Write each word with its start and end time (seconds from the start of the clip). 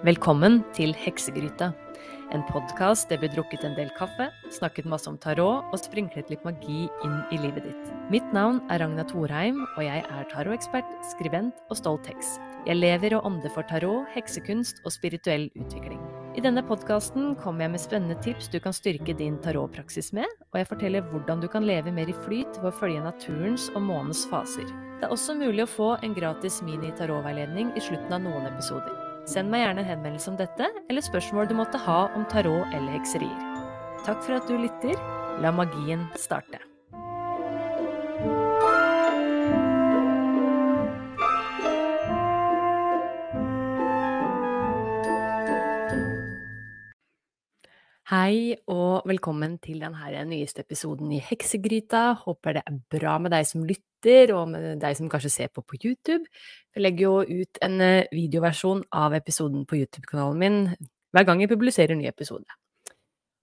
Velkommen 0.00 0.62
til 0.72 0.94
Heksegryta. 0.96 1.74
En 2.32 2.40
podkast 2.48 3.10
der 3.10 3.18
vi 3.20 3.28
drukket 3.28 3.66
en 3.68 3.74
del 3.76 3.90
kaffe, 3.98 4.30
snakket 4.48 4.86
masse 4.88 5.04
om 5.10 5.18
tarot 5.20 5.66
og 5.68 5.76
sprinklet 5.76 6.30
litt 6.32 6.46
magi 6.46 6.86
inn 7.04 7.18
i 7.28 7.40
livet 7.42 7.66
ditt. 7.66 7.90
Mitt 8.08 8.30
navn 8.32 8.62
er 8.72 8.80
Ragna 8.80 9.04
Thorheim, 9.04 9.58
og 9.74 9.82
jeg 9.84 10.00
er 10.00 10.30
tarotekspert, 10.30 10.88
skribent 11.10 11.60
og 11.68 11.76
stolt 11.82 12.08
heks. 12.08 12.38
Jeg 12.64 12.78
lever 12.78 13.18
og 13.18 13.28
ånder 13.28 13.52
for 13.52 13.68
tarot, 13.68 14.08
heksekunst 14.14 14.80
og 14.86 14.94
spirituell 14.96 15.50
utvikling. 15.60 16.00
I 16.32 16.46
denne 16.46 16.64
podkasten 16.64 17.34
kommer 17.36 17.66
jeg 17.66 17.74
med 17.74 17.84
spennende 17.84 18.16
tips 18.24 18.48
du 18.48 18.56
kan 18.64 18.72
styrke 18.72 19.12
din 19.20 19.36
tarotpraksis 19.44 20.14
med, 20.16 20.32
og 20.54 20.62
jeg 20.62 20.70
forteller 20.72 21.04
hvordan 21.12 21.44
du 21.44 21.48
kan 21.52 21.68
leve 21.68 21.92
mer 21.92 22.08
i 22.08 22.16
flyt 22.24 22.56
ved 22.62 22.72
å 22.72 22.78
følge 22.80 23.04
naturens 23.04 23.68
og 23.74 23.84
månens 23.84 24.24
faser. 24.32 24.64
Det 24.96 25.10
er 25.10 25.12
også 25.12 25.36
mulig 25.36 25.66
å 25.68 25.70
få 25.76 25.92
en 26.00 26.16
gratis 26.16 26.62
mini-tarotveiledning 26.64 27.76
i 27.76 27.84
slutten 27.84 28.16
av 28.16 28.24
noen 28.24 28.48
episoder. 28.54 28.99
Send 29.30 29.46
meg 29.46 29.60
gjerne 29.62 29.84
en 29.84 29.86
henvendelse 29.86 30.26
om 30.32 30.36
dette, 30.40 30.66
eller 30.90 31.04
spørsmål 31.06 31.46
du 31.46 31.52
måtte 31.54 31.78
ha 31.78 32.00
om 32.18 32.24
tarot 32.32 32.72
eller 32.74 32.96
hekserier. 32.96 33.44
Takk 34.02 34.24
for 34.26 34.34
at 34.40 34.48
du 34.50 34.56
lytter. 34.58 34.98
La 35.38 35.52
magien 35.54 36.02
starte. 36.18 36.58
Hei 48.10 48.56
og 48.66 49.06
velkommen 49.06 49.60
til 49.62 49.78
denne 49.84 50.24
nyeste 50.26 50.64
episoden 50.66 51.14
i 51.14 51.22
Heksegryta. 51.22 52.16
Håper 52.24 52.58
det 52.58 52.66
er 52.66 52.82
bra 52.98 53.14
med 53.22 53.30
deg 53.30 53.46
som 53.46 53.62
lytter, 53.62 53.89
og 54.06 54.48
med 54.48 54.80
deg 54.80 54.96
som 54.96 55.10
kanskje 55.10 55.30
ser 55.30 55.48
på 55.48 55.62
på 55.62 55.76
YouTube. 55.82 56.24
Jeg 56.74 56.82
legger 56.82 57.02
jo 57.04 57.42
ut 57.42 57.60
en 57.62 57.80
eh, 57.80 58.08
videoversjon 58.12 58.84
av 58.92 59.14
episoden 59.14 59.66
på 59.66 59.76
YouTube-kanalen 59.76 60.38
min 60.38 60.76
hver 61.12 61.26
gang 61.26 61.40
jeg 61.40 61.50
publiserer 61.50 61.92
en 61.92 61.98
ny 61.98 62.06
episode. 62.08 62.46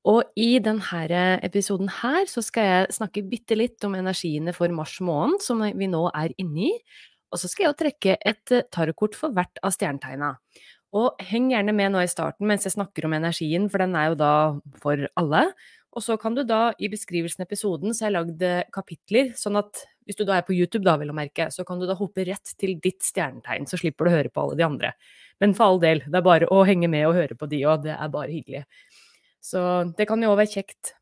Og 0.07 0.23
i 0.39 0.57
denne 0.63 1.39
episoden 1.43 1.89
her 1.89 2.25
så 2.31 2.41
skal 2.41 2.63
jeg 2.63 2.95
snakke 2.95 3.25
bitte 3.27 3.55
litt 3.55 3.83
om 3.83 3.95
energiene 3.95 4.53
for 4.55 4.71
mars 4.71 4.99
måned, 5.01 5.41
som 5.43 5.59
vi 5.59 5.87
nå 5.87 6.07
er 6.15 6.31
inne 6.39 6.69
i. 6.69 6.73
Og 7.31 7.41
så 7.41 7.49
skal 7.51 7.67
jeg 7.67 7.79
trekke 7.81 8.17
et 8.23 8.51
eh, 8.55 8.65
tarotkort 8.71 9.15
for 9.15 9.35
hvert 9.35 9.59
av 9.63 9.75
stjernetegna. 9.75 10.37
Og 10.95 11.19
heng 11.27 11.49
gjerne 11.51 11.75
med 11.75 11.91
nå 11.91 12.01
i 12.01 12.07
starten 12.07 12.47
mens 12.47 12.63
jeg 12.63 12.77
snakker 12.77 13.05
om 13.05 13.17
energien, 13.17 13.67
for 13.69 13.83
den 13.83 13.95
er 13.99 14.13
jo 14.13 14.19
da 14.21 14.31
for 14.79 15.03
alle. 15.19 15.49
Og 15.97 16.03
så 16.05 16.13
kan 16.21 16.35
du 16.37 16.43
da, 16.45 16.75
i 16.77 16.91
beskrivelsen 16.93 17.41
av 17.41 17.47
episoden, 17.47 17.93
så 17.95 18.05
har 18.05 18.11
jeg 18.11 18.15
lagd 18.19 18.43
eh, 18.45 18.65
kapitler, 18.73 19.31
sånn 19.37 19.57
at 19.57 19.81
hvis 20.05 20.19
du 20.19 20.21
da 20.27 20.35
er 20.37 20.45
på 20.45 20.53
YouTube, 20.53 20.85
da, 20.85 20.93
vil 21.01 21.09
å 21.09 21.15
merke, 21.17 21.47
så 21.53 21.65
kan 21.65 21.81
du 21.81 21.87
da 21.89 21.95
hoppe 21.97 22.21
rett 22.27 22.53
til 22.61 22.75
ditt 22.83 23.01
stjernetegn, 23.01 23.65
så 23.65 23.79
slipper 23.81 24.05
du 24.05 24.11
å 24.11 24.13
høre 24.13 24.31
på 24.31 24.43
alle 24.43 24.59
de 24.59 24.65
andre. 24.67 24.91
Men 25.41 25.55
for 25.57 25.71
all 25.71 25.81
del, 25.81 26.03
det 26.05 26.19
er 26.19 26.27
bare 26.27 26.49
å 26.53 26.61
henge 26.69 26.89
med 26.91 27.07
og 27.09 27.17
høre 27.17 27.37
på 27.39 27.49
de 27.49 27.63
òg, 27.65 27.87
det 27.87 27.95
er 27.97 28.13
bare 28.13 28.29
hyggelig. 28.29 28.61
Så 29.41 29.63
det 29.97 30.07
kan 30.09 30.21
jo 30.21 30.29
òg 30.35 30.37
være 30.43 30.53
kjekt. 30.53 30.93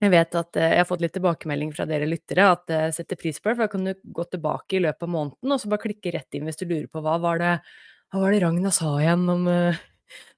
Jeg 0.00 0.14
vet 0.14 0.40
at 0.40 0.56
eh, 0.56 0.72
jeg 0.72 0.82
har 0.86 0.88
fått 0.88 1.04
litt 1.04 1.16
tilbakemelding 1.18 1.76
fra 1.76 1.84
dere 1.90 2.08
lyttere 2.08 2.48
at 2.54 2.72
jeg 2.72 2.96
setter 2.96 3.20
pris 3.20 3.42
på 3.42 3.50
det, 3.52 3.58
for 3.58 3.66
da 3.66 3.70
kan 3.76 3.86
du 3.90 3.94
gå 4.16 4.28
tilbake 4.32 4.78
i 4.78 4.82
løpet 4.86 5.04
av 5.04 5.14
måneden 5.18 5.52
og 5.52 5.60
så 5.60 5.68
bare 5.68 5.84
klikke 5.84 6.16
rett 6.16 6.38
inn 6.38 6.48
hvis 6.48 6.60
du 6.62 6.68
lurer 6.68 6.88
på 6.88 7.04
hva 7.04 7.20
var 7.20 7.42
det 7.42 7.54
hva 8.08 8.22
var 8.22 8.32
det 8.32 8.40
Ragna 8.40 8.70
sa 8.72 8.94
igjen 9.02 9.26
om 9.28 9.48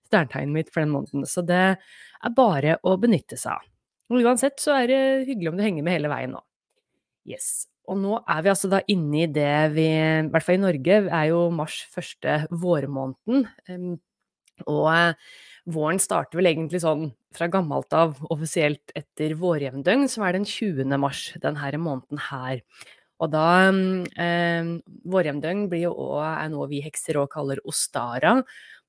stjernetegnet 0.09 0.57
mitt 0.57 0.73
for 0.73 0.83
den 0.83 0.95
måneden? 0.95 1.27
Så 1.29 1.45
det 1.47 1.77
er 2.25 2.37
bare 2.37 2.79
å 2.87 2.97
benytte 3.01 3.39
seg 3.41 3.57
av. 3.57 3.67
Uansett 4.11 4.59
så 4.63 4.75
er 4.75 4.91
det 4.91 5.03
hyggelig 5.29 5.53
om 5.53 5.59
du 5.59 5.65
henger 5.65 5.87
med 5.87 5.95
hele 5.95 6.11
veien 6.11 6.35
nå. 6.35 6.41
Yes. 7.29 7.69
Og 7.91 7.99
nå 7.99 8.19
er 8.21 8.43
vi 8.45 8.51
altså 8.53 8.71
da 8.71 8.81
inne 8.91 9.25
i 9.25 9.31
det 9.31 9.55
vi, 9.75 9.87
i 9.87 10.29
hvert 10.31 10.47
fall 10.47 10.59
i 10.59 10.63
Norge, 10.65 10.99
er 11.07 11.31
jo 11.31 11.45
mars 11.55 11.81
første 11.95 12.43
vårmåneden. 12.51 13.47
Og 14.69 14.87
uh, 14.91 15.35
våren 15.71 16.01
starter 16.03 16.39
vel 16.39 16.51
egentlig 16.51 16.83
sånn 16.85 17.09
fra 17.37 17.49
gammelt 17.51 17.93
av 17.95 18.19
offisielt 18.33 18.95
etter 18.99 19.37
vårjevndøgn, 19.39 20.09
som 20.11 20.27
er 20.27 20.39
den 20.39 20.47
20. 20.49 20.91
mars 21.01 21.29
denne 21.43 21.83
måneden 21.83 22.23
her. 22.31 22.65
Og 23.21 23.29
da 23.35 23.69
eh, 23.69 24.69
Vårjevndøgn 25.13 25.67
blir 25.69 25.85
jo 25.85 25.93
òg 25.93 26.23
er 26.25 26.49
noe 26.53 26.69
vi 26.71 26.81
hekser 26.81 27.19
òg 27.21 27.29
kaller 27.35 27.61
ostara, 27.69 28.39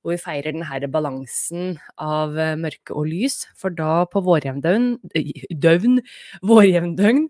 hvor 0.01 0.15
vi 0.15 0.21
feirer 0.21 0.55
denne 0.55 0.89
balansen 0.91 1.75
av 2.01 2.37
eh, 2.39 2.57
mørke 2.59 2.95
og 2.97 3.09
lys. 3.09 3.43
For 3.57 3.73
da 3.73 4.03
på 4.09 4.23
vårjevndøgn, 4.25 4.95
døvn, 5.61 5.99
vårjevndøgn, 6.47 7.27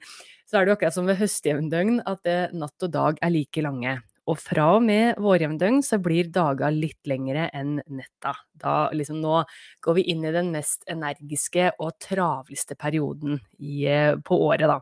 så 0.48 0.60
er 0.60 0.66
det 0.66 0.72
jo 0.72 0.78
akkurat 0.78 0.96
som 0.96 1.10
ved 1.10 1.20
høstjevndøgn 1.20 2.00
at 2.10 2.32
eh, 2.32 2.56
natt 2.56 2.88
og 2.88 2.94
dag 2.94 3.20
er 3.24 3.34
like 3.36 3.64
lange. 3.64 3.98
Og 4.30 4.38
fra 4.40 4.68
og 4.78 4.86
med 4.86 5.18
vårjevndøgn 5.20 5.82
så 5.84 5.98
blir 6.00 6.30
dager 6.32 6.72
litt 6.72 7.10
lengre 7.10 7.50
enn 7.58 7.80
netta. 7.92 8.36
Da 8.56 8.76
liksom 8.96 9.20
nå 9.24 9.42
går 9.84 9.98
vi 9.98 10.06
inn 10.14 10.24
i 10.28 10.34
den 10.36 10.54
mest 10.54 10.86
energiske 10.92 11.72
og 11.82 11.98
travleste 12.04 12.78
perioden 12.80 13.42
i, 13.60 13.88
eh, 13.90 14.16
på 14.16 14.40
året, 14.48 14.70
da. 14.72 14.80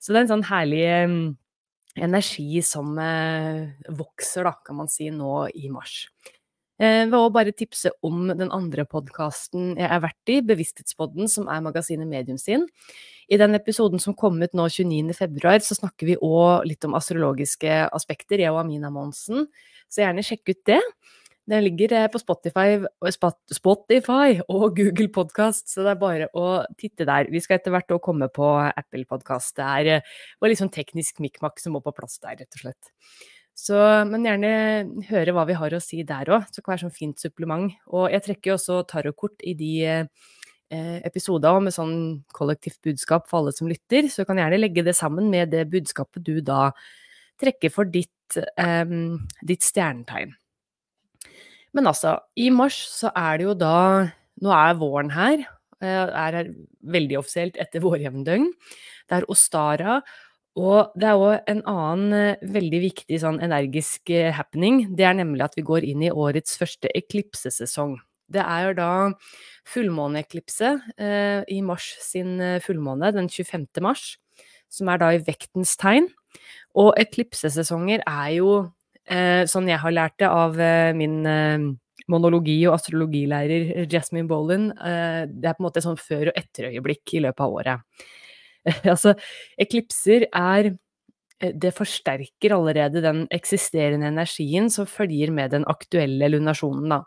Så 0.00 0.10
det 0.10 0.18
er 0.18 0.26
en 0.26 0.34
sånn 0.34 0.48
herlig 0.50 0.84
energi 2.00 2.62
som 2.64 2.94
vokser, 2.96 4.46
da, 4.46 4.54
kan 4.64 4.78
man 4.78 4.88
si, 4.88 5.10
nå 5.10 5.48
i 5.54 5.68
mars. 5.68 6.06
Jeg 6.80 7.10
vil 7.10 7.18
også 7.18 7.32
bare 7.34 7.52
tipse 7.52 7.90
om 8.06 8.30
den 8.32 8.48
andre 8.56 8.86
podkasten 8.88 9.74
jeg 9.76 9.84
er 9.84 10.00
vært 10.00 10.30
i, 10.32 10.38
Bevissthetspodden, 10.48 11.28
som 11.28 11.50
er 11.52 11.60
magasinet 11.60 12.08
Medium 12.08 12.38
sin. 12.40 12.64
I 13.28 13.36
den 13.36 13.52
episoden 13.58 14.00
som 14.00 14.16
kom 14.16 14.40
ut 14.40 14.54
nå 14.56 14.64
29.2, 14.72 15.58
så 15.66 15.76
snakker 15.76 16.08
vi 16.08 16.16
òg 16.16 16.64
litt 16.70 16.86
om 16.88 16.96
astrologiske 16.96 17.82
aspekter, 17.92 18.40
jeg 18.40 18.54
og 18.54 18.62
Amina 18.62 18.88
Monsen, 18.94 19.44
så 19.92 20.06
gjerne 20.06 20.24
sjekk 20.24 20.54
ut 20.54 20.62
det. 20.72 20.80
Den 21.50 21.66
ligger 21.66 21.92
eh, 21.98 22.06
på 22.08 22.20
Spotify, 22.22 22.78
Spotify 23.52 24.38
og 24.46 24.64
Google 24.78 25.10
Podkast, 25.12 25.68
så 25.72 25.84
det 25.84 25.92
er 25.92 26.00
bare 26.00 26.30
å 26.32 26.62
titte 26.80 27.04
der. 27.08 27.28
Vi 27.32 27.42
skal 27.44 27.58
etter 27.58 27.74
hvert 27.74 27.92
òg 27.92 28.00
komme 28.06 28.30
på 28.32 28.48
Apple 28.70 29.04
Podkast. 29.10 29.56
Det 29.58 29.68
eh, 29.98 30.16
litt 30.46 30.62
sånn 30.62 30.72
teknisk 30.72 31.20
mikmak 31.20 31.60
som 31.60 31.76
må 31.76 31.84
på 31.84 31.92
plass 31.96 32.16
der, 32.22 32.40
rett 32.40 32.56
og 32.56 32.64
slett. 32.64 32.92
Så, 33.60 33.76
men 34.08 34.24
gjerne 34.24 34.50
høre 35.10 35.34
hva 35.36 35.44
vi 35.48 35.56
har 35.58 35.74
å 35.76 35.82
si 35.84 36.00
der 36.06 36.30
òg. 36.32 36.46
Det 36.48 36.62
kan 36.62 36.74
være 36.74 36.86
sånn 36.86 36.96
fint 36.96 37.20
supplement. 37.20 37.74
Og 37.92 38.08
jeg 38.08 38.24
trekker 38.24 38.52
jo 38.52 38.56
også 38.56 38.78
tarotkort 38.88 39.44
i 39.44 39.52
de 39.58 39.72
eh, 39.90 40.98
episoder 41.04 41.60
med 41.60 41.74
sånn 41.76 41.94
kollektivt 42.36 42.80
budskap 42.86 43.28
for 43.28 43.42
alle 43.42 43.54
som 43.56 43.68
lytter, 43.68 44.08
så 44.12 44.24
kan 44.28 44.40
gjerne 44.40 44.62
legge 44.62 44.86
det 44.86 44.96
sammen 44.96 45.28
med 45.32 45.52
det 45.52 45.66
budskapet 45.72 46.24
du 46.24 46.38
da 46.44 46.70
trekker 47.40 47.72
for 47.74 47.90
ditt, 47.90 48.38
eh, 48.56 48.96
ditt 49.44 49.66
stjernetegn. 49.66 50.32
Men 51.76 51.92
altså, 51.92 52.16
i 52.40 52.48
mars 52.54 52.80
så 52.90 53.12
er 53.14 53.38
det 53.38 53.50
jo 53.50 53.58
da 53.58 53.76
Nå 54.40 54.48
er 54.56 54.78
våren 54.80 55.10
her. 55.12 55.42
Eh, 55.84 56.12
er 56.16 56.46
veldig 56.80 57.18
offisielt 57.18 57.58
etter 57.60 57.82
vårjevndøgn. 57.84 58.46
Det 59.04 59.18
er 59.18 59.26
Ostara. 59.28 59.98
Og 60.58 60.90
det 60.98 61.06
er 61.06 61.20
òg 61.20 61.50
en 61.50 61.62
annen 61.70 62.16
eh, 62.16 62.46
veldig 62.54 62.80
viktig 62.88 63.20
sånn 63.22 63.38
energisk 63.44 64.10
eh, 64.10 64.32
happening. 64.34 64.88
Det 64.98 65.06
er 65.06 65.14
nemlig 65.18 65.44
at 65.46 65.54
vi 65.58 65.66
går 65.66 65.86
inn 65.86 66.02
i 66.02 66.10
årets 66.10 66.58
første 66.58 66.90
eklipsesesong. 66.96 67.98
Det 68.30 68.42
er 68.42 68.68
jo 68.68 68.74
da 68.78 68.90
fullmåneeklipse 69.70 70.74
eh, 70.98 71.40
i 71.50 71.60
mars 71.66 71.92
sin 72.02 72.38
fullmåne, 72.62 73.12
den 73.14 73.30
25. 73.30 73.68
mars, 73.82 74.16
som 74.70 74.90
er 74.90 75.00
da 75.02 75.14
i 75.14 75.22
vektens 75.26 75.76
tegn. 75.78 76.10
Og 76.78 76.92
eklipsesesonger 76.98 78.02
er 78.06 78.28
jo 78.38 78.52
Eh, 79.10 79.42
sånn 79.50 79.66
jeg 79.66 79.80
har 79.82 79.94
lært 79.94 80.20
det 80.22 80.28
av 80.30 80.58
eh, 80.62 80.92
min 80.94 81.24
eh, 81.26 81.64
monologi- 82.10 82.62
og 82.68 82.76
astrologilærer 82.76 83.88
Jasmine 83.90 84.28
Bolan, 84.30 84.70
det 84.70 85.46
er 85.46 85.54
på 85.54 85.62
en 85.62 85.66
måte 85.68 85.82
sånn 85.84 85.98
før- 86.00 86.32
og 86.32 86.38
etterøyeblikk 86.40 87.14
i 87.14 87.22
løpet 87.22 87.44
av 87.44 87.54
året. 87.54 88.08
altså, 88.92 89.14
eklipser 89.60 90.28
er 90.30 90.72
det 91.40 91.72
forsterker 91.72 92.52
allerede 92.52 93.00
den 93.00 93.22
eksisterende 93.32 94.10
energien 94.12 94.68
som 94.72 94.88
følger 94.88 95.32
med 95.32 95.54
den 95.54 95.64
aktuelle 95.72 96.28
lunasjonen, 96.28 96.92
da. 96.92 97.00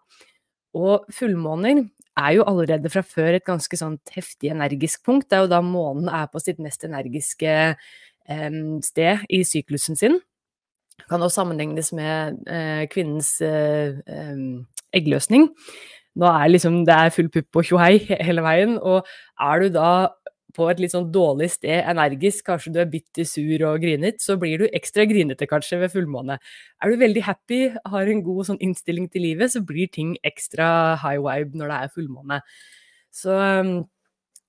Og 0.73 1.05
fullmåner 1.13 1.83
er 2.17 2.31
jo 2.39 2.45
allerede 2.49 2.89
fra 2.89 3.03
før 3.05 3.37
et 3.37 3.45
ganske 3.45 3.77
sånt 3.77 4.09
heftig 4.15 4.49
energisk 4.49 5.03
punkt. 5.05 5.29
Det 5.29 5.37
er 5.37 5.45
jo 5.45 5.53
da 5.53 5.61
månen 5.61 6.09
er 6.09 6.25
på 6.33 6.41
sitt 6.41 6.57
mest 6.61 6.85
energiske 6.85 7.53
eh, 7.73 8.61
sted 8.81 9.27
i 9.29 9.43
syklusen 9.45 9.99
sin 9.99 10.17
kan 11.09 11.21
også 11.21 11.41
sammenlignes 11.41 11.91
med 11.93 12.37
eh, 12.47 12.85
kvinnens 12.91 13.35
eh, 13.41 13.97
eggløsning. 14.93 15.49
Nå 16.15 16.29
er 16.29 16.51
liksom, 16.51 16.83
det 16.85 16.93
er 16.93 17.13
full 17.13 17.29
pupp 17.33 17.61
og 17.61 17.67
tjohei 17.67 17.97
hele 18.27 18.43
veien, 18.45 18.77
og 18.77 19.07
er 19.41 19.63
du 19.63 19.73
da 19.73 19.89
på 20.53 20.67
et 20.69 20.81
litt 20.81 20.93
sånn 20.93 21.09
dårlig 21.13 21.49
sted, 21.55 21.81
energisk, 21.89 22.45
kanskje 22.49 22.73
du 22.75 22.79
er 22.83 22.89
bitter, 22.91 23.25
sur 23.27 23.65
og 23.69 23.79
grinet, 23.83 24.21
så 24.21 24.37
blir 24.41 24.61
du 24.61 24.67
ekstra 24.69 25.05
grinete 25.09 25.47
kanskje 25.49 25.79
ved 25.81 25.93
fullmåne. 25.93 26.37
Er 26.83 26.93
du 26.93 27.01
veldig 27.01 27.23
happy, 27.25 27.61
har 27.93 28.11
en 28.11 28.25
god 28.25 28.51
sånn 28.51 28.61
innstilling 28.63 29.09
til 29.13 29.25
livet, 29.27 29.53
så 29.53 29.63
blir 29.65 29.89
ting 29.93 30.13
ekstra 30.25 30.67
high 31.01 31.21
vibe 31.23 31.57
når 31.59 31.73
det 31.73 31.79
er 31.79 31.95
fullmåne. 31.95 32.41
Så 33.13 33.39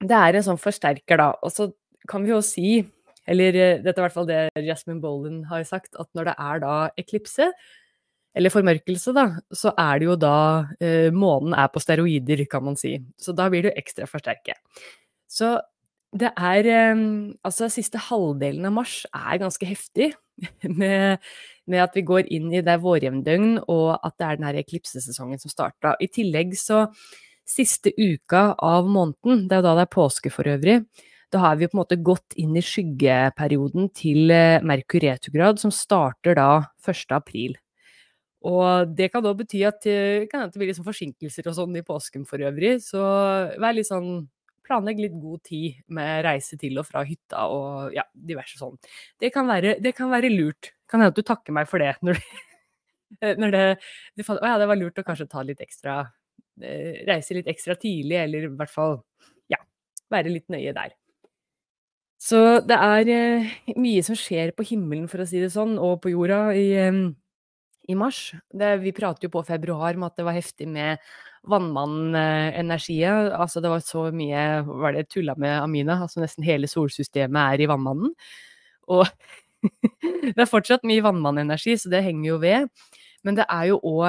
det 0.05 0.19
er 0.21 0.37
en 0.37 0.47
sånn 0.51 0.61
forsterker, 0.61 1.21
da. 1.21 1.31
Og 1.45 1.53
så 1.55 1.71
kan 2.11 2.25
vi 2.27 2.35
jo 2.35 2.43
si 2.45 2.83
eller 3.31 3.57
eh, 3.57 3.79
dette 3.81 3.97
er 3.97 4.03
i 4.03 4.05
hvert 4.05 4.17
fall 4.19 4.29
det 4.29 4.67
Jasmine 4.67 5.01
Bolan 5.01 5.45
har 5.49 5.65
sagt, 5.69 5.95
at 5.97 6.11
når 6.17 6.31
det 6.31 6.35
er 6.45 6.61
da 6.65 6.75
eklipse, 7.01 7.49
eller 8.35 8.51
formørkelse, 8.51 9.15
da, 9.15 9.29
så 9.55 9.71
er 9.79 10.01
det 10.03 10.09
jo 10.09 10.17
da 10.19 10.37
eh, 10.83 11.15
månen 11.15 11.55
er 11.57 11.71
på 11.71 11.83
steroider, 11.83 12.43
kan 12.51 12.65
man 12.67 12.77
si. 12.79 12.97
Så 13.21 13.33
da 13.37 13.47
blir 13.51 13.65
det 13.65 13.73
jo 13.73 13.81
ekstra 13.85 14.09
forsterket. 14.11 14.59
Så 15.31 15.55
det 16.15 16.31
er 16.37 16.69
eh, 16.71 17.03
Altså, 17.45 17.69
siste 17.73 18.01
halvdelen 18.11 18.69
av 18.69 18.77
mars 18.79 19.03
er 19.11 19.43
ganske 19.43 19.69
heftig. 19.69 20.13
Med, 20.81 21.23
med 21.71 21.79
at 21.79 21.95
vi 21.95 22.03
går 22.03 22.27
inn 22.35 22.49
i 22.51 22.63
det 22.67 22.75
vårjevndøgn, 22.83 23.61
og 23.71 23.93
at 23.95 24.17
det 24.19 24.27
er 24.27 24.39
den 24.41 24.47
her 24.49 24.57
eklipsesesongen 24.59 25.39
som 25.39 25.53
starta. 25.53 25.93
I 26.03 26.09
tillegg 26.11 26.57
så 26.59 26.89
Siste 27.45 27.91
uka 28.01 28.55
av 28.57 28.87
måneden, 28.89 29.43
det 29.51 29.53
er 29.53 29.61
jo 29.61 29.65
da 29.67 29.75
det 29.77 29.83
er 29.85 29.91
påske 29.93 30.31
for 30.33 30.49
øvrig, 30.49 30.79
da 31.29 31.43
har 31.43 31.59
vi 31.61 31.67
på 31.69 31.77
en 31.77 31.83
måte 31.83 31.99
gått 32.01 32.37
inn 32.41 32.55
i 32.57 32.63
skyggeperioden 32.65 33.91
til 33.93 34.33
eh, 34.33 34.65
Merkur 34.65 35.05
retrograd, 35.05 35.61
som 35.61 35.73
starter 35.75 36.39
da 36.39 36.49
1. 36.81 37.13
april. 37.13 37.59
Og 38.49 38.95
det 38.97 39.11
kan 39.13 39.25
da 39.25 39.35
bety 39.37 39.61
at, 39.69 39.85
det 39.85 40.31
kan 40.31 40.47
at 40.47 40.55
det 40.55 40.61
blir 40.61 40.71
liksom 40.71 40.87
forsinkelser 40.89 41.51
og 41.51 41.57
sånn 41.59 41.77
i 41.81 41.85
påsken 41.85 42.25
for 42.29 42.41
øvrig. 42.45 42.79
Så 42.85 43.03
vær 43.61 43.77
litt 43.77 43.89
sånn 43.89 44.27
Planlegg 44.65 45.03
litt 45.03 45.15
god 45.21 45.43
tid 45.45 45.83
med 45.93 46.25
reise 46.25 46.57
til 46.61 46.81
og 46.81 46.89
fra 46.89 47.05
hytta 47.05 47.47
og 47.53 47.95
ja, 47.97 48.07
diverse 48.15 48.59
sånn. 48.61 48.79
Det 49.21 49.31
kan 49.35 49.49
være, 49.49 49.77
det 49.85 49.95
kan 49.97 50.13
være 50.13 50.33
lurt. 50.33 50.73
Kan 50.89 51.03
hende 51.03 51.13
at 51.13 51.19
du 51.19 51.27
takker 51.27 51.57
meg 51.57 51.69
for 51.69 51.83
det 51.83 51.95
når, 52.05 52.21
når 53.41 53.55
det, 53.55 53.65
det 54.17 54.29
Å 54.29 54.41
ja, 54.41 54.59
det 54.61 54.69
var 54.71 54.81
lurt 54.81 55.01
å 55.01 55.07
kanskje 55.07 55.29
ta 55.31 55.45
litt 55.45 55.63
ekstra 55.65 56.03
eh, 56.63 57.05
Reise 57.09 57.37
litt 57.37 57.51
ekstra 57.51 57.77
tidlig, 57.77 58.19
eller 58.21 58.49
i 58.49 58.53
hvert 58.53 58.73
fall 58.73 58.99
ja, 59.53 59.61
være 60.13 60.33
litt 60.33 60.49
nøye 60.53 60.75
der. 60.77 60.95
Så 62.25 62.41
det 62.65 62.77
er 62.81 63.11
eh, 63.13 63.53
mye 63.77 64.05
som 64.07 64.17
skjer 64.17 64.55
på 64.57 64.65
himmelen, 64.71 65.11
for 65.13 65.21
å 65.21 65.29
si 65.29 65.43
det 65.43 65.53
sånn, 65.53 65.77
og 65.77 65.99
på 66.05 66.15
jorda 66.15 66.47
i 66.57 66.71
eh, 66.81 67.05
i 67.89 67.97
mars. 67.99 68.33
Det, 68.53 68.71
vi 68.83 68.93
pratet 68.97 69.27
jo 69.27 69.33
på 69.35 69.45
februar 69.47 69.97
med 69.99 70.11
at 70.11 70.21
det 70.21 70.27
var 70.27 70.37
heftig 70.37 70.69
med 70.71 71.03
vannmannenergiet. 71.51 73.33
Altså 73.37 73.61
det 73.61 73.73
var 73.73 73.85
så 73.85 74.07
mye 74.15 74.65
Var 74.65 74.97
det 74.97 75.09
tulla 75.13 75.35
med 75.37 75.59
Amina? 75.61 76.01
Altså 76.07 76.23
nesten 76.23 76.47
hele 76.47 76.71
solsystemet 76.71 77.55
er 77.55 77.65
i 77.65 77.69
vannmannen. 77.71 78.15
Og 78.93 79.05
det 80.35 80.39
er 80.39 80.51
fortsatt 80.51 80.85
mye 80.89 81.05
vannmannenergi, 81.05 81.77
så 81.81 81.93
det 81.93 82.05
henger 82.07 82.29
jo 82.31 82.41
ved. 82.43 82.69
Men 83.25 83.39
det 83.39 83.49
er 83.49 83.71
jo 83.73 83.81
òg 83.81 84.09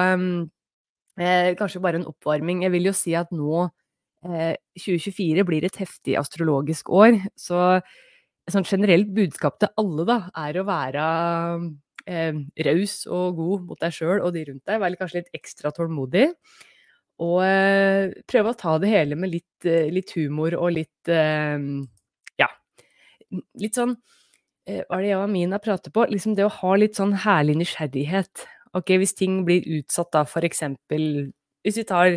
eh, 1.20 1.52
kanskje 1.58 1.82
bare 1.84 2.00
en 2.00 2.10
oppvarming. 2.10 2.64
Jeg 2.66 2.74
vil 2.74 2.90
jo 2.90 2.96
si 2.96 3.16
at 3.16 3.32
nå, 3.32 3.68
eh, 4.28 4.56
2024, 4.80 5.46
blir 5.48 5.64
et 5.68 5.80
heftig 5.80 6.18
astrologisk 6.20 6.92
år. 6.92 7.18
Så 7.40 7.80
et 7.80 8.54
sånt 8.54 8.68
generelt 8.68 9.08
budskap 9.16 9.58
til 9.60 9.72
alle, 9.80 10.04
da, 10.08 10.18
er 10.44 10.60
å 10.60 10.68
være 10.68 11.06
eh, 12.06 12.38
raus 12.68 12.96
og 13.06 13.36
god 13.40 13.66
mot 13.70 13.82
deg 13.82 13.94
sjøl 13.94 14.22
og 14.22 14.32
de 14.34 14.46
rundt 14.48 14.64
deg. 14.64 14.80
Være 14.82 15.00
kanskje 15.00 15.22
litt 15.22 15.36
ekstra 15.36 15.72
tålmodig. 15.74 16.30
Og 17.26 17.38
eh, 17.46 18.12
prøve 18.28 18.52
å 18.52 18.58
ta 18.58 18.76
det 18.82 18.90
hele 18.92 19.16
med 19.18 19.32
litt, 19.32 19.68
eh, 19.68 19.88
litt 19.92 20.12
humor 20.18 20.58
og 20.58 20.74
litt 20.76 21.12
eh, 21.12 21.56
Ja, 22.36 22.50
litt 23.56 23.78
sånn 23.78 23.94
eh, 24.68 24.82
Hva 24.84 24.98
er 24.98 25.06
det 25.06 25.08
jeg 25.14 25.20
og 25.22 25.24
Amina 25.24 25.60
prater 25.62 25.94
på? 25.94 26.04
Liksom 26.12 26.36
det 26.36 26.44
å 26.44 26.52
ha 26.58 26.74
litt 26.76 27.00
sånn 27.00 27.16
herlig 27.24 27.56
nysgjerrighet. 27.62 28.44
Ok, 28.76 28.92
hvis 29.00 29.16
ting 29.16 29.40
blir 29.48 29.64
utsatt 29.78 30.12
da, 30.12 30.26
for 30.28 30.44
eksempel 30.44 31.30
hvis 31.66 31.80
vi 31.80 31.86
tar 31.88 32.12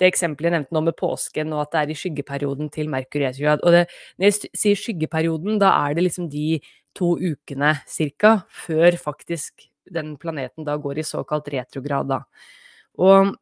det 0.00 0.08
eksempelet 0.08 0.48
jeg 0.48 0.54
nevnte 0.56 0.74
nå 0.74 0.82
med 0.88 0.96
påsken, 0.98 1.52
og 1.54 1.62
at 1.62 1.74
det 1.74 1.80
er 1.80 1.92
i 1.92 1.98
skyggeperioden 2.00 2.70
til 2.74 2.90
Merkur 2.90 3.22
retrograd. 3.22 3.62
Og 3.62 3.76
når 4.18 4.26
jeg 4.26 4.50
sier 4.58 4.80
skyggeperioden, 4.80 5.60
da 5.62 5.70
er 5.86 5.94
det 5.94 6.08
liksom 6.08 6.26
de 6.32 6.58
to 6.98 7.14
ukene 7.16 7.76
cirka 7.88 8.40
før 8.66 8.98
faktisk 9.00 9.68
den 9.88 10.16
planeten 10.20 10.66
da 10.66 10.76
går 10.76 11.00
i 11.00 11.06
såkalt 11.06 11.48
retrograd, 11.52 12.10
da. 12.10 12.22
Og 12.98 13.34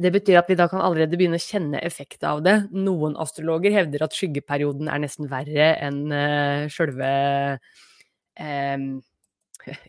det 0.00 0.10
betyr 0.14 0.38
at 0.40 0.48
vi 0.48 0.56
da 0.56 0.66
kan 0.70 0.80
allerede 0.80 1.16
begynne 1.18 1.36
å 1.36 1.44
kjenne 1.44 1.80
effekten 1.84 2.28
av 2.30 2.38
det. 2.44 2.54
Noen 2.72 3.18
astrologer 3.20 3.74
hevder 3.74 4.06
at 4.06 4.14
skyggeperioden 4.16 4.88
er 4.88 5.02
nesten 5.02 5.28
verre 5.28 5.74
enn 5.84 6.06
uh, 6.08 6.64
sjølve 6.72 7.10
um, 8.40 8.86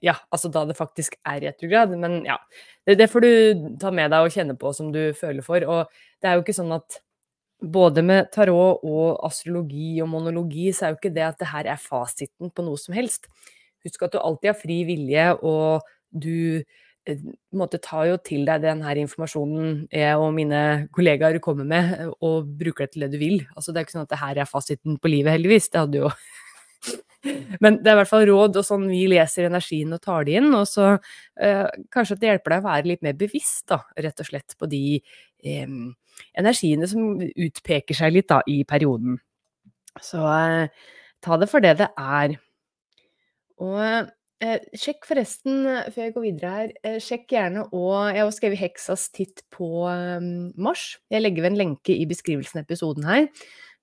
Ja, 0.03 0.17
altså 0.31 0.51
da 0.51 0.65
det 0.67 0.75
faktisk 0.75 1.15
er 1.23 1.39
retrograd. 1.47 1.95
Men 1.99 2.21
ja, 2.27 2.35
det, 2.87 2.97
det, 2.99 3.07
får 3.11 3.23
du 3.23 3.31
ta 3.79 3.91
med 3.95 4.11
deg 4.11 4.27
og 4.27 4.35
kjenne 4.35 4.57
på 4.59 4.75
som 4.75 4.91
du 4.91 5.01
føler 5.15 5.45
for. 5.47 5.63
Og 5.63 5.97
det 6.19 6.29
er 6.29 6.35
jo 6.35 6.43
ikke 6.43 6.59
sånn 6.59 6.75
at 6.75 6.99
både 7.65 8.03
med 8.05 8.31
tarot 8.33 8.83
og 8.85 9.19
astrologi 9.25 9.97
og 10.03 10.09
monologi, 10.11 10.69
så 10.73 10.87
er 10.87 10.93
jo 10.93 10.99
ikke 10.99 11.13
det 11.15 11.25
at 11.27 11.41
det 11.41 11.51
her 11.51 11.69
er 11.73 11.81
fasiten 11.81 12.51
på 12.53 12.65
noe 12.65 12.79
som 12.79 12.95
helst. 12.97 13.29
Husk 13.85 14.05
at 14.05 14.15
du 14.15 14.21
alltid 14.21 14.51
har 14.51 14.59
fri 14.59 14.79
vilje, 14.87 15.25
og 15.45 15.85
du 16.15 16.61
eh, 17.05 17.25
måte, 17.57 17.81
tar 17.81 18.09
jo 18.09 18.17
til 18.25 18.45
deg 18.47 18.63
den 18.63 18.81
her 18.85 19.01
informasjonen 19.01 19.85
jeg 19.93 20.21
og 20.21 20.31
mine 20.37 20.61
kollegaer 20.95 21.41
kommer 21.43 21.67
med, 21.69 21.93
og 22.19 22.49
bruker 22.59 22.85
det 22.85 22.95
til 22.95 23.05
det 23.05 23.13
du 23.13 23.19
vil. 23.21 23.43
Altså, 23.55 23.71
det 23.71 23.81
er 23.81 23.87
ikke 23.87 23.97
sånn 23.97 24.07
at 24.07 24.15
det 24.15 24.23
her 24.23 24.41
er 24.41 24.49
fasiten 24.49 24.97
på 25.01 25.11
livet, 25.11 25.35
heldigvis. 25.35 25.69
Det 25.73 25.83
hadde 25.83 26.03
jo 26.05 26.13
Men 27.63 27.79
det 27.81 27.89
er 27.89 27.95
i 27.95 27.99
hvert 28.03 28.11
fall 28.11 28.27
råd, 28.29 28.57
og 28.61 28.65
sånn 28.67 28.83
vi 28.91 29.05
leser 29.09 29.47
energien 29.47 29.93
og 29.95 30.01
tar 30.03 30.27
det 30.27 30.37
inn. 30.37 30.51
Og 30.53 30.67
så 30.69 30.91
eh, 31.41 31.65
kanskje 31.93 32.17
at 32.17 32.21
det 32.21 32.29
hjelper 32.29 32.53
deg 32.53 32.65
å 32.65 32.69
være 32.69 32.89
litt 32.91 33.05
mer 33.05 33.17
bevisst, 33.17 33.63
da, 33.71 33.81
rett 33.97 34.21
og 34.21 34.29
slett, 34.29 34.53
på 34.59 34.69
de 34.69 34.83
eh, 34.99 35.77
energiene 36.37 36.89
som 36.89 37.21
utpeker 37.21 37.97
seg 37.97 38.15
litt 38.15 38.29
da, 38.31 38.41
i 38.47 38.63
perioden. 38.67 39.19
Så 40.01 40.21
eh, 40.21 40.91
ta 41.23 41.39
det 41.39 41.49
for 41.51 41.63
det 41.63 41.75
det 41.81 41.89
er. 41.95 42.35
Og 43.63 43.81
eh, 44.43 44.63
sjekk 44.75 45.07
forresten, 45.07 45.63
før 45.93 46.07
jeg 46.07 46.15
går 46.15 46.25
videre 46.25 46.55
her, 46.55 46.73
eh, 46.83 46.97
sjekk 47.03 47.29
gjerne 47.31 47.67
og 47.71 48.11
Jeg 48.11 48.23
har 48.23 48.33
skrevet 48.35 48.63
Heksas 48.63 49.07
titt 49.15 49.45
på 49.53 49.85
eh, 49.91 50.31
mars. 50.57 50.87
Jeg 51.11 51.23
legger 51.23 51.45
ved 51.45 51.53
en 51.53 51.61
lenke 51.63 51.95
i 51.95 52.07
beskrivelsen 52.09 52.61
av 52.61 52.67
episoden 52.67 53.07
her. 53.07 53.29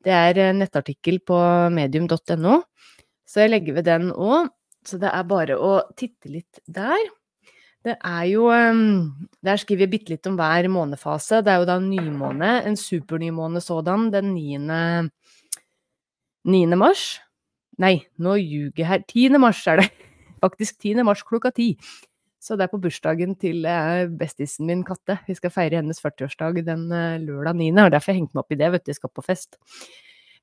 Det 0.02 0.12
er 0.12 0.40
en 0.48 0.58
nettartikkel 0.58 1.20
på 1.22 1.38
medium.no, 1.70 2.58
så 3.22 3.44
jeg 3.44 3.52
legger 3.52 3.78
ved 3.78 3.86
den 3.86 4.10
òg. 4.10 4.50
Så 4.82 4.98
det 4.98 5.12
er 5.14 5.26
bare 5.30 5.54
å 5.62 5.76
titte 5.94 6.26
litt 6.26 6.58
der. 6.66 6.98
Det 7.82 7.96
er 7.98 8.24
jo 8.30 8.46
Der 9.42 9.58
skriver 9.58 9.86
jeg 9.86 9.90
bitte 9.90 10.12
litt 10.14 10.26
om 10.30 10.36
hver 10.38 10.68
månefase. 10.70 11.42
Det 11.42 11.50
er 11.50 11.62
jo 11.62 11.66
da 11.66 11.78
nymåne, 11.82 12.62
en 12.66 12.76
supernymåne 12.78 13.60
sådan, 13.60 14.10
den 14.12 14.34
9. 14.34 15.10
9. 16.44 16.76
mars. 16.78 17.20
Nei, 17.78 18.04
nå 18.18 18.36
ljuger 18.38 18.84
jeg 18.84 18.86
her. 18.86 19.04
10. 19.08 19.38
mars 19.42 19.66
er 19.66 19.82
det. 19.82 19.90
Faktisk 20.44 20.78
10. 20.78 21.02
mars 21.06 21.22
klokka 21.26 21.50
ti. 21.54 21.76
Så 22.42 22.56
det 22.58 22.66
er 22.66 22.72
på 22.72 22.80
bursdagen 22.82 23.36
til 23.38 23.66
eh, 23.70 24.08
bestisen 24.18 24.66
min 24.66 24.82
Katte. 24.82 25.20
Vi 25.28 25.34
skal 25.38 25.52
feire 25.54 25.78
hennes 25.78 26.02
40-årsdag 26.02 26.64
den 26.66 26.88
eh, 26.90 27.20
lørdag 27.22 27.54
9. 27.60 27.68
Og 27.84 27.92
derfor 27.94 28.12
har 28.12 28.18
jeg 28.18 28.26
meg 28.26 28.42
opp 28.42 28.54
i 28.54 28.58
det, 28.58 28.70
vet 28.74 28.84
du. 28.84 28.90
Jeg 28.90 28.98
skal 28.98 29.12
på 29.14 29.22
fest. 29.22 29.58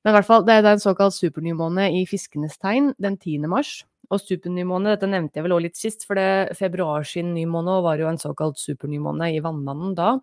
Men 0.00 0.14
i 0.14 0.16
hvert 0.16 0.28
fall, 0.28 0.46
det 0.48 0.56
er 0.56 0.70
en 0.70 0.80
såkalt 0.80 1.12
supernymåne 1.12 1.90
i 1.98 2.06
fiskenes 2.08 2.56
tegn 2.56 2.94
den 2.96 3.18
10. 3.20 3.44
mars. 3.52 3.82
Og 4.10 4.18
supernymåne, 4.18 4.96
dette 4.96 5.06
nevnte 5.06 5.38
jeg 5.38 5.46
vel 5.46 5.54
også 5.54 5.66
litt 5.68 5.78
sist, 5.78 6.04
for 6.08 6.18
det 6.18 6.56
februar 6.58 7.04
sin 7.06 7.30
nymåne 7.36 7.76
var 7.84 8.00
jo 8.02 8.08
en 8.10 8.18
såkalt 8.18 8.58
supernymåne 8.58 9.30
i 9.36 9.38
Vannmannen 9.44 9.94
da. 9.98 10.16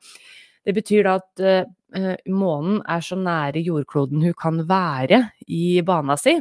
Det 0.67 0.73
betyr 0.75 1.05
da 1.07 1.13
at 1.21 1.43
uh, 1.47 2.15
månen 2.27 2.81
er 2.83 3.03
så 3.05 3.15
nære 3.15 3.63
jordkloden 3.63 4.25
hun 4.27 4.35
kan 4.35 4.59
være 4.67 5.21
i 5.47 5.79
bana 5.87 6.17
si. 6.19 6.35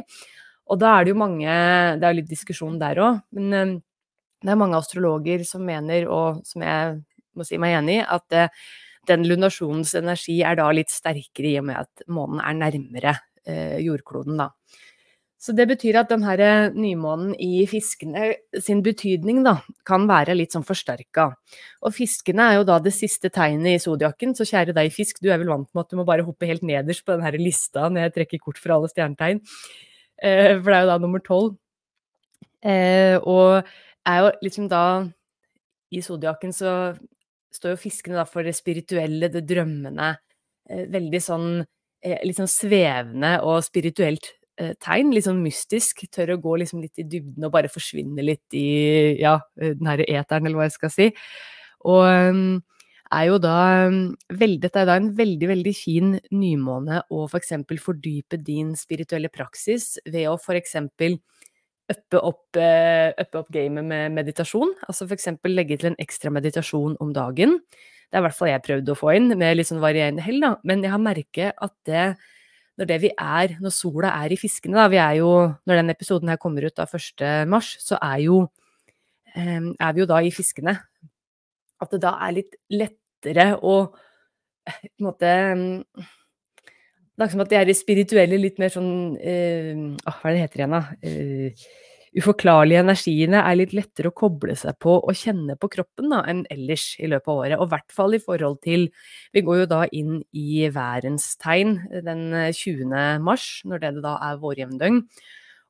Og 0.67 0.81
da 0.81 0.97
er 0.97 1.05
det 1.05 1.13
jo 1.13 1.21
mange 1.21 1.47
Det 1.47 2.03
er 2.03 2.11
jo 2.11 2.17
litt 2.17 2.33
diskusjon 2.33 2.75
der 2.81 2.99
òg, 2.99 3.21
men 3.37 3.55
uh, 3.55 3.77
det 4.43 4.51
er 4.51 4.59
mange 4.59 4.81
astrologer 4.81 5.47
som 5.47 5.63
mener, 5.65 6.09
og 6.11 6.43
som 6.45 6.67
jeg 6.67 6.99
må 7.37 7.47
si 7.47 7.61
meg 7.61 7.77
enig 7.79 8.01
i, 8.01 8.03
at 8.03 8.35
uh, 8.35 8.67
den 9.07 9.23
lunasjonens 9.23 9.95
energi 9.95 10.41
er 10.43 10.59
da 10.59 10.67
litt 10.75 10.91
sterkere 10.91 11.53
i 11.53 11.57
og 11.61 11.69
med 11.69 11.79
at 11.85 12.07
månen 12.11 12.43
er 12.43 12.59
nærmere 12.59 13.15
jordkloden, 13.79 14.35
da. 14.35 14.49
Så 15.37 15.53
det 15.53 15.67
betyr 15.69 15.99
at 15.99 16.09
den 16.09 16.23
her 16.25 16.41
eh, 16.41 16.71
nymånen 16.73 17.35
i 17.37 17.61
fiskene 17.69 18.31
sin 18.63 18.79
betydning 18.85 19.43
da, 19.45 19.59
kan 19.85 20.07
være 20.09 20.33
litt 20.33 20.55
sånn 20.55 20.65
forsterka. 20.65 21.27
Og 21.85 21.93
fiskene 21.93 22.47
er 22.49 22.57
jo 22.57 22.63
da 22.65 22.79
det 22.81 22.93
siste 22.95 23.29
tegnet 23.33 23.77
i 23.77 23.83
zodiakken, 23.83 24.33
så 24.37 24.47
kjære 24.49 24.73
deg 24.73 24.89
fisk, 24.95 25.21
du 25.21 25.29
er 25.29 25.37
vel 25.37 25.51
vant 25.53 25.69
med 25.69 25.83
at 25.83 25.93
du 25.93 25.99
må 25.99 26.07
bare 26.07 26.25
hoppe 26.25 26.49
helt 26.49 26.65
nederst 26.65 27.05
på 27.05 27.13
den 27.13 27.25
her 27.25 27.37
lista 27.37 27.85
når 27.85 28.07
jeg 28.07 28.15
trekker 28.15 28.41
kort 28.47 28.61
for 28.61 28.73
alle 28.73 28.89
stjernetegn. 28.89 29.43
Eh, 30.17 30.55
for 30.55 30.71
det 30.71 30.79
er 30.79 30.87
jo 30.87 30.89
da 30.89 30.97
nummer 31.05 31.21
tolv. 31.21 31.53
Eh, 32.65 33.21
og 33.21 33.69
er 34.09 34.23
jo 34.23 34.33
liksom 34.41 34.65
da 34.71 34.83
I 35.93 36.01
zodiakken 36.03 36.49
så 36.51 36.71
står 37.53 37.75
jo 37.75 37.83
fiskene 37.85 38.17
da 38.17 38.25
for 38.27 38.43
det 38.43 38.57
spirituelle, 38.57 39.29
det 39.31 39.45
drømmende. 39.47 40.15
Eh, 40.65 40.89
veldig 40.97 41.21
sånn 41.21 41.47
eh, 41.61 42.17
litt 42.25 42.41
sånn 42.41 42.49
svevende 42.49 43.37
og 43.45 43.61
spirituelt 43.69 44.33
Eh, 44.33 44.36
tegn, 44.57 45.11
litt 45.13 45.27
sånn 45.27 45.43
mystisk. 45.43 46.05
Tør 46.13 46.35
å 46.35 46.41
gå 46.41 46.55
liksom 46.63 46.81
litt 46.83 46.97
i 47.01 47.05
dybden 47.07 47.47
og 47.47 47.53
bare 47.53 47.71
forsvinne 47.71 48.25
litt 48.25 48.57
i 48.57 49.17
ja, 49.21 49.37
eh, 49.61 49.75
den 49.77 49.89
herre 49.89 50.07
eteren, 50.07 50.47
eller 50.47 50.61
hva 50.61 50.67
jeg 50.67 50.77
skal 50.77 50.93
si. 50.93 51.07
Og 51.87 52.03
um, 52.03 52.41
er 53.13 53.27
jo 53.29 53.37
da 53.39 53.57
veld, 54.33 54.59
Dette 54.63 54.81
er 54.81 54.89
da 54.89 54.97
en 54.99 55.11
veldig, 55.15 55.49
veldig 55.53 55.73
fin 55.77 56.15
nymåne 56.33 57.03
å 57.07 57.23
for 57.29 57.39
eksempel 57.39 57.79
fordype 57.79 58.39
din 58.43 58.73
spirituelle 58.75 59.31
praksis 59.31 59.93
ved 60.09 60.27
å 60.27 60.35
for 60.41 60.59
eksempel 60.59 61.19
uppe 61.87 62.19
opp, 62.19 62.57
øppe 62.57 63.39
opp 63.39 63.51
gamet 63.53 63.85
med 63.87 64.15
meditasjon. 64.17 64.73
Altså 64.89 65.07
f.eks. 65.07 65.29
legge 65.47 65.77
til 65.79 65.93
en 65.93 66.01
ekstra 66.03 66.33
meditasjon 66.35 66.97
om 67.03 67.13
dagen. 67.15 67.61
Det 68.07 68.17
er 68.17 68.23
i 68.23 68.25
hvert 68.25 68.35
fall 68.35 68.51
jeg 68.51 68.63
prøvd 68.65 68.91
å 68.91 68.97
få 68.97 69.13
inn, 69.15 69.31
med 69.39 69.55
litt 69.59 69.69
sånn 69.69 69.83
varierende 69.83 70.23
hell, 70.23 70.41
da. 70.43 70.53
Men 70.67 70.83
jeg 70.83 70.93
har 70.93 71.03
merket 71.03 71.63
at 71.63 71.75
det 71.87 72.03
når 72.77 72.89
det 72.89 72.97
vi 73.01 73.11
er, 73.13 73.55
når 73.63 73.73
sola 73.73 74.13
er 74.23 74.33
i 74.33 74.39
fiskene, 74.39 74.77
da 74.77 74.87
Vi 74.91 74.99
er 75.01 75.15
jo, 75.19 75.31
når 75.65 75.81
den 75.81 75.89
episoden 75.89 76.29
her 76.29 76.37
kommer 76.37 76.65
ut 76.65 76.75
da 76.77 76.85
1. 76.85 77.47
mars, 77.49 77.75
så 77.81 77.97
er 78.01 78.21
jo 78.25 78.43
um, 79.35 79.71
er 79.79 79.93
vi 79.93 80.03
jo 80.03 80.09
da 80.09 80.21
i 80.21 80.33
fiskene. 80.33 80.77
At 81.81 81.91
det 81.93 82.01
da 82.05 82.15
er 82.25 82.37
litt 82.37 82.55
lettere 82.69 83.55
å 83.57 83.79
på 84.67 84.99
en 84.99 85.07
måte 85.07 85.33
det 87.17 87.25
er 87.25 87.31
som 87.31 87.41
at 87.41 87.49
de 87.49 87.57
er 87.57 87.69
spirituelle, 87.73 88.37
litt 88.37 88.59
mer 88.61 88.69
sånn 88.69 88.91
uh, 89.17 89.77
Hva 90.05 90.29
er 90.29 90.35
det 90.35 90.41
heter 90.43 90.61
igjen, 90.61 90.75
da? 90.75 90.81
Uh, 91.01 91.69
uforklarlige 92.17 92.81
energiene 92.81 93.41
er 93.45 93.57
litt 93.59 93.73
lettere 93.77 94.11
å 94.11 94.15
koble 94.15 94.55
seg 94.57 94.77
på 94.83 94.95
og 94.97 95.17
kjenne 95.17 95.57
på 95.59 95.69
kroppen 95.73 96.11
da, 96.13 96.21
enn 96.29 96.45
ellers 96.53 96.89
i 97.01 97.09
løpet 97.09 97.31
av 97.31 97.41
året. 97.43 97.57
Og 97.57 97.67
i 97.67 97.73
hvert 97.75 97.95
fall 97.95 98.17
i 98.17 98.21
forhold 98.23 98.61
til 98.65 98.87
Vi 99.35 99.43
går 99.45 99.59
jo 99.61 99.67
da 99.69 99.81
inn 99.91 100.21
i 100.33 100.67
værens 100.73 101.35
tegn 101.41 101.77
den 102.05 102.29
20. 102.33 103.19
mars, 103.23 103.61
når 103.65 103.83
det 103.83 103.93
da 104.05 104.17
er 104.29 104.41
vårjevndøgn. 104.41 105.01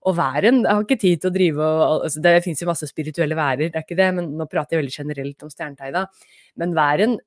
Og 0.08 0.16
væren 0.16 0.64
Jeg 0.64 0.72
har 0.72 0.84
ikke 0.84 1.00
tid 1.02 1.22
til 1.22 1.30
å 1.30 1.36
drive 1.36 1.64
og 1.64 2.06
altså 2.08 2.22
Det 2.24 2.36
fins 2.46 2.62
jo 2.62 2.70
masse 2.70 2.88
spirituelle 2.88 3.36
værer, 3.36 3.72
det 3.72 3.76
er 3.76 3.88
ikke 3.88 4.00
det, 4.00 4.12
men 4.16 4.38
nå 4.38 4.48
prater 4.48 4.78
jeg 4.78 4.86
veldig 4.86 4.98
generelt 5.00 5.44
om 5.44 5.52
stjernetegna. 5.52 6.06
Men 6.58 6.78
væren 6.78 7.18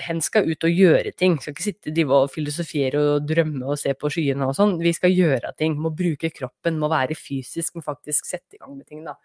hen 0.00 0.20
skal 0.24 0.48
ut 0.50 0.66
og 0.66 0.76
gjøre 0.76 1.12
ting. 1.16 1.38
Skal 1.40 1.54
ikke 1.54 1.66
sitte 1.66 1.94
drive 1.94 2.18
og 2.24 2.30
filosofere 2.32 3.00
og 3.14 3.26
drømme 3.28 3.72
og 3.72 3.80
se 3.80 3.94
på 3.96 4.10
skyene 4.12 4.48
og 4.48 4.54
sånn. 4.58 4.76
Vi 4.82 4.92
skal 4.96 5.14
gjøre 5.14 5.52
ting. 5.58 5.76
Må 5.80 5.92
bruke 5.96 6.32
kroppen, 6.34 6.78
må 6.80 6.90
være 6.92 7.16
fysisk, 7.18 7.76
må 7.76 7.84
faktisk 7.86 8.28
sette 8.28 8.58
i 8.58 8.62
gang 8.62 8.76
med 8.76 8.86
ting, 8.88 9.02
da. 9.06 9.16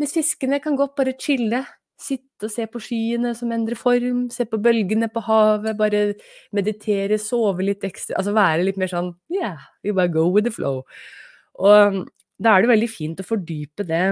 Mens 0.00 0.16
fiskene 0.16 0.60
kan 0.64 0.78
godt 0.78 0.96
bare 0.98 1.16
chille. 1.20 1.64
Sitte 2.00 2.48
og 2.48 2.52
se 2.54 2.64
på 2.72 2.80
skyene 2.80 3.34
som 3.36 3.50
endrer 3.52 3.76
form, 3.76 4.22
se 4.32 4.46
på 4.48 4.56
bølgene 4.64 5.10
på 5.12 5.20
havet, 5.26 5.76
bare 5.76 5.98
meditere, 6.56 7.18
sove 7.20 7.66
litt 7.66 7.84
ekstra. 7.84 8.16
Altså 8.16 8.32
være 8.32 8.64
litt 8.64 8.78
mer 8.80 8.88
sånn 8.88 9.12
yeah, 9.28 9.68
we 9.84 9.92
bare 9.92 10.08
go 10.08 10.24
with 10.32 10.48
the 10.48 10.54
flow. 10.54 10.80
Og 11.60 12.06
da 12.40 12.54
er 12.54 12.64
det 12.64 12.70
veldig 12.72 12.88
fint 12.88 13.20
å 13.20 13.26
fordype 13.28 13.84
det 13.84 14.04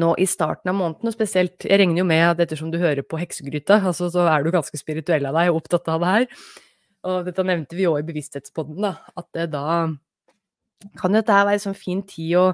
nå 0.00 0.12
i 0.18 0.26
starten 0.28 0.72
av 0.72 0.78
måneden, 0.78 1.08
og 1.08 1.14
spesielt 1.14 1.64
Jeg 1.64 1.78
regner 1.80 2.02
jo 2.02 2.06
med 2.08 2.24
at 2.26 2.40
ettersom 2.42 2.72
du 2.72 2.78
hører 2.82 3.06
på 3.06 3.20
Heksegryta, 3.20 3.78
altså, 3.78 4.10
så 4.10 4.26
er 4.30 4.42
du 4.42 4.50
ganske 4.54 4.78
spirituell 4.80 5.28
av 5.28 5.38
deg 5.38 5.52
og 5.52 5.60
opptatt 5.62 5.88
av 5.92 6.02
det 6.02 6.14
her. 6.14 6.26
Og 7.06 7.28
dette 7.28 7.44
nevnte 7.46 7.78
vi 7.78 7.86
òg 7.86 8.00
i 8.00 8.08
Bevissthetspodden, 8.08 8.80
da, 8.82 8.96
at 9.14 9.28
det 9.36 9.50
da 9.54 9.86
kan 11.00 11.14
jo 11.14 11.20
dette 11.20 11.36
være 11.36 11.56
en 11.56 11.62
sånn 11.62 11.78
fin 11.78 12.02
tid 12.06 12.34
å 12.38 12.46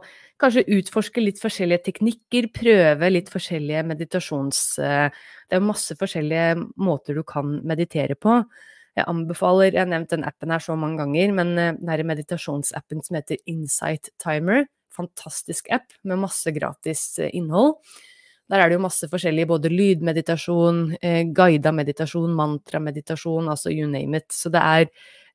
kanskje 0.43 0.67
utforske 0.79 1.23
litt 1.23 1.41
forskjellige 1.43 1.87
teknikker, 1.89 2.51
prøve 2.55 3.12
litt 3.12 3.33
forskjellige 3.33 3.87
meditasjons... 3.89 4.61
Eh, 4.83 5.09
det 5.51 5.59
er 5.59 5.65
masse 5.65 5.93
forskjellige 5.99 6.62
måter 6.81 7.19
du 7.19 7.23
kan 7.29 7.59
meditere 7.69 8.17
på. 8.17 8.39
Jeg 8.97 9.09
anbefaler, 9.09 9.73
jeg 9.73 9.83
har 9.83 9.91
nevnt 9.91 10.15
den 10.15 10.25
appen 10.29 10.53
her 10.55 10.62
så 10.65 10.77
mange 10.79 11.03
ganger, 11.03 11.35
men 11.37 11.53
eh, 11.59 11.75
den 11.81 11.93
her 11.93 12.05
meditasjonsappen 12.09 13.03
som 13.05 13.19
heter 13.19 13.41
Insight 13.51 14.12
Timer, 14.23 14.65
fantastisk 14.97 15.71
app 15.75 15.95
med 16.09 16.21
masse 16.23 16.53
gratis 16.55 17.07
eh, 17.23 17.33
innhold. 17.37 17.79
Der 18.53 18.61
er 18.61 18.69
det 18.69 18.77
jo 18.77 18.85
masse 18.85 19.09
forskjellig, 19.09 19.47
både 19.49 19.71
lydmeditasjon, 19.73 20.83
eh, 21.01 21.23
guida 21.33 21.73
meditasjon, 21.73 22.35
mantrameditasjon, 22.37 23.49
altså 23.49 23.73
you 23.73 23.89
name 23.89 24.19
it. 24.19 24.29
Så 24.35 24.53
det 24.53 24.61
er, 24.61 24.91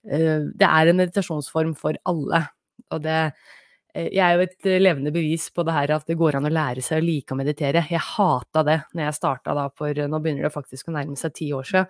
eh, 0.05 0.43
det 0.53 0.67
er 0.67 0.91
en 0.91 0.99
meditasjonsform 1.01 1.73
for 1.79 1.97
alle. 2.05 2.43
Og 2.91 3.01
det 3.01 3.17
eh, 3.95 4.09
Jeg 4.13 4.21
er 4.21 4.35
jo 4.35 4.45
et 4.45 4.69
levende 4.83 5.11
bevis 5.11 5.49
på 5.49 5.65
det 5.65 5.73
her 5.73 5.95
at 5.95 6.05
det 6.05 6.19
går 6.19 6.37
an 6.37 6.45
å 6.45 6.53
lære 6.53 6.83
seg 6.85 7.01
å 7.01 7.05
like 7.05 7.33
å 7.33 7.39
meditere. 7.39 7.87
Jeg 7.89 8.05
hata 8.05 8.63
det 8.63 8.81
når 8.93 9.07
jeg 9.07 9.17
starta 9.17 9.55
da 9.57 9.69
for 9.73 9.93
Nå 9.93 10.19
begynner 10.21 10.45
det 10.45 10.53
faktisk 10.53 10.89
å 10.89 10.97
nærme 10.99 11.17
seg 11.17 11.33
ti 11.33 11.49
år 11.55 11.65
siden. 11.65 11.87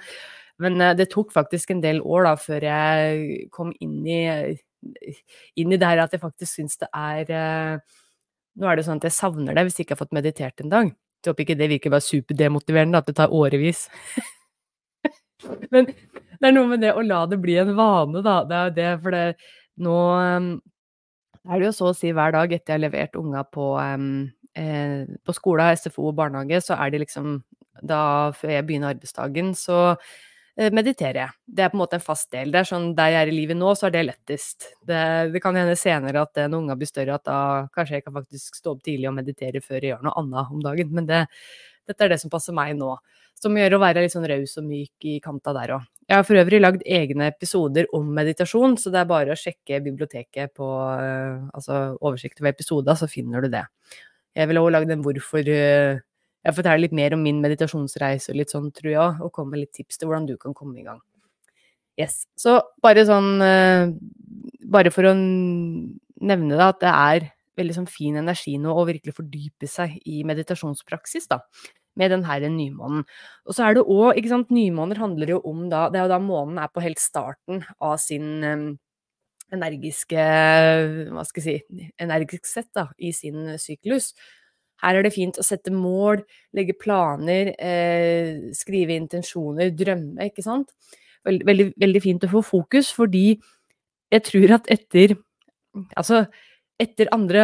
Men 0.64 0.82
eh, 0.82 0.96
det 0.98 1.10
tok 1.14 1.34
faktisk 1.36 1.72
en 1.74 1.84
del 1.84 2.02
år 2.02 2.30
da 2.30 2.36
før 2.40 2.66
jeg 2.70 3.50
kom 3.54 3.74
inn 3.84 4.00
i 4.08 4.22
inn 5.60 5.74
i 5.74 5.80
det 5.80 5.90
her 5.90 6.04
at 6.04 6.14
jeg 6.14 6.24
faktisk 6.24 6.60
syns 6.60 6.80
det 6.82 6.90
er 6.96 7.32
eh, 7.34 7.98
Nå 8.58 8.66
er 8.66 8.80
det 8.80 8.88
sånn 8.88 8.98
at 8.98 9.06
jeg 9.06 9.14
savner 9.14 9.54
det 9.54 9.68
hvis 9.68 9.76
jeg 9.78 9.86
ikke 9.86 9.94
har 9.94 10.00
fått 10.00 10.16
meditert 10.18 10.64
en 10.64 10.72
dag. 10.72 10.88
Jeg 11.22 11.30
håper 11.30 11.44
ikke 11.44 11.56
det 11.60 11.68
virker 11.70 11.92
bare 11.94 12.02
superdemotiverende, 12.02 12.98
at 12.98 13.06
det 13.06 13.14
tar 13.20 13.34
årevis. 13.38 13.84
Men 15.74 15.86
det 15.92 16.48
er 16.50 16.56
noe 16.56 16.72
med 16.72 16.82
det 16.82 16.96
å 16.98 17.04
la 17.06 17.20
det 17.30 17.38
bli 17.44 17.60
en 17.62 17.76
vane, 17.78 18.24
da. 18.26 18.40
Det 18.50 18.58
er 18.58 18.74
det, 18.74 18.88
for 19.04 19.14
det 19.14 19.22
nå 19.86 19.94
um, 19.94 20.48
er 21.46 21.62
det 21.62 21.68
jo 21.68 21.76
så 21.78 21.92
å 21.92 21.98
si 22.00 22.10
hver 22.18 22.34
dag 22.34 22.50
etter 22.50 22.74
jeg 22.74 22.80
har 22.80 22.84
levert 22.88 23.20
unga 23.22 23.44
på, 23.46 23.68
um, 23.78 24.26
eh, 24.58 25.06
på 25.22 25.38
skolen, 25.38 25.78
SFO 25.78 26.10
og 26.10 26.18
barnehage, 26.18 26.64
så 26.66 26.80
er 26.82 26.96
det 26.96 27.04
liksom 27.06 27.38
da 27.86 28.02
før 28.34 28.56
jeg 28.56 28.66
begynner 28.72 28.96
arbeidsdagen, 28.96 29.54
så 29.54 29.94
Eh, 29.94 30.06
mediterer 30.58 31.20
jeg. 31.22 31.36
Det 31.46 31.64
er 31.64 31.70
på 31.72 31.78
en 31.78 31.84
måte 31.84 31.98
en 32.00 32.04
fast 32.04 32.32
del. 32.34 32.50
Det 32.54 32.62
er 32.62 32.70
sånn 32.70 32.88
Der 32.98 33.12
jeg 33.14 33.20
er 33.22 33.32
i 33.32 33.36
livet 33.36 33.60
nå, 33.60 33.74
så 33.78 33.88
er 33.88 33.94
det 33.94 34.08
lettest. 34.08 34.72
Det, 34.90 35.02
det 35.34 35.42
kan 35.44 35.58
hende 35.58 35.78
senere 35.78 36.24
at 36.26 36.40
når 36.48 36.64
unga 36.64 36.78
blir 36.80 36.90
større, 36.90 37.20
at 37.20 37.28
da 37.28 37.40
kanskje 37.76 38.00
jeg 38.00 38.08
kan 38.08 38.16
faktisk 38.18 38.58
stå 38.58 38.74
opp 38.74 38.82
tidlig 38.86 39.10
og 39.12 39.18
meditere 39.20 39.62
før 39.62 39.80
jeg 39.80 39.94
gjør 39.94 40.08
noe 40.08 40.18
annet 40.24 40.56
om 40.56 40.64
dagen. 40.66 40.90
Men 40.98 41.10
det, 41.10 41.22
dette 41.88 42.08
er 42.08 42.14
det 42.14 42.20
som 42.24 42.34
passer 42.34 42.58
meg 42.58 42.74
nå. 42.80 42.96
Som 43.38 43.58
gjør 43.60 43.78
å 43.78 43.82
være 43.84 44.02
litt 44.02 44.16
sånn 44.16 44.26
raus 44.26 44.58
og 44.58 44.66
myk 44.66 45.06
i 45.06 45.20
kanta 45.22 45.54
der 45.54 45.76
òg. 45.78 45.86
Jeg 46.08 46.16
har 46.16 46.26
for 46.26 46.40
øvrig 46.40 46.60
lagd 46.62 46.84
egne 46.88 47.28
episoder 47.30 47.86
om 47.94 48.08
meditasjon, 48.16 48.78
så 48.80 48.90
det 48.94 49.02
er 49.02 49.10
bare 49.10 49.34
å 49.34 49.38
sjekke 49.38 49.82
biblioteket 49.84 50.54
på 50.56 50.66
uh, 50.66 51.50
altså 51.52 51.98
oversikt 52.00 52.40
over 52.42 52.54
episoder, 52.56 52.96
så 52.96 53.10
finner 53.12 53.44
du 53.44 53.52
det. 53.52 53.66
Jeg 54.38 54.50
vil 54.50 54.62
òg 54.62 54.72
lagd 54.72 54.94
en 54.94 55.04
hvorfor 55.06 55.52
uh, 55.52 56.00
jeg 56.48 56.56
forteller 56.56 56.86
litt 56.86 56.96
mer 56.96 57.16
om 57.18 57.24
min 57.26 57.42
meditasjonsreise 57.44 58.32
og 58.32 58.40
litt 58.40 58.54
sånn, 58.54 58.70
tror 58.76 58.92
jeg, 58.94 59.16
og 59.20 59.34
kommer 59.36 59.58
med 59.58 59.66
litt 59.66 59.76
tips 59.76 60.00
til 60.00 60.08
hvordan 60.08 60.28
du 60.30 60.38
kan 60.40 60.56
komme 60.56 60.80
i 60.80 60.86
gang. 60.86 61.02
Yes. 62.00 62.22
Så 62.38 62.60
bare 62.86 63.08
sånn 63.10 63.42
eh, 63.42 63.90
Bare 64.70 64.92
for 64.94 65.08
å 65.10 65.16
nevne 65.18 66.54
det, 66.54 66.66
at 66.66 66.80
det 66.84 66.92
er 66.92 67.28
veldig 67.58 67.76
sånn 67.80 67.90
fin 67.90 68.18
energi 68.20 68.58
nå 68.62 68.74
å 68.76 68.86
virkelig 68.86 69.16
fordype 69.18 69.70
seg 69.70 69.96
i 70.06 70.22
meditasjonspraksis, 70.28 71.30
da. 71.32 71.40
Med 71.98 72.12
den 72.14 72.26
her 72.28 72.44
nymånen. 72.46 73.06
Og 73.48 73.56
så 73.58 73.66
er 73.66 73.78
det 73.78 73.86
òg, 73.88 74.12
ikke 74.20 74.30
sant, 74.30 74.52
nymåner 74.54 75.00
handler 75.02 75.32
jo 75.34 75.40
om 75.50 75.64
da 75.72 75.88
Det 75.90 75.98
er 75.98 76.06
jo 76.06 76.12
da 76.12 76.20
månen 76.22 76.60
er 76.62 76.70
på 76.70 76.84
helt 76.84 77.02
starten 77.02 77.64
av 77.82 77.96
sin 78.04 78.44
um, 78.44 78.68
energiske 79.56 80.28
Hva 81.16 81.24
skal 81.26 81.42
jeg 81.48 81.64
si 81.66 81.88
Energisk 82.04 82.46
sett, 82.46 82.70
da, 82.78 82.90
i 83.00 83.14
sin 83.16 83.56
syklus. 83.62 84.12
Her 84.84 85.00
er 85.00 85.08
det 85.08 85.14
fint 85.16 85.38
å 85.40 85.46
sette 85.46 85.74
mål, 85.74 86.24
legge 86.58 86.76
planer, 86.78 87.54
eh, 87.58 88.52
skrive 88.58 88.98
intensjoner, 88.98 89.72
drømme, 89.76 90.30
ikke 90.30 90.46
sant. 90.46 90.74
Veldig, 91.28 91.46
veldig, 91.48 91.70
veldig, 91.82 92.02
fint 92.04 92.26
å 92.28 92.32
få 92.32 92.44
fokus, 92.46 92.92
fordi 92.96 93.40
jeg 94.14 94.28
tror 94.32 94.60
at 94.60 94.70
etter 94.72 95.18
Altså, 95.94 96.24
etter 96.82 97.10
andre 97.14 97.42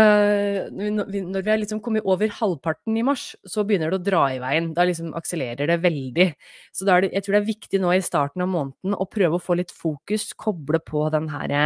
Når 0.73 1.41
vi 1.43 1.51
har 1.51 1.59
liksom 1.61 1.81
kommet 1.85 2.05
over 2.05 2.31
halvparten 2.33 2.95
i 2.97 3.03
mars, 3.05 3.35
så 3.45 3.61
begynner 3.61 3.91
det 3.91 3.99
å 3.99 4.05
dra 4.05 4.21
i 4.33 4.39
veien. 4.41 4.71
Da 4.73 4.85
liksom 4.87 5.11
akselererer 5.17 5.69
det 5.69 5.79
veldig. 5.83 6.27
Så 6.73 6.87
det, 6.87 7.11
jeg 7.13 7.25
tror 7.25 7.35
det 7.35 7.41
er 7.41 7.49
viktig 7.51 7.81
nå 7.81 7.93
i 7.93 8.01
starten 8.05 8.45
av 8.45 8.49
måneden 8.49 8.97
å 8.97 9.09
prøve 9.09 9.37
å 9.37 9.43
få 9.43 9.57
litt 9.59 9.73
fokus, 9.73 10.31
koble 10.33 10.81
på 10.81 11.05
den 11.13 11.29
herre 11.33 11.63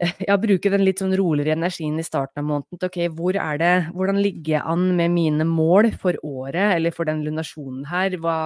ja, 0.28 0.36
bruke 0.40 0.72
den 0.72 0.84
litt 0.86 1.02
sånn 1.02 1.12
roligere 1.18 1.58
energien 1.58 1.98
i 2.00 2.06
starten 2.06 2.40
av 2.40 2.48
måneden 2.48 2.88
ok, 2.88 2.98
hvor 3.16 3.36
er 3.36 3.60
det, 3.60 3.72
hvordan 3.92 4.20
ligger 4.24 4.54
jeg 4.56 4.64
an 4.72 4.86
med 4.96 5.12
mine 5.12 5.46
mål 5.48 5.90
for 6.00 6.16
året, 6.24 6.76
eller 6.78 6.94
for 6.94 7.08
den 7.08 7.20
lunasjonen 7.26 7.84
her? 7.90 8.16
Hva, 8.22 8.38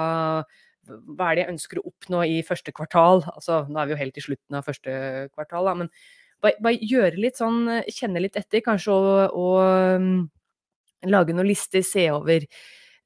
hva 0.88 1.28
er 1.30 1.38
det 1.38 1.44
jeg 1.44 1.52
ønsker 1.54 1.80
å 1.80 1.86
oppnå 1.92 2.24
i 2.26 2.40
første 2.46 2.74
kvartal? 2.74 3.22
Altså, 3.36 3.62
nå 3.68 3.80
er 3.80 3.88
vi 3.90 3.94
jo 3.94 4.00
helt 4.02 4.18
i 4.18 4.26
slutten 4.26 4.58
av 4.58 4.66
første 4.66 4.96
kvartal, 5.30 5.70
da, 5.70 5.76
men 5.84 5.92
bare, 6.42 6.58
bare 6.64 6.90
gjøre 6.94 7.22
litt 7.22 7.38
sånn, 7.40 7.68
kjenne 7.86 8.24
litt 8.24 8.38
etter, 8.40 8.64
kanskje, 8.64 8.96
og, 8.98 9.38
og 9.38 10.00
um, 10.00 10.10
lage 11.06 11.36
noen 11.36 11.52
lister, 11.52 11.84
se 11.86 12.08
over 12.14 12.48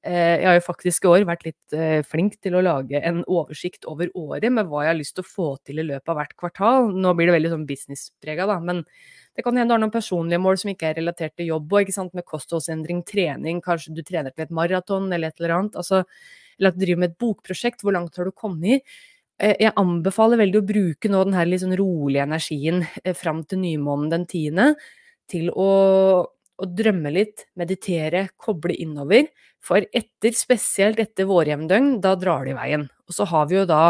jeg 0.08 0.46
har 0.46 0.56
jo 0.56 0.64
faktisk 0.64 1.04
i 1.04 1.08
år 1.10 1.24
vært 1.28 1.44
litt 1.46 1.74
eh, 1.76 2.00
flink 2.06 2.38
til 2.44 2.56
å 2.56 2.62
lage 2.64 3.00
en 3.04 3.20
oversikt 3.26 3.86
over 3.90 4.10
året 4.16 4.52
med 4.54 4.68
hva 4.70 4.84
jeg 4.84 4.92
har 4.92 4.98
lyst 4.98 5.14
til 5.18 5.26
å 5.26 5.28
få 5.28 5.48
til 5.66 5.82
i 5.82 5.86
løpet 5.86 6.12
av 6.12 6.18
hvert 6.20 6.34
kvartal. 6.38 6.88
Nå 6.94 7.12
blir 7.18 7.30
det 7.30 7.34
veldig 7.36 7.52
sånn 7.54 7.66
businessprega, 7.68 8.46
da, 8.50 8.58
men 8.64 8.84
det 9.36 9.44
kan 9.46 9.58
hende 9.58 9.70
du 9.70 9.76
har 9.76 9.82
noen 9.82 9.94
personlige 9.94 10.42
mål 10.42 10.60
som 10.62 10.72
ikke 10.72 10.90
er 10.90 10.98
relatert 11.00 11.36
til 11.38 11.50
jobb 11.52 11.76
og, 11.80 11.92
med 12.16 12.26
kostholdsendring, 12.26 13.04
trening, 13.06 13.60
kanskje 13.64 13.94
du 13.96 14.02
trener 14.06 14.34
til 14.34 14.46
et 14.46 14.54
maraton 14.54 15.12
eller 15.12 15.30
et 15.30 15.42
eller 15.42 15.56
annet. 15.58 15.78
Altså, 15.78 16.02
eller 16.58 16.72
at 16.72 16.78
du 16.78 16.82
driver 16.86 17.04
med 17.04 17.12
et 17.12 17.20
bokprosjekt, 17.22 17.84
hvor 17.84 17.94
langt 17.94 18.18
har 18.18 18.26
du 18.26 18.34
kommet? 18.34 18.80
i? 18.80 19.04
jeg 19.38 19.70
anbefaler 19.78 20.40
veldig 20.40 20.58
å 20.58 20.66
bruke 20.66 21.08
nå 21.12 21.20
den 21.28 21.36
her 21.38 21.52
sånn 21.62 21.76
rolige 21.78 22.24
energien 22.26 22.80
fram 23.14 23.44
til 23.46 23.60
nymånen 23.62 24.08
den 24.10 24.24
tiende 24.26 24.72
til 25.30 25.52
å 25.54 25.68
å 26.58 26.66
drømme 26.66 27.12
litt, 27.14 27.46
meditere, 27.58 28.28
koble 28.40 28.74
innover. 28.74 29.28
For 29.64 29.84
etter, 29.94 30.34
spesielt 30.36 31.00
etter 31.02 31.28
vårjevndøgn, 31.30 31.98
da 32.04 32.14
drar 32.18 32.46
det 32.46 32.54
i 32.54 32.58
veien. 32.58 32.88
Og 33.08 33.16
så 33.16 33.26
har 33.30 33.46
vi 33.50 33.60
jo 33.60 33.66
da 33.68 33.82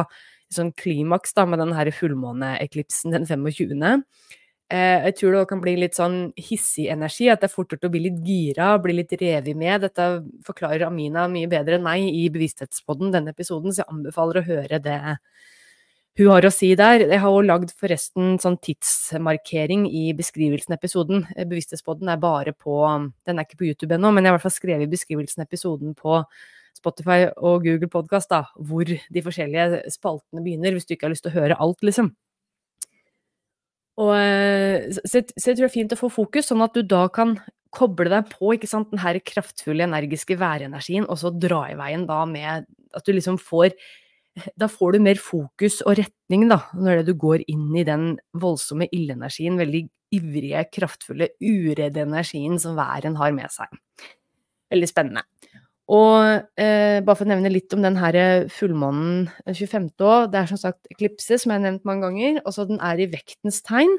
sånn 0.53 0.73
klimaks 0.77 1.35
da, 1.37 1.45
med 1.49 1.61
den 1.61 1.75
her 1.77 1.91
fullmåneeklipsen 1.93 3.15
den 3.17 3.27
25. 3.29 4.05
Eh, 4.69 5.07
jeg 5.09 5.15
tror 5.17 5.33
det 5.33 5.45
kan 5.49 5.61
bli 5.65 5.75
litt 5.81 5.97
sånn 5.97 6.19
hissig 6.37 6.91
energi, 6.93 7.31
at 7.33 7.41
det 7.41 7.49
er 7.49 7.55
fort 7.55 7.73
å 7.73 7.89
bli 7.93 8.03
litt 8.05 8.19
gira, 8.25 8.75
bli 8.83 8.99
litt 8.99 9.15
revet 9.17 9.57
med. 9.57 9.87
Dette 9.87 10.09
forklarer 10.45 10.85
Amina 10.89 11.25
mye 11.33 11.49
bedre 11.49 11.79
enn 11.79 11.87
meg 11.87 12.05
i 12.05 12.27
Bevissthetspodden, 12.33 13.13
denne 13.15 13.33
episoden, 13.33 13.73
så 13.73 13.85
jeg 13.85 13.93
anbefaler 13.95 14.41
å 14.41 14.49
høre 14.49 14.81
det 14.85 14.99
hun 16.19 16.33
har 16.33 16.47
å 16.47 16.51
si 16.51 16.73
der. 16.79 17.05
Jeg 17.07 17.23
har 17.23 17.31
også 17.31 17.47
lagd 17.47 17.73
forresten 17.79 18.37
sånn 18.43 18.59
tidsmarkering 18.65 19.87
i 19.87 20.09
beskrivelsen 20.19 20.75
av 20.75 20.81
episoden. 20.81 21.25
Bevissthetspodden 21.39 22.11
er 22.11 22.21
bare 22.23 22.55
på 22.57 22.79
Den 23.27 23.39
er 23.39 23.47
ikke 23.47 23.61
på 23.61 23.69
YouTube 23.69 23.95
ennå, 23.95 24.11
men 24.11 24.25
jeg 24.25 24.33
har 24.33 24.37
i 24.37 24.39
hvert 24.39 24.49
fall 24.49 24.57
skrevet 24.57 24.91
beskrivelsen 24.91 25.45
av 25.45 25.47
episoden 25.47 25.95
på 25.99 26.23
Spotify 26.79 27.29
og 27.37 27.67
Google 27.67 27.91
Podkast, 27.91 28.35
hvor 28.59 28.87
de 28.87 29.23
forskjellige 29.25 29.85
spaltene 29.95 30.43
begynner, 30.45 30.75
hvis 30.75 30.89
du 30.89 30.95
ikke 30.95 31.09
har 31.09 31.15
lyst 31.15 31.27
til 31.27 31.33
å 31.33 31.39
høre 31.39 31.59
alt, 31.59 31.83
liksom. 31.87 32.11
Og, 33.99 34.13
eh, 34.15 34.91
så, 34.95 35.23
så, 35.23 35.23
jeg 35.51 35.57
tror 35.57 35.65
det 35.65 35.71
er 35.71 35.75
fint 35.75 35.95
å 35.95 35.99
få 35.99 36.11
fokus, 36.15 36.51
sånn 36.51 36.63
at 36.63 36.77
du 36.77 36.85
da 36.87 37.09
kan 37.11 37.35
koble 37.75 38.11
deg 38.11 38.31
på 38.31 38.55
ikke 38.55 38.71
sant, 38.71 38.93
den 38.93 39.03
her 39.03 39.19
kraftfulle, 39.21 39.89
energiske 39.89 40.39
værenergien, 40.41 41.07
og 41.07 41.19
så 41.21 41.33
dra 41.35 41.65
i 41.73 41.79
veien 41.79 42.07
da 42.09 42.23
med 42.29 42.69
at 42.95 43.05
du 43.05 43.13
liksom 43.13 43.41
får 43.43 43.75
Da 44.59 44.69
får 44.71 44.95
du 44.95 45.05
mer 45.05 45.21
fokus 45.21 45.81
og 45.85 45.99
retning, 45.99 46.47
da, 46.51 46.61
når 46.77 47.05
du 47.07 47.15
går 47.19 47.45
inn 47.51 47.71
i 47.79 47.87
den 47.87 48.11
voldsomme 48.37 48.89
ildenergien, 48.93 49.59
veldig 49.61 49.85
ivrige, 50.15 50.65
kraftfulle, 50.73 51.33
uredde 51.43 52.05
energien 52.07 52.59
som 52.61 52.79
væren 52.79 53.19
har 53.21 53.35
med 53.37 53.53
seg. 53.53 53.73
Veldig 54.73 54.89
spennende. 54.91 55.25
Og 55.89 56.61
eh, 56.61 57.01
bare 57.01 57.17
for 57.17 57.25
å 57.25 57.31
nevne 57.31 57.53
litt 57.53 57.73
om 57.73 57.81
den 57.85 57.97
her 57.97 58.19
fullmånen 58.53 59.31
25. 59.47 59.89
år, 60.05 60.29
det 60.33 60.43
er 60.43 60.51
som 60.51 60.61
sagt 60.61 60.91
eklipse, 60.93 61.39
som 61.41 61.53
jeg 61.53 61.61
har 61.61 61.65
nevnt 61.65 61.89
mange 61.89 62.05
ganger, 62.05 62.43
og 62.45 62.53
så 62.57 62.69
den 62.69 62.81
er 62.85 63.01
i 63.01 63.09
vektens 63.09 63.63
tegn. 63.65 63.95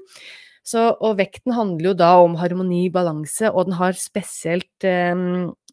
Så, 0.69 0.91
og 1.01 1.17
vekten 1.17 1.55
handler 1.57 1.91
jo 1.91 1.95
da 1.97 2.11
om 2.21 2.35
harmoni, 2.37 2.83
balanse, 2.93 3.49
og 3.49 3.69
den 3.69 3.79
har 3.79 3.97
spesielt 3.97 4.87
eh, 4.87 5.13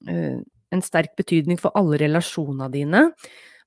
eh 0.09 0.37
en 0.75 0.83
sterk 0.83 1.13
betydning 1.15 1.61
for 1.63 1.71
alle 1.79 1.95
relasjonene 2.03 2.67
dine 2.73 3.03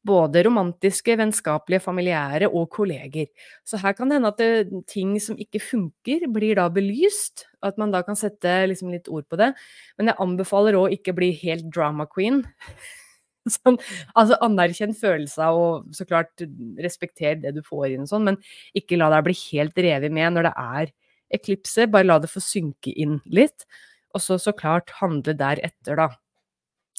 både 0.10 0.44
romantiske, 0.48 1.16
vennskapelige, 1.20 1.84
familiære 1.84 2.50
og 2.50 2.70
kolleger. 2.74 3.30
Så 3.68 3.80
her 3.82 3.96
kan 3.98 4.10
det 4.10 4.20
hende 4.20 4.32
at 4.34 4.42
det, 4.42 4.84
ting 4.90 5.16
som 5.24 5.38
ikke 5.40 5.62
funker, 5.64 6.26
blir 6.34 6.58
da 6.60 6.68
belyst, 6.74 7.46
at 7.66 7.78
man 7.82 7.94
da 7.94 8.02
kan 8.06 8.18
sette 8.20 8.52
liksom 8.72 8.92
litt 8.94 9.10
ord 9.12 9.28
på 9.30 9.40
det. 9.40 9.52
Men 10.00 10.12
jeg 10.12 10.22
anbefaler 10.26 10.78
òg 10.80 10.98
ikke 10.98 11.16
bli 11.18 11.32
helt 11.44 11.70
drama 11.74 12.10
queen. 12.10 12.44
Sånn, 13.50 13.80
altså 14.20 14.36
anerkjenn 14.46 14.92
følelser 14.94 15.56
og 15.58 15.94
så 15.96 16.06
klart 16.06 16.44
respekter 16.84 17.40
det 17.40 17.54
du 17.56 17.64
får 17.66 17.96
inn, 17.96 18.04
sånn, 18.06 18.28
men 18.28 18.36
ikke 18.78 19.00
la 19.00 19.08
deg 19.10 19.24
bli 19.26 19.34
helt 19.48 19.80
revet 19.80 20.14
med 20.14 20.36
når 20.36 20.50
det 20.50 20.52
er 20.60 20.92
eklipse. 21.40 21.88
Bare 21.90 22.06
la 22.06 22.20
det 22.22 22.30
få 22.30 22.44
synke 22.44 22.94
inn 22.94 23.18
litt. 23.26 23.66
Og 24.14 24.22
så 24.22 24.38
så 24.42 24.54
klart 24.58 24.94
handle 25.00 25.34
deretter, 25.40 25.98
da 25.98 26.10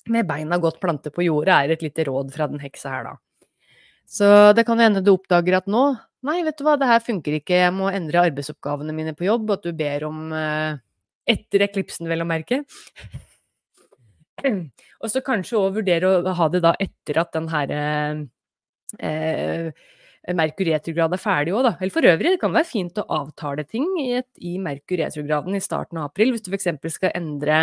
med 0.09 0.29
beina 0.29 0.59
godt 0.63 0.81
plantet 0.81 1.15
på 1.15 1.27
jordet, 1.27 1.55
er 1.55 1.75
et 1.75 1.83
lite 1.85 2.07
råd 2.09 2.33
fra 2.35 2.49
den 2.51 2.63
heksa 2.63 2.95
her, 2.95 3.11
da. 3.11 3.17
Så 4.11 4.29
det 4.57 4.65
kan 4.67 4.81
hende 4.83 5.03
du 5.05 5.13
oppdager 5.15 5.61
at 5.61 5.69
nå 5.71 5.93
Nei, 6.21 6.43
vet 6.45 6.59
du 6.59 6.67
hva, 6.67 6.75
det 6.77 6.85
her 6.85 6.99
funker 7.01 7.39
ikke, 7.39 7.63
jeg 7.63 7.73
må 7.73 7.87
endre 7.89 8.27
arbeidsoppgavene 8.29 8.93
mine 8.93 9.15
på 9.17 9.25
jobb, 9.25 9.47
og 9.47 9.55
at 9.55 9.65
du 9.65 9.73
ber 9.73 10.05
om 10.05 10.35
eh, 10.37 10.75
Etter 11.33 11.65
eklipsen, 11.65 12.09
vel 12.11 12.21
å 12.21 12.27
merke. 12.29 12.59
og 15.01 15.07
så 15.09 15.23
kanskje 15.25 15.57
òg 15.57 15.79
vurdere 15.79 16.11
å 16.11 16.35
ha 16.37 16.49
det 16.53 16.61
da 16.65 16.75
etter 16.81 17.23
at 17.23 17.33
den 17.37 17.49
her 17.53 17.73
eh, 17.79 18.21
eh 19.01 19.89
Merkur 20.37 20.69
retrograd 20.69 21.15
er 21.17 21.21
ferdig 21.23 21.55
òg, 21.57 21.63
da. 21.65 21.71
Eller 21.81 21.95
for 21.95 22.07
øvrig, 22.07 22.35
det 22.35 22.41
kan 22.43 22.53
være 22.53 22.69
fint 22.69 22.99
å 23.01 23.07
avtale 23.17 23.65
ting 23.65 23.87
i, 24.03 24.11
et, 24.19 24.29
i 24.37 24.59
Merkur 24.61 25.01
retrograden 25.01 25.57
i 25.57 25.63
starten 25.65 25.99
av 25.99 26.11
april, 26.11 26.35
hvis 26.35 26.45
du 26.45 26.51
f.eks. 26.53 26.69
skal 26.93 27.15
endre 27.17 27.63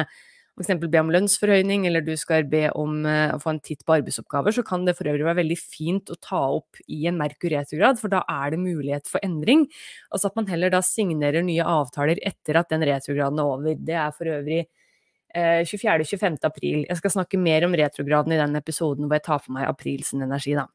f.eks. 0.57 0.73
be 0.89 1.01
om 1.01 1.11
lønnsforhøyning, 1.13 1.85
eller 1.87 2.01
du 2.01 2.13
skal 2.17 2.47
be 2.49 2.65
om 2.77 3.03
uh, 3.05 3.35
å 3.35 3.41
få 3.41 3.53
en 3.53 3.61
titt 3.63 3.83
på 3.85 3.97
arbeidsoppgaver, 3.99 4.55
så 4.55 4.63
kan 4.65 4.87
det 4.87 4.95
for 4.97 5.09
øvrig 5.09 5.27
være 5.27 5.41
veldig 5.43 5.57
fint 5.61 6.09
å 6.09 6.17
ta 6.21 6.39
opp 6.55 6.79
i 6.89 7.03
en 7.09 7.19
Merkur 7.19 7.53
retrograd, 7.53 7.99
for 8.01 8.13
da 8.13 8.23
er 8.31 8.55
det 8.55 8.61
mulighet 8.63 9.09
for 9.11 9.21
endring. 9.25 9.67
Altså 10.09 10.31
at 10.31 10.39
man 10.39 10.49
heller 10.49 10.73
da 10.73 10.81
signerer 10.85 11.45
nye 11.45 11.65
avtaler 11.65 12.21
etter 12.25 12.57
at 12.57 12.73
den 12.73 12.85
retrograden 12.89 13.43
er 13.43 13.53
over. 13.53 13.77
Det 13.77 13.99
er 14.01 14.17
for 14.17 14.31
øvrig 14.33 14.63
uh, 14.65 15.61
24.-25. 15.61 16.41
april. 16.49 16.81
Jeg 16.87 17.01
skal 17.03 17.15
snakke 17.19 17.41
mer 17.41 17.67
om 17.67 17.77
retrograden 17.77 18.33
i 18.33 18.41
den 18.41 18.57
episoden 18.57 19.05
hvor 19.05 19.19
jeg 19.19 19.27
tar 19.29 19.45
for 19.45 19.57
meg 19.59 19.69
aprils 19.69 20.13
energi, 20.17 20.57
da. 20.57 20.65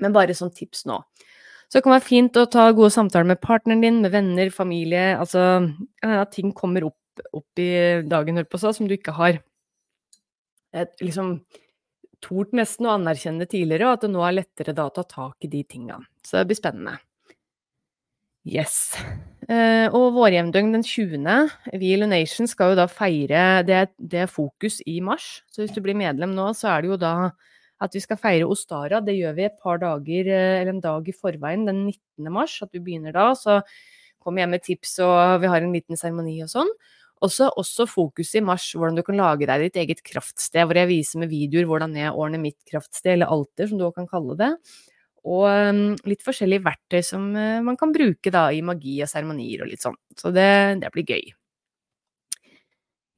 Men 0.00 0.14
bare 0.16 0.38
som 0.38 0.52
tips 0.54 0.86
nå. 0.88 1.02
Så 1.70 1.78
det 1.78 1.84
kan 1.84 1.92
være 1.94 2.06
fint 2.06 2.38
å 2.38 2.48
ta 2.50 2.64
gode 2.74 2.90
samtaler 2.90 3.28
med 3.30 3.42
partneren 3.42 3.82
din, 3.84 4.00
med 4.02 4.10
venner, 4.10 4.48
familie. 4.50 5.12
Altså 5.14 5.68
at 6.02 6.32
ting 6.34 6.50
kommer 6.56 6.88
opp 6.88 6.96
opp 7.32 7.60
i 7.60 7.70
dagen, 8.06 8.40
på 8.46 8.60
som 8.60 8.88
du 8.88 8.94
ikke 8.96 9.16
har 9.16 9.40
et, 10.72 10.92
liksom 11.02 11.38
tort 12.22 12.52
nesten 12.56 12.88
å 12.88 12.96
anerkjenne 12.98 13.48
tidligere, 13.48 13.88
og 13.88 13.98
at 13.98 14.06
det 14.06 14.12
nå 14.12 14.24
er 14.24 14.40
lettere 14.40 14.76
da 14.76 14.86
å 14.88 14.94
ta 14.94 15.04
tak 15.08 15.46
i 15.46 15.50
de 15.52 15.62
tinga. 15.64 15.98
Så 16.24 16.38
det 16.38 16.50
blir 16.50 16.60
spennende. 16.60 16.98
Yes. 18.48 18.96
Eh, 19.50 19.86
og 19.92 20.14
vårjevndøgn 20.16 20.72
den 20.76 20.84
20. 20.86 21.50
Vi 21.80 21.92
i 21.92 21.98
Lunation 22.00 22.48
skal 22.48 22.72
jo 22.72 22.78
da 22.78 22.86
feire 22.88 23.60
det, 23.66 23.82
det 23.98 24.24
er 24.24 24.32
fokus 24.32 24.78
i 24.88 25.00
mars. 25.04 25.42
Så 25.52 25.64
hvis 25.64 25.74
du 25.74 25.82
blir 25.84 25.98
medlem 25.98 26.32
nå, 26.36 26.50
så 26.56 26.70
er 26.72 26.84
det 26.84 26.92
jo 26.92 27.00
da 27.00 27.14
at 27.80 27.96
vi 27.96 28.02
skal 28.04 28.20
feire 28.20 28.48
Ostara. 28.48 29.00
Det 29.04 29.16
gjør 29.16 29.36
vi 29.36 29.46
et 29.48 29.58
par 29.60 29.80
dager, 29.80 30.28
eh, 30.28 30.60
eller 30.60 30.74
en 30.74 30.84
dag 30.84 31.08
i 31.08 31.16
forveien, 31.16 31.66
den 31.68 31.86
19. 31.88 32.32
mars. 32.32 32.58
At 32.64 32.72
du 32.72 32.80
begynner 32.80 33.16
da. 33.16 33.30
Så 33.36 33.60
kommer 34.20 34.44
jeg 34.44 34.52
med 34.52 34.64
tips, 34.64 34.98
og 35.04 35.40
vi 35.40 35.52
har 35.52 35.64
en 35.64 35.76
liten 35.76 36.00
seremoni 36.00 36.38
og 36.44 36.52
sånn. 36.52 36.72
Også, 37.20 37.50
også 37.60 37.84
fokus 37.84 38.30
i 38.38 38.40
mars, 38.44 38.64
hvordan 38.72 38.96
du 38.96 39.02
kan 39.04 39.18
lage 39.20 39.48
deg 39.48 39.66
ditt 39.66 39.76
eget 39.82 39.98
kraftsted, 40.06 40.64
hvor 40.64 40.78
jeg 40.78 40.88
viser 40.88 41.20
med 41.20 41.28
videoer 41.32 41.68
hvordan 41.68 41.98
jeg 41.98 42.14
ordner 42.14 42.40
mitt 42.40 42.56
kraftsted, 42.68 43.12
eller 43.14 43.32
alter, 43.34 43.68
som 43.68 43.80
du 43.80 43.84
òg 43.88 43.98
kan 43.98 44.08
kalle 44.08 44.38
det. 44.40 44.54
Og 45.28 45.44
um, 45.44 45.82
litt 46.08 46.24
forskjellige 46.24 46.64
verktøy 46.64 47.02
som 47.04 47.26
uh, 47.36 47.60
man 47.64 47.76
kan 47.80 47.92
bruke 47.92 48.32
da 48.32 48.46
i 48.56 48.62
magi 48.64 48.96
og 49.04 49.10
seremonier 49.10 49.66
og 49.66 49.68
litt 49.68 49.84
sånn. 49.84 49.98
Så 50.16 50.32
det, 50.32 50.48
det 50.80 50.92
blir 50.94 51.12
gøy. 51.12 51.28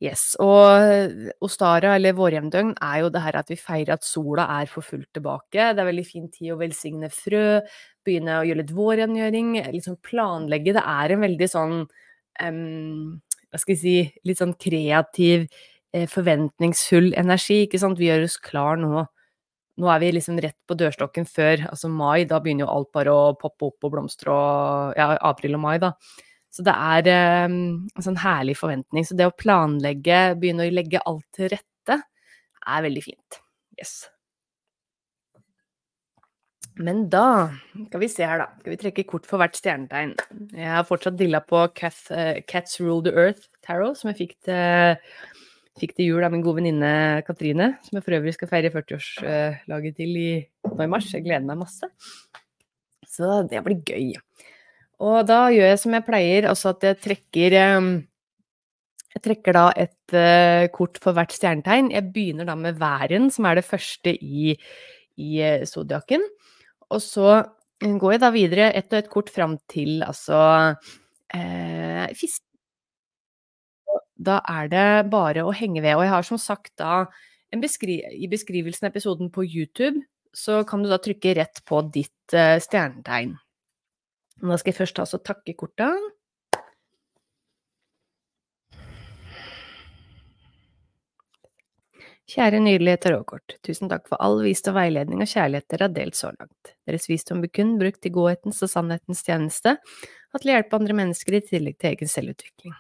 Yes. 0.03 0.33
Og 0.43 1.39
Ostara, 1.47 1.95
eller 1.95 2.17
vårjevndøgn, 2.19 2.73
er 2.83 3.05
jo 3.05 3.11
det 3.15 3.23
her 3.23 3.37
at 3.39 3.51
vi 3.53 3.59
feirer 3.61 3.95
at 3.95 4.07
sola 4.07 4.49
er 4.59 4.67
for 4.71 4.83
fullt 4.83 5.13
tilbake. 5.15 5.69
Det 5.77 5.79
er 5.79 5.91
veldig 5.93 6.07
fin 6.09 6.25
tid 6.33 6.57
å 6.57 6.59
velsigne 6.59 7.11
frø, 7.13 7.61
begynne 8.03 8.41
å 8.41 8.47
gjøre 8.49 8.65
litt 8.65 8.73
vårrengjøring, 8.75 9.53
liksom 9.77 10.01
planlegge. 10.03 10.75
Det 10.75 10.83
er 10.83 11.15
en 11.15 11.23
veldig 11.23 11.49
sånn 11.53 11.77
um, 11.87 13.21
hva 13.53 13.61
skal 13.61 13.75
vi 13.77 13.81
si, 13.83 13.97
litt 14.25 14.41
sånn 14.41 14.55
kreativ, 14.57 15.45
eh, 15.93 16.07
forventningsfull 16.09 17.13
energi, 17.21 17.67
ikke 17.67 17.81
sant. 17.83 18.01
Vi 18.01 18.09
gjør 18.09 18.25
oss 18.25 18.39
klar 18.41 18.81
nå. 18.81 19.05
Nå 19.81 19.89
er 19.89 20.01
vi 20.01 20.11
liksom 20.13 20.41
rett 20.41 20.59
på 20.69 20.77
dørstokken 20.77 21.25
før 21.29 21.67
altså 21.71 21.89
mai, 21.89 22.25
da 22.29 22.41
begynner 22.41 22.67
jo 22.67 22.73
alt 22.73 22.91
bare 22.93 23.13
å 23.13 23.33
poppe 23.41 23.71
opp 23.71 23.89
og 23.89 23.95
blomstre 23.95 24.33
og 24.33 24.97
Ja, 24.97 25.17
april 25.21 25.57
og 25.57 25.65
mai, 25.65 25.79
da. 25.81 25.95
Så 26.53 26.65
det 26.65 26.75
er 26.77 27.09
eh, 27.09 27.45
en 27.49 28.05
sånn 28.05 28.21
herlig 28.21 28.59
forventning. 28.61 29.05
Så 29.09 29.17
det 29.17 29.29
å 29.29 29.37
planlegge, 29.37 30.35
begynne 30.41 30.69
å 30.69 30.73
legge 30.73 31.01
alt 31.05 31.25
til 31.37 31.53
rette, 31.55 32.03
er 32.63 32.85
veldig 32.89 33.05
fint. 33.05 33.41
Yes. 33.81 34.12
Men 36.81 37.05
da 37.13 37.53
skal 37.89 38.01
vi 38.01 38.09
se 38.09 38.25
her, 38.25 38.41
da. 38.41 38.49
Skal 38.63 38.73
vi 38.73 38.81
trekke 38.81 39.05
kort 39.09 39.27
for 39.29 39.43
hvert 39.43 39.57
stjernetegn. 39.59 40.15
Jeg 40.57 40.71
har 40.73 40.87
fortsatt 40.89 41.19
dilla 41.19 41.43
på 41.45 41.67
Cath, 41.77 42.09
uh, 42.15 42.41
Cats 42.49 42.81
Rule 42.81 43.05
the 43.05 43.13
Earth 43.13 43.51
Tarot, 43.65 43.99
som 43.99 44.09
jeg 44.13 44.21
fikk 44.23 44.35
til, 44.49 45.03
fikk 45.81 45.97
til 45.99 46.13
jul 46.13 46.25
av 46.25 46.33
min 46.33 46.45
gode 46.45 46.63
venninne 46.63 46.93
Katrine. 47.27 47.75
Som 47.85 47.99
jeg 47.99 48.07
for 48.07 48.17
øvrig 48.17 48.37
skal 48.39 48.53
feire 48.53 48.73
40-årslaget 48.73 49.99
til 50.01 50.17
i, 50.17 50.31
nå 50.71 50.87
i 50.87 50.93
mars. 50.95 51.11
Jeg 51.13 51.27
gleder 51.27 51.45
meg 51.49 51.61
masse. 51.61 51.91
Så 53.13 53.43
det 53.51 53.61
blir 53.67 53.83
gøy. 53.85 54.15
Og 55.03 55.27
da 55.29 55.45
gjør 55.53 55.69
jeg 55.73 55.83
som 55.83 55.99
jeg 55.99 56.07
pleier, 56.07 56.49
altså 56.49 56.73
at 56.73 56.87
jeg 56.87 57.01
trekker 57.03 57.57
um, 57.77 57.93
jeg 59.13 59.25
trekker 59.27 59.57
da 59.57 59.67
et 59.77 60.15
uh, 60.17 60.71
kort 60.73 60.97
for 61.03 61.13
hvert 61.17 61.35
stjernetegn. 61.35 61.91
Jeg 61.93 62.13
begynner 62.15 62.49
da 62.49 62.57
med 62.57 62.79
væren, 62.81 63.29
som 63.35 63.45
er 63.45 63.59
det 63.59 63.67
første 63.67 64.15
i, 64.15 64.55
i 65.21 65.43
uh, 65.43 65.67
zodiaken. 65.69 66.25
Og 66.93 67.03
så 67.03 67.43
går 67.83 68.15
jeg 68.17 68.23
da 68.23 68.31
videre 68.35 68.71
ett 68.77 68.93
og 68.93 69.01
ett 69.01 69.11
kort 69.11 69.31
fram 69.33 69.57
til 69.71 70.05
altså 70.07 70.39
eh, 71.35 72.07
fisk. 72.19 72.43
Da 74.23 74.39
er 74.47 74.71
det 74.71 75.11
bare 75.11 75.43
å 75.43 75.55
henge 75.57 75.83
ved. 75.83 75.97
Og 75.97 76.05
jeg 76.07 76.15
har 76.15 76.27
som 76.27 76.41
sagt 76.41 76.75
da 76.79 77.05
beskri 77.53 77.99
I 78.01 78.29
beskrivelsen 78.33 78.87
av 78.87 78.95
episoden 78.95 79.33
på 79.33 79.45
YouTube 79.45 80.01
så 80.33 80.63
kan 80.65 80.81
du 80.81 80.89
da 80.89 80.97
trykke 81.03 81.35
rett 81.37 81.61
på 81.69 81.83
ditt 81.93 82.33
eh, 82.33 82.57
stjernetegn. 82.63 83.35
Da 84.41 84.57
skal 84.59 84.73
jeg 84.73 84.79
først 84.79 84.97
ta 84.97 85.05
så 85.07 85.21
takke 85.21 85.53
korta. 85.59 85.91
Kjære 92.33 92.63
nydelige 92.65 92.97
tarotkort, 93.05 93.59
tusen 93.67 93.91
takk 93.93 94.07
for 94.09 94.17
all 94.25 94.39
visdom, 94.41 94.73
veiledning 94.79 95.21
og 95.21 95.29
kjærlighet 95.29 95.67
dere 95.69 95.85
har 95.85 95.93
delt 95.93 96.17
så 96.17 96.31
langt. 96.33 96.71
Deres 96.89 97.05
visdom 97.11 97.43
blir 97.43 97.53
kun 97.53 97.75
brukt 97.81 98.09
i 98.09 98.13
godhetens 98.15 98.63
og 98.65 98.71
sannhetens 98.73 99.21
tjeneste, 99.27 99.75
og 100.33 100.41
til 100.41 100.53
å 100.53 100.55
hjelpe 100.55 100.79
andre 100.79 100.97
mennesker 101.03 101.37
i 101.37 101.43
tillegg 101.45 101.77
til 101.77 101.91
egen 101.91 102.09
selvutvikling. 102.09 102.73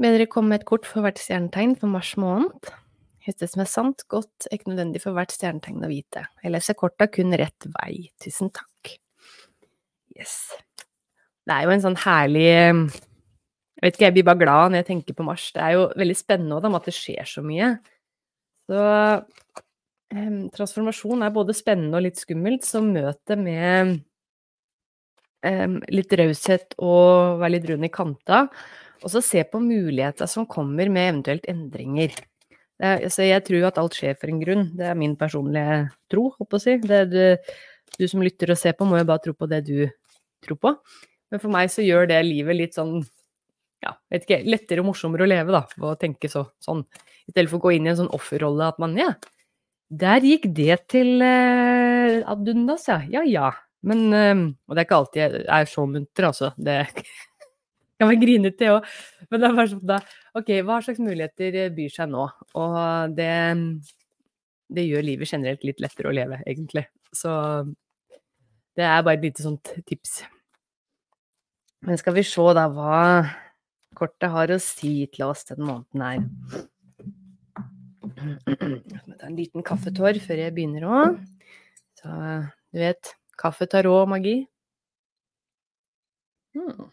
Be 0.00 0.14
dere 0.14 0.30
komme 0.32 0.54
med 0.54 0.62
et 0.62 0.68
kort 0.70 0.88
for 0.88 1.04
hvert 1.04 1.20
stjernetegn 1.20 1.76
for 1.82 1.92
mars 1.92 2.14
måned. 2.16 2.72
Hvis 3.26 3.38
det 3.38 3.52
som 3.52 3.66
er 3.66 3.70
sant, 3.70 4.06
godt, 4.10 4.48
er 4.48 4.56
ikke 4.56 4.72
nødvendig 4.72 5.04
for 5.04 5.14
hvert 5.14 5.36
stjernetegn 5.36 5.84
å 5.84 5.92
vite. 5.92 6.24
Jeg 6.40 6.56
leser 6.56 6.78
korta 6.78 7.06
kun 7.12 7.36
rett 7.36 7.68
vei. 7.76 8.08
Tusen 8.22 8.48
takk. 8.56 8.96
Yes. 10.16 10.54
Det 11.44 11.52
er 11.52 11.68
jo 11.68 11.76
en 11.76 11.84
sånn 11.84 12.00
herlig 12.00 12.48
jeg 13.82 13.88
vet 13.88 13.96
ikke, 13.96 14.04
jeg 14.06 14.14
blir 14.14 14.26
bare 14.28 14.38
glad 14.38 14.70
når 14.70 14.78
jeg 14.78 14.86
tenker 14.92 15.14
på 15.18 15.24
Mars. 15.26 15.48
Det 15.50 15.58
er 15.58 15.72
jo 15.74 15.86
veldig 15.98 16.14
spennende 16.14 16.54
òg, 16.54 16.66
at 16.78 16.84
det 16.86 16.92
skjer 16.94 17.26
så 17.26 17.42
mye. 17.42 17.70
Så 18.70 18.82
um, 20.14 20.36
transformasjon 20.54 21.24
er 21.26 21.32
både 21.34 21.56
spennende 21.58 21.98
og 21.98 22.04
litt 22.06 22.20
skummelt, 22.20 22.62
så 22.62 22.78
møtet 22.86 23.40
med 23.42 23.96
um, 25.42 25.80
litt 25.90 26.14
raushet 26.20 26.76
og 26.78 27.40
være 27.40 27.56
litt 27.56 27.66
rund 27.72 27.88
i 27.88 27.90
kanta, 27.90 28.44
og 29.02 29.10
så 29.10 29.22
se 29.26 29.42
på 29.50 29.58
muligheter 29.58 30.30
som 30.30 30.46
kommer 30.46 30.86
med 30.86 31.08
eventuelt 31.08 31.48
endringer. 31.50 32.14
Det, 32.78 32.92
altså 33.08 33.26
jeg 33.26 33.42
tror 33.48 33.66
at 33.66 33.80
alt 33.82 33.98
skjer 33.98 34.14
for 34.20 34.30
en 34.30 34.38
grunn. 34.44 34.68
Det 34.78 34.86
er 34.92 35.00
min 35.00 35.16
personlige 35.18 35.80
tro, 36.12 36.28
holdt 36.36 36.52
på 36.54 36.60
å 36.60 36.62
si. 36.62 36.76
Du, 37.10 37.18
du 37.98 38.06
som 38.06 38.22
lytter 38.22 38.54
og 38.54 38.62
ser 38.62 38.78
på, 38.78 38.86
må 38.86 39.02
jo 39.02 39.08
bare 39.10 39.24
tro 39.26 39.34
på 39.34 39.50
det 39.50 39.64
du 39.66 39.90
tror 40.46 40.60
på. 40.62 40.72
Men 41.34 41.42
for 41.42 41.50
meg 41.50 41.74
så 41.74 41.82
gjør 41.82 42.06
det 42.12 42.22
livet 42.28 42.58
litt 42.60 42.78
sånn 42.78 43.00
ja, 43.82 43.92
vet 44.12 44.26
ikke, 44.26 44.40
lettere 44.46 44.82
og 44.82 44.90
morsommere 44.92 45.26
å 45.26 45.30
leve, 45.30 45.54
da, 45.54 45.62
å 45.82 45.94
tenke 46.00 46.30
så, 46.30 46.44
sånn. 46.62 46.84
I 47.26 47.34
stedet 47.34 47.48
for 47.50 47.58
å 47.58 47.66
gå 47.66 47.76
inn 47.76 47.88
i 47.88 47.92
en 47.92 47.98
sånn 48.04 48.12
offerrolle 48.14 48.70
at 48.70 48.78
man, 48.82 48.94
ja, 48.98 49.12
der 49.92 50.24
gikk 50.24 50.46
det 50.56 50.78
til 50.92 51.20
eh, 51.24 52.22
Adundas, 52.30 52.86
ja. 52.88 53.02
Ja 53.12 53.22
ja. 53.28 53.50
Men 53.84 54.06
eh, 54.14 54.38
Og 54.38 54.74
det 54.74 54.82
er 54.82 54.86
ikke 54.86 55.00
alltid 55.02 55.22
jeg 55.22 55.44
er 55.58 55.68
så 55.68 55.84
munter, 55.88 56.28
altså. 56.30 56.52
Det 56.56 56.78
kan 58.00 58.08
være 58.08 58.22
grinete, 58.22 58.68
jeg 58.68 58.78
òg. 58.78 58.88
Men 59.28 59.42
det 59.42 59.48
er 59.48 59.58
bare 59.58 59.72
sånn 59.74 59.84
da 59.90 59.98
Ok, 60.38 60.54
hva 60.64 60.78
slags 60.84 61.02
muligheter 61.02 61.58
byr 61.76 61.92
seg 61.92 62.08
nå? 62.14 62.24
Og 62.56 62.78
det, 63.18 63.32
det 64.72 64.86
gjør 64.88 65.08
livet 65.10 65.34
generelt 65.34 65.66
litt 65.68 65.82
lettere 65.84 66.08
å 66.08 66.16
leve, 66.16 66.40
egentlig. 66.46 66.86
Så 67.12 67.32
det 68.78 68.88
er 68.88 69.04
bare 69.04 69.18
et 69.18 69.26
lite 69.26 69.44
sånt 69.44 69.74
tips. 69.84 70.22
Men 71.84 72.00
skal 72.00 72.16
vi 72.16 72.24
se 72.24 72.48
da 72.56 72.64
hva 72.72 72.96
kortet 73.98 74.30
har 74.32 74.52
å 74.52 74.60
si 74.62 74.94
til 75.12 75.26
oss 75.28 75.46
denne 75.48 75.68
måneden 75.68 76.04
her. 76.06 76.22
Jeg 78.22 79.02
må 79.06 79.16
ta 79.18 79.28
en 79.28 79.38
liten 79.38 79.64
kaffetår 79.66 80.20
før 80.22 80.44
jeg 80.44 80.54
begynner 80.56 80.86
òg. 80.86 81.20
Så 82.00 82.10
du 82.72 82.82
vet 82.82 83.14
kaffe, 83.40 83.66
tarot 83.70 84.04
og 84.04 84.10
magi. 84.12 84.36
Hmm. 86.52 86.90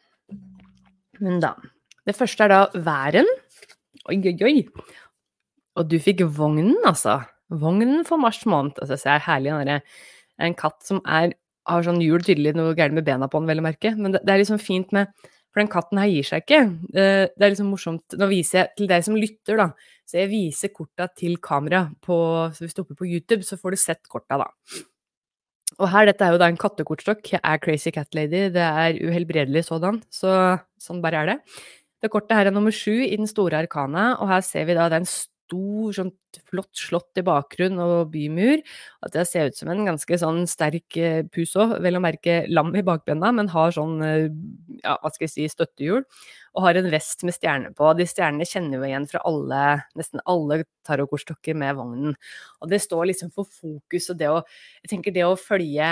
Men 1.19 1.41
da 1.43 1.55
Det 2.07 2.15
første 2.15 2.45
er 2.45 2.49
da 2.49 2.61
væren. 2.73 3.27
Oi, 4.09 4.15
oi, 4.17 4.37
oi. 4.47 4.55
Og 5.77 5.89
du 5.91 5.99
fikk 6.01 6.23
vognen, 6.33 6.77
altså. 6.87 7.19
Vognen 7.49 8.05
for 8.07 8.17
mars 8.17 8.39
måned. 8.49 8.79
Altså, 8.81 8.97
det 8.97 9.11
er 9.13 9.25
herlig. 9.27 9.53
Det 9.67 9.75
er 9.75 10.47
en 10.47 10.55
katt 10.57 10.79
som 10.87 11.03
er, 11.05 11.35
har 11.69 11.85
sånn 11.85 12.01
hjul, 12.01 12.23
tydelig 12.25 12.55
noe 12.57 12.73
gærent 12.73 12.97
med 12.97 13.05
bena 13.05 13.29
på 13.29 13.41
den, 13.41 13.51
vel 13.51 13.61
å 13.61 13.67
merke. 13.67 13.93
Men 13.97 14.15
det, 14.15 14.23
det 14.25 14.33
er 14.33 14.41
liksom 14.41 14.61
fint 14.63 14.95
med 14.95 15.11
for 15.49 15.63
den 15.63 15.71
katten 15.71 15.99
her 16.01 16.09
gir 16.11 16.27
seg 16.27 16.43
ikke. 16.43 16.59
Eh, 16.93 17.25
det 17.33 17.45
er 17.45 17.53
liksom 17.53 17.71
morsomt. 17.73 18.17
Nå 18.19 18.29
viser 18.29 18.61
jeg 18.61 18.71
til 18.77 18.91
deg 18.91 19.05
som 19.05 19.17
lytter, 19.17 19.57
da. 19.59 19.71
Så 20.09 20.21
jeg 20.21 20.31
viser 20.31 20.73
korta 20.73 21.09
til 21.13 21.35
kamera 21.41 21.83
på 22.05 22.15
Så 22.55 22.65
hvis 22.65 22.73
du 22.73 22.81
er 22.81 22.85
oppe 22.87 22.97
på 22.97 23.09
YouTube, 23.09 23.45
så 23.45 23.57
får 23.57 23.75
du 23.75 23.81
sett 23.81 24.09
korta, 24.09 24.39
da. 24.41 24.49
Og 25.77 25.89
her, 25.91 26.07
dette 26.09 26.25
er 26.25 26.33
jo 26.33 26.41
da 26.41 26.49
en 26.49 26.59
kattekortstokk. 26.59 27.21
Jeg 27.35 27.41
er 27.43 27.61
crazy 27.61 27.93
cat 27.93 28.15
lady. 28.17 28.47
Det 28.53 28.63
er 28.63 28.97
uhelbredelig 29.05 29.67
sådan. 29.69 30.01
Så 30.09 30.31
sånn 30.81 31.01
bare 31.03 31.23
er 31.23 31.33
det. 31.33 31.37
Det 31.99 32.11
kortet 32.13 32.37
her 32.37 32.49
er 32.49 32.55
nummer 32.55 32.73
sju 32.73 32.95
i 33.03 33.17
den 33.19 33.27
store 33.27 33.59
arkana, 33.59 34.13
og 34.21 34.29
her 34.31 34.43
ser 34.45 34.65
vi 34.69 34.77
da 34.77 34.87
den 34.91 35.05
stor, 35.49 35.93
sånn 35.97 36.11
flott 36.49 36.69
slott 36.77 37.17
i 37.17 37.23
bakgrunn 37.25 37.79
og 37.81 38.11
bymur. 38.13 38.61
At 39.05 39.15
det 39.15 39.25
ser 39.27 39.49
ut 39.49 39.57
som 39.57 39.71
en 39.73 39.81
ganske 39.87 40.19
sånn 40.21 40.43
sterk 40.49 40.97
eh, 41.01 41.23
pus 41.25 41.55
òg, 41.59 41.79
vel 41.83 41.97
å 41.97 42.03
merke 42.03 42.43
lam 42.51 42.71
i 42.77 42.85
bakbena, 42.85 43.31
men 43.35 43.49
har 43.49 43.73
sånn, 43.73 43.97
eh, 44.05 44.27
ja, 44.83 44.95
hva 45.01 45.11
skal 45.13 45.25
jeg 45.25 45.33
si, 45.33 45.47
støttehjul. 45.49 46.05
Og 46.53 46.65
har 46.65 46.79
en 46.79 46.89
vest 46.93 47.25
med 47.25 47.35
stjerner 47.35 47.73
på. 47.77 47.89
De 47.97 48.05
stjernene 48.09 48.47
kjenner 48.47 48.81
vi 48.81 48.91
igjen 48.91 49.09
fra 49.09 49.23
alle, 49.27 49.63
nesten 49.97 50.21
alle 50.29 50.63
tarotkortstokker 50.87 51.57
med 51.57 51.77
vognen. 51.77 52.17
Og 52.61 52.71
det 52.71 52.81
står 52.85 53.09
liksom 53.11 53.33
for 53.33 53.49
fokus, 53.49 54.09
og 54.13 54.21
det 54.21 54.29
å 54.29 54.41
Jeg 54.83 54.93
tenker 54.93 55.13
det 55.13 55.25
å 55.27 55.37
følge 55.37 55.89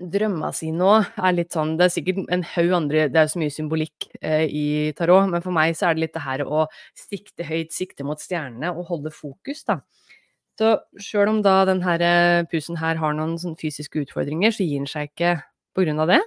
drømma 0.00 0.50
si 0.56 0.70
nå 0.74 0.90
er 1.02 1.34
litt 1.36 1.54
sånn 1.54 1.74
Det 1.78 1.86
er 1.86 1.92
sikkert 1.92 2.30
en 2.32 2.44
haug 2.54 2.72
andre 2.78 3.06
Det 3.12 3.20
er 3.20 3.30
så 3.30 3.40
mye 3.40 3.52
symbolikk 3.52 4.08
eh, 4.20 4.46
i 4.48 4.66
tarot, 4.96 5.28
men 5.30 5.44
for 5.44 5.54
meg 5.54 5.76
så 5.76 5.88
er 5.90 5.96
det 5.96 6.06
litt 6.06 6.14
det 6.16 6.24
her 6.24 6.44
å 6.46 6.64
sikte 6.98 7.46
høyt, 7.46 7.74
sikte 7.74 8.06
mot 8.06 8.20
stjernene 8.20 8.72
og 8.74 8.88
holde 8.90 9.12
fokus, 9.14 9.64
da. 9.68 9.80
Så 10.58 10.76
sjøl 11.02 11.32
om 11.32 11.40
da 11.42 11.64
den 11.68 11.82
her 11.84 12.02
eh, 12.04 12.44
pusen 12.50 12.78
her 12.78 12.98
har 13.00 13.16
noen 13.16 13.36
sånn 13.42 13.58
fysiske 13.60 14.04
utfordringer, 14.04 14.54
så 14.54 14.66
gir 14.66 14.82
den 14.82 14.90
seg 14.90 15.10
ikke 15.10 15.36
av 15.74 16.10
det. 16.10 16.20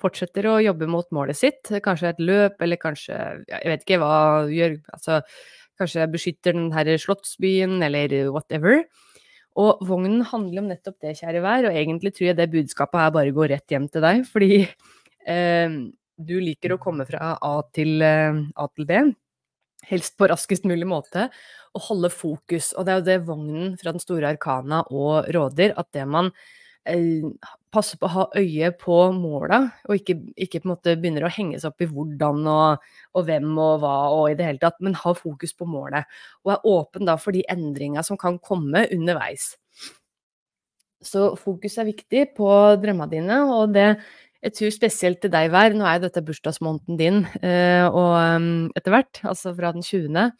Fortsetter 0.00 0.46
å 0.48 0.58
jobbe 0.62 0.86
mot 0.88 1.08
målet 1.12 1.36
sitt, 1.36 1.68
kanskje 1.84 2.14
et 2.14 2.20
løp, 2.22 2.60
eller 2.62 2.78
kanskje 2.80 3.14
Jeg 3.48 3.68
vet 3.68 3.82
ikke 3.84 3.98
hva 4.00 4.46
gjør 4.48 4.78
Altså, 4.94 5.20
kanskje 5.78 6.06
beskytter 6.10 6.56
den 6.56 6.72
her 6.72 6.88
slottsbyen, 6.96 7.82
eller 7.82 8.30
whatever. 8.32 8.84
Og 9.58 9.80
vognen 9.86 10.22
handler 10.26 10.62
om 10.62 10.68
nettopp 10.70 11.00
det, 11.02 11.16
kjære 11.18 11.42
vær, 11.42 11.68
og 11.68 11.78
egentlig 11.78 12.12
tror 12.14 12.30
jeg 12.30 12.38
det 12.38 12.50
budskapet 12.52 13.00
her 13.02 13.14
bare 13.14 13.34
går 13.34 13.52
rett 13.56 13.74
hjem 13.74 13.88
til 13.90 14.04
deg, 14.04 14.20
fordi 14.30 14.58
eh, 15.34 15.78
du 16.18 16.36
liker 16.42 16.74
å 16.74 16.82
komme 16.82 17.06
fra 17.08 17.32
A 17.42 17.54
til, 17.74 17.96
eh, 18.06 18.38
A 18.54 18.68
til 18.70 18.86
B, 18.86 19.00
helst 19.88 20.18
på 20.18 20.28
raskest 20.30 20.68
mulig 20.68 20.86
måte, 20.90 21.26
og 21.74 21.84
holde 21.88 22.10
fokus. 22.12 22.72
Og 22.76 22.86
det 22.86 22.92
er 22.92 23.00
jo 23.00 23.08
det 23.08 23.18
vognen 23.26 23.74
fra 23.80 23.94
den 23.94 24.02
store 24.02 24.32
arkana 24.34 24.84
og 24.90 25.28
råder, 25.34 25.74
at 25.78 25.90
det 25.96 26.06
man 26.10 26.30
eh, 26.90 27.50
passer 27.74 28.00
på 28.00 28.08
å 28.08 28.14
ha 28.14 28.24
øye 28.38 28.70
på 28.80 28.98
måla, 29.16 29.60
og 29.88 29.98
ikke, 29.98 30.16
ikke, 30.36 30.62
på 30.62 30.68
en 30.68 30.72
måte 30.72 30.96
begynner 31.00 31.26
å 31.26 31.32
henge 31.32 31.60
seg 31.60 31.70
opp 31.70 31.84
i 31.84 31.88
hvordan 31.90 32.46
og, 32.48 32.86
og, 33.14 33.24
hvem 33.28 33.50
og 33.54 33.82
hva 33.84 33.96
og 34.14 34.24
i 34.30 34.36
det 34.38 34.48
hele 34.48 34.62
tatt, 34.62 34.78
men 34.84 34.96
ha 34.98 35.14
fokus 35.16 35.54
på 35.56 35.68
målet. 35.68 36.08
Og 36.46 36.54
er 36.54 36.70
åpen 36.72 37.08
da 37.08 37.18
for 37.20 37.36
de 37.36 37.44
endringa 37.52 38.04
som 38.06 38.20
kan 38.20 38.40
komme 38.40 38.86
underveis. 38.94 39.52
Så 41.04 41.32
fokus 41.38 41.78
er 41.78 41.86
viktig 41.92 42.24
på 42.38 42.48
drømmene 42.82 43.12
dine, 43.12 43.42
og 43.54 43.76
det 43.76 43.92
jeg 44.38 44.54
tror 44.54 44.70
spesielt 44.70 45.18
til 45.22 45.32
deg, 45.34 45.48
Vær, 45.50 45.74
nå 45.74 45.82
er 45.82 45.96
jo 45.98 46.04
dette 46.06 46.22
bursdagsmåneden 46.22 46.98
din, 46.98 47.24
eh, 47.42 47.84
og 47.90 48.12
mm, 48.38 48.68
etter 48.78 48.94
hvert, 48.94 49.20
altså 49.26 49.50
fra 49.56 49.72
den 49.74 49.82
20., 49.82 50.30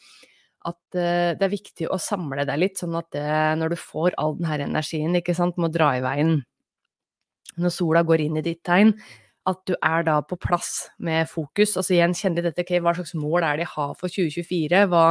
at 0.67 0.99
eh, 0.99 1.37
det 1.39 1.47
er 1.47 1.55
viktig 1.55 1.89
å 1.91 2.01
samle 2.03 2.47
deg 2.49 2.59
litt, 2.61 2.81
sånn 2.81 2.97
at 2.99 3.11
det, 3.15 3.29
når 3.61 3.75
du 3.75 3.81
får 3.81 4.17
all 4.19 4.35
den 4.39 4.49
her 4.51 4.65
energien, 4.65 5.15
ikke 5.19 5.37
sant, 5.37 5.59
må 5.61 5.71
dra 5.73 5.95
i 5.97 6.05
veien 6.05 6.41
når 7.59 7.75
sola 7.75 8.05
går 8.07 8.23
inn 8.23 8.39
i 8.39 8.45
ditt 8.45 8.61
tegn, 8.67 8.93
at 9.49 9.61
du 9.67 9.75
er 9.81 10.05
da 10.05 10.19
på 10.23 10.37
plass 10.41 10.89
med 11.03 11.29
fokus. 11.31 11.73
Altså 11.81 11.97
igjen, 11.97 12.15
kjenne 12.17 12.45
dette, 12.45 12.63
okay, 12.63 12.83
hva 12.85 12.93
slags 12.97 13.15
mål 13.19 13.47
er 13.47 13.59
det 13.59 13.65
jeg 13.65 13.75
har 13.75 13.95
for 13.99 14.13
2024? 14.13 14.83
Hva, 14.93 15.05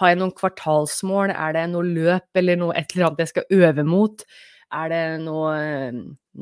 har 0.00 0.12
jeg 0.12 0.20
noen 0.20 0.34
kvartalsmål? 0.36 1.34
Er 1.34 1.56
det 1.56 1.66
noe 1.74 1.84
løp 1.84 2.40
eller 2.40 2.60
noe 2.60 2.76
et 2.78 2.94
eller 2.94 3.10
annet 3.10 3.24
jeg 3.26 3.34
skal 3.34 3.58
øve 3.58 3.84
mot? 3.86 4.24
Er 4.76 4.90
det 4.90 5.02
noe, 5.26 5.56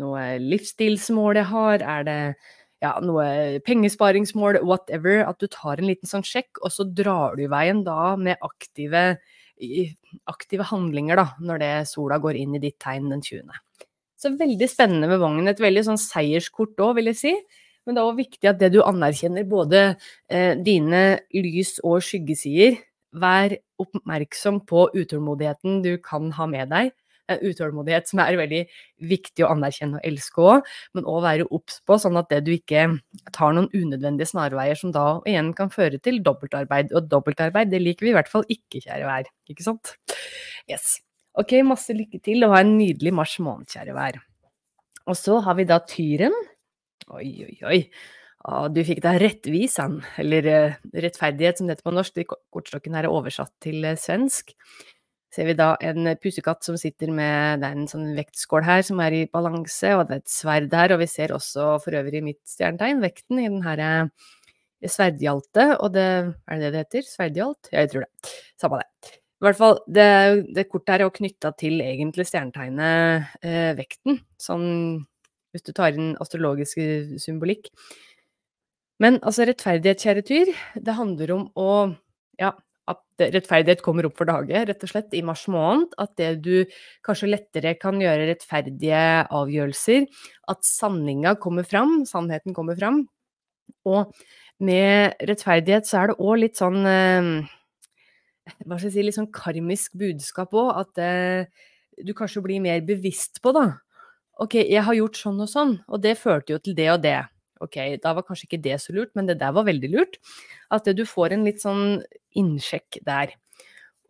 noe 0.01 0.23
livsstilsmål 0.45 1.43
jeg 1.43 1.51
har? 1.51 1.87
Er 1.97 2.07
det 2.07 2.21
ja, 2.85 2.93
noe 3.05 3.61
pengesparingsmål? 3.67 4.61
Whatever. 4.67 5.25
At 5.29 5.41
du 5.43 5.49
tar 5.51 5.81
en 5.81 5.89
liten 5.89 6.11
sånn 6.11 6.27
sjekk, 6.27 6.61
og 6.63 6.73
så 6.75 6.87
drar 6.87 7.39
du 7.39 7.47
i 7.47 7.51
veien 7.51 7.83
da 7.87 8.15
med 8.21 8.41
aktive, 8.45 9.05
aktive 10.31 10.69
handlinger, 10.71 11.21
da, 11.21 11.27
når 11.41 11.63
det 11.65 11.75
sola 11.91 12.21
går 12.23 12.41
inn 12.41 12.57
i 12.59 12.63
ditt 12.63 12.79
tegn 12.83 13.11
den 13.15 13.25
20. 13.25 13.61
Så 14.21 14.33
veldig 14.41 14.71
spennende 14.71 15.11
med 15.11 15.21
Vognen. 15.21 15.51
Et 15.51 15.61
veldig 15.61 15.85
sånn 15.89 16.01
seierskort 16.01 16.81
òg, 16.81 16.97
vil 17.01 17.13
jeg 17.13 17.21
si. 17.21 17.37
Men 17.85 17.97
det 17.97 18.01
er 18.01 18.09
òg 18.09 18.21
viktig 18.23 18.49
at 18.49 18.61
det 18.61 18.73
du 18.73 18.81
anerkjenner 18.81 19.45
både 19.49 19.85
eh, 20.33 20.55
dine 20.57 21.05
lys- 21.37 21.81
og 21.85 22.01
skyggesider. 22.05 22.79
Vær 23.21 23.53
oppmerksom 23.79 24.63
på 24.67 24.89
utålmodigheten 24.97 25.83
du 25.85 25.93
kan 26.03 26.33
ha 26.35 26.49
med 26.51 26.73
deg. 26.73 26.95
En 27.33 27.41
utålmodighet 27.41 28.11
som 28.11 28.21
er 28.21 28.37
veldig 28.37 28.61
viktig 29.09 29.47
å 29.47 29.53
anerkjenne 29.55 29.97
og 29.97 30.09
elske 30.09 30.43
òg, 30.45 30.67
men 30.97 31.07
òg 31.09 31.23
være 31.25 31.47
obs 31.57 31.79
på, 31.89 31.97
sånn 32.01 32.19
at 32.21 32.29
det 32.33 32.43
du 32.45 32.53
ikke 32.53 32.85
tar 33.33 33.57
noen 33.57 33.71
unødvendige 33.73 34.29
snarveier 34.29 34.77
som 34.77 34.93
da 34.93 35.07
igjen 35.29 35.55
kan 35.57 35.73
føre 35.73 36.01
til 36.05 36.21
dobbeltarbeid. 36.27 36.93
Og 36.93 37.09
dobbeltarbeid, 37.09 37.73
det 37.73 37.81
liker 37.81 38.09
vi 38.09 38.13
i 38.13 38.19
hvert 38.19 38.31
fall 38.33 38.45
ikke, 38.53 38.83
kjære 38.85 39.09
vær. 39.09 39.31
Ikke 39.53 39.65
sant? 39.65 39.97
Yes. 40.69 40.99
Ok, 41.41 41.57
masse 41.67 41.97
lykke 41.97 42.21
til, 42.23 42.45
og 42.47 42.55
ha 42.55 42.61
en 42.63 42.77
nydelig 42.77 43.15
mars 43.17 43.39
måned, 43.43 43.67
kjære 43.73 43.97
vær. 43.97 44.21
Og 45.11 45.17
så 45.19 45.41
har 45.45 45.57
vi 45.59 45.67
da 45.69 45.81
tyren. 45.89 46.37
Oi, 47.13 47.31
oi, 47.49 47.57
oi. 47.69 47.81
Ja, 48.45 48.67
du 48.69 48.83
fikk 48.85 49.01
da 49.05 49.15
rettvisan, 49.17 49.99
eller 50.21 50.47
eh, 50.51 50.77
rettferdighet 51.01 51.59
som 51.59 51.69
det 51.69 51.79
heter 51.79 51.87
på 51.89 51.95
norsk. 51.97 52.21
Kortstokken 52.53 52.97
her 52.97 53.09
er 53.09 53.17
oversatt 53.17 53.53
til 53.65 53.85
eh, 53.89 53.97
svensk. 54.01 54.53
Ser 55.35 55.49
vi 55.49 55.57
da 55.59 55.73
en 55.83 56.07
pusekatt 56.23 56.63
som 56.63 56.77
sitter 56.79 57.11
med 57.11 57.59
Det 57.63 57.67
er 57.67 57.79
en 57.81 57.91
sånn 57.91 58.13
vektskål 58.15 58.63
her 58.67 58.85
som 58.87 59.01
er 59.03 59.17
i 59.17 59.25
balanse, 59.33 59.91
og 59.97 60.07
det 60.07 60.15
er 60.15 60.23
et 60.23 60.31
sverd 60.31 60.77
her. 60.79 60.95
Og 60.95 61.03
vi 61.03 61.11
ser 61.11 61.35
også 61.35 61.73
for 61.83 61.99
øvrig 61.99 62.23
mitt 62.23 62.43
stjernetegn, 62.47 63.03
vekten, 63.03 63.41
i 63.43 63.49
den 63.49 63.65
her 63.67 63.83
eh, 63.83 64.31
sverdhjalte. 64.87 65.73
Og 65.81 65.91
det 65.97 66.07
Er 66.07 66.61
det 66.61 66.63
det 66.63 66.73
det 66.73 66.85
heter? 66.85 67.09
Sverdhjalt? 67.09 67.73
Ja, 67.73 67.81
jeg 67.83 67.91
tror 67.91 68.07
det. 68.07 68.35
Samme 68.61 68.79
det. 68.79 68.89
I 69.43 69.49
hvert 69.49 69.59
fall, 69.59 69.81
det, 69.91 70.07
det 70.55 70.69
kortet 70.71 70.95
her 70.95 71.03
er 71.03 71.09
jo 71.09 71.17
knytta 71.19 71.51
til 71.59 71.83
egentlig 71.83 72.25
stjernetegnet 72.31 73.35
eh, 73.45 73.73
vekten, 73.77 74.23
sånn 74.41 74.69
hvis 75.53 75.67
du 75.67 75.75
tar 75.75 75.99
inn 75.99 76.15
astrologisk 76.23 76.79
symbolikk. 77.21 77.69
Men 79.03 79.19
altså, 79.23 79.45
rettferdighet, 79.45 80.01
kjære 80.01 80.25
Tyr, 80.31 80.55
det 80.87 80.97
handler 80.97 81.35
om 81.35 81.45
å 81.59 81.69
ja, 82.41 82.55
at 82.91 83.25
rettferdighet 83.33 83.83
kommer 83.85 84.09
opp 84.09 84.19
for 84.19 84.29
dage, 84.29 84.61
rett 84.69 84.85
og 84.85 84.91
slett, 84.91 85.15
i 85.17 85.23
mars 85.25 85.47
måned. 85.49 85.95
At 86.01 86.15
det 86.21 86.31
du 86.45 86.69
kanskje 87.07 87.31
lettere 87.31 87.75
kan 87.81 88.01
gjøre 88.03 88.29
rettferdige 88.29 89.03
avgjørelser. 89.33 90.09
At 90.53 90.65
sanninga 90.69 91.37
kommer 91.41 91.67
fram, 91.69 92.03
sannheten 92.09 92.57
kommer 92.57 92.77
fram. 92.81 93.05
Og 93.89 94.13
med 94.65 95.17
rettferdighet 95.25 95.89
så 95.89 96.03
er 96.03 96.13
det 96.13 96.19
òg 96.21 96.41
litt 96.43 96.61
sånn 96.61 96.85
eh, 96.87 97.31
Hva 98.65 98.77
skal 98.77 98.91
jeg 98.91 98.95
si, 98.95 99.05
litt 99.07 99.17
sånn 99.17 99.33
karmisk 99.33 99.97
budskap 100.01 100.53
òg. 100.53 100.75
At 100.85 101.01
eh, 101.01 101.71
du 102.05 102.13
kanskje 102.17 102.45
blir 102.45 102.61
mer 102.65 102.85
bevisst 102.85 103.41
på, 103.41 103.55
da. 103.57 103.71
Ok, 104.45 104.59
jeg 104.61 104.83
har 104.83 104.97
gjort 104.99 105.17
sånn 105.17 105.39
og 105.41 105.49
sånn, 105.49 105.77
og 105.87 106.01
det 106.03 106.19
førte 106.19 106.57
jo 106.57 106.59
til 106.59 106.75
det 106.75 106.89
og 106.91 107.05
det 107.05 107.21
ok, 107.63 107.79
da 108.03 108.15
var 108.17 108.27
kanskje 108.27 108.49
ikke 108.49 108.63
det 108.65 108.81
så 108.83 108.95
lurt, 108.97 109.13
men 109.15 109.29
det 109.29 109.39
der 109.41 109.55
var 109.55 109.67
veldig 109.69 109.91
lurt. 109.93 110.19
At 110.75 110.89
du 110.91 111.05
får 111.07 111.37
en 111.37 111.47
litt 111.47 111.63
sånn 111.63 112.01
innsjekk 112.39 113.01
der. 113.07 113.35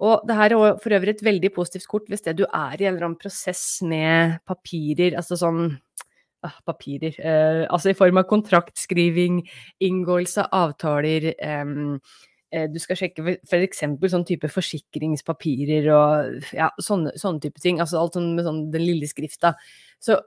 Og 0.03 0.25
det 0.27 0.37
her 0.37 0.55
er 0.57 0.79
for 0.83 0.97
øvrig 0.97 1.15
et 1.15 1.25
veldig 1.25 1.51
positivt 1.55 1.87
kort 1.91 2.09
hvis 2.11 2.25
det 2.27 2.37
du 2.41 2.45
er 2.49 2.81
i 2.81 2.87
en 2.87 2.95
eller 2.97 3.09
annen 3.09 3.21
prosess 3.21 3.79
med 3.87 4.41
papirer, 4.49 5.15
altså 5.21 5.39
sånn 5.39 5.69
ah, 6.45 6.57
papirer, 6.67 7.15
eh, 7.21 7.63
altså 7.69 7.93
i 7.93 7.99
form 7.99 8.19
av 8.21 8.27
kontraktskriving, 8.31 9.45
inngåelse 9.87 10.45
av 10.49 10.71
avtaler, 10.71 11.31
eh, 11.39 11.95
du 12.71 12.79
skal 12.79 12.99
sjekke 12.99 13.37
f.eks. 13.43 13.83
sånn 13.83 14.27
type 14.29 14.51
forsikringspapirer 14.53 15.89
og 15.91 16.51
ja, 16.55 16.69
sånne, 16.79 17.15
sånne 17.19 17.43
type 17.43 17.63
ting. 17.63 17.81
Altså 17.83 17.99
alt 17.99 18.15
sånn 18.19 18.33
med 18.37 18.47
sånn 18.47 18.61
den 18.75 18.85
lille 18.85 19.09
skrifta. 19.11 19.55
Så 20.03 20.21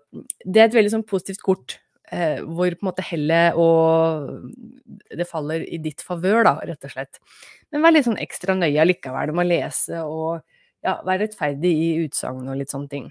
det 0.43 0.59
er 0.59 0.67
et 0.67 0.75
veldig 0.75 0.91
sånn 0.97 1.07
positivt 1.07 1.43
kort 1.45 1.77
eh, 2.11 2.43
hvor 2.43 2.73
på 2.73 2.83
en 2.83 2.89
måte 2.89 3.05
hellet 3.05 3.57
og 3.59 4.51
det 5.17 5.27
faller 5.29 5.65
i 5.65 5.79
ditt 5.81 6.03
favør, 6.05 6.43
da, 6.47 6.55
rett 6.67 6.87
og 6.87 6.93
slett. 6.93 7.21
Men 7.71 7.83
vær 7.83 7.95
litt 7.95 8.07
sånn 8.07 8.21
ekstra 8.21 8.55
nøye 8.57 8.81
allikevel 8.83 9.33
med 9.35 9.45
å 9.45 9.49
lese 9.51 10.03
og 10.05 10.41
ja, 10.85 10.97
være 11.03 11.25
rettferdig 11.25 11.73
i 11.73 11.89
utsagn 12.05 12.47
og 12.47 12.59
litt 12.59 12.73
sånne 12.73 12.91
ting. 12.91 13.07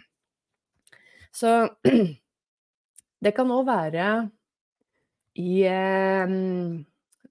Så 1.35 1.55
det 3.25 3.35
kan 3.37 3.53
òg 3.53 3.67
være 3.69 4.11
i 5.37 5.65
eh, 5.69 6.37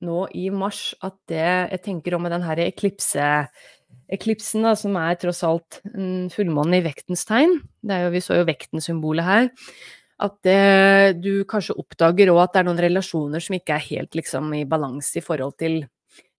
nå 0.05 0.19
i 0.37 0.49
mars 0.53 0.91
at 1.05 1.17
det 1.31 1.45
jeg 1.45 1.81
tenker 1.87 2.17
om 2.17 2.25
med 2.25 2.35
den 2.35 2.45
her 2.45 2.61
eklipse 2.67 3.25
eklipsen, 4.11 4.65
da, 4.65 4.75
som 4.77 4.95
er 4.99 5.17
tross 5.17 5.41
alt 5.45 5.79
en 5.93 6.29
i 6.29 6.81
vektens 6.85 7.25
tegn. 7.25 7.59
Det 7.81 7.95
er 7.95 8.05
jo, 8.05 8.13
vi 8.13 8.21
så 8.21 8.39
jo 8.39 8.47
vekten-symbolet 8.49 9.25
her. 9.25 9.49
At 10.23 10.37
det, 10.47 11.19
du 11.19 11.43
kanskje 11.49 11.75
oppdager 11.75 12.31
òg 12.31 12.45
at 12.45 12.53
det 12.53 12.61
er 12.61 12.67
noen 12.69 12.79
relasjoner 12.85 13.43
som 13.43 13.57
ikke 13.57 13.75
er 13.75 13.83
helt 13.89 14.15
liksom, 14.15 14.53
i 14.55 14.63
balanse 14.69 15.19
i 15.19 15.23
forhold 15.23 15.57
til 15.59 15.81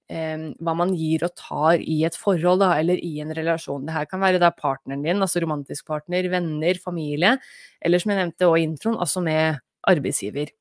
eh, 0.09 0.47
hva 0.65 0.75
man 0.79 0.95
gir 0.97 1.27
og 1.27 1.35
tar 1.37 1.83
i 1.83 1.99
et 2.09 2.17
forhold, 2.17 2.63
da, 2.65 2.73
eller 2.81 3.03
i 3.05 3.19
en 3.21 3.35
relasjon. 3.37 3.85
Det 3.85 3.97
her 3.97 4.09
kan 4.09 4.23
være 4.25 4.41
da 4.41 4.53
partneren 4.57 5.05
din, 5.05 5.21
altså 5.21 5.43
romantisk 5.45 5.89
partner, 5.93 6.29
venner, 6.33 6.81
familie, 6.83 7.37
eller 7.85 8.01
som 8.01 8.15
jeg 8.15 8.23
nevnte 8.23 8.49
òg 8.49 8.63
i 8.63 8.69
introen, 8.71 8.97
altså 8.97 9.21
med 9.25 9.61
arbeidsgiver. 9.87 10.55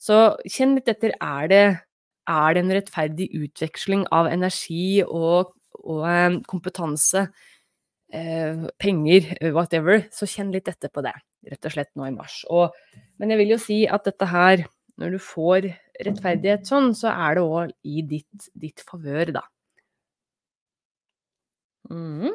Så 0.00 0.20
kjenn 0.48 0.76
litt 0.78 0.88
etter, 0.92 1.12
er 1.20 1.52
det, 1.52 1.64
er 2.28 2.56
det 2.56 2.62
en 2.62 2.72
rettferdig 2.74 3.28
utveksling 3.36 4.06
av 4.14 4.30
energi 4.32 5.02
og, 5.04 5.52
og 5.84 6.08
eh, 6.08 6.40
kompetanse? 6.48 7.28
Eh, 8.12 8.66
penger, 8.82 9.32
whatever, 9.56 10.04
så 10.14 10.28
kjenn 10.30 10.52
litt 10.54 10.68
etter 10.70 10.92
på 10.92 11.04
det, 11.06 11.14
rett 11.50 11.68
og 11.68 11.74
slett 11.74 11.92
nå 11.98 12.08
i 12.08 12.14
mars. 12.14 12.42
Og, 12.52 12.74
men 13.20 13.32
jeg 13.32 13.42
vil 13.42 13.54
jo 13.56 13.60
si 13.62 13.82
at 13.90 14.06
dette 14.08 14.28
her, 14.30 14.66
når 15.00 15.16
du 15.16 15.20
får 15.20 15.68
rettferdighet 16.06 16.68
sånn, 16.68 16.92
så 16.96 17.12
er 17.12 17.36
det 17.36 17.44
òg 17.44 17.74
i 17.84 18.02
ditt, 18.06 18.50
ditt 18.56 18.82
favør, 18.86 19.36
da. 19.40 19.44
Mm. 21.92 22.34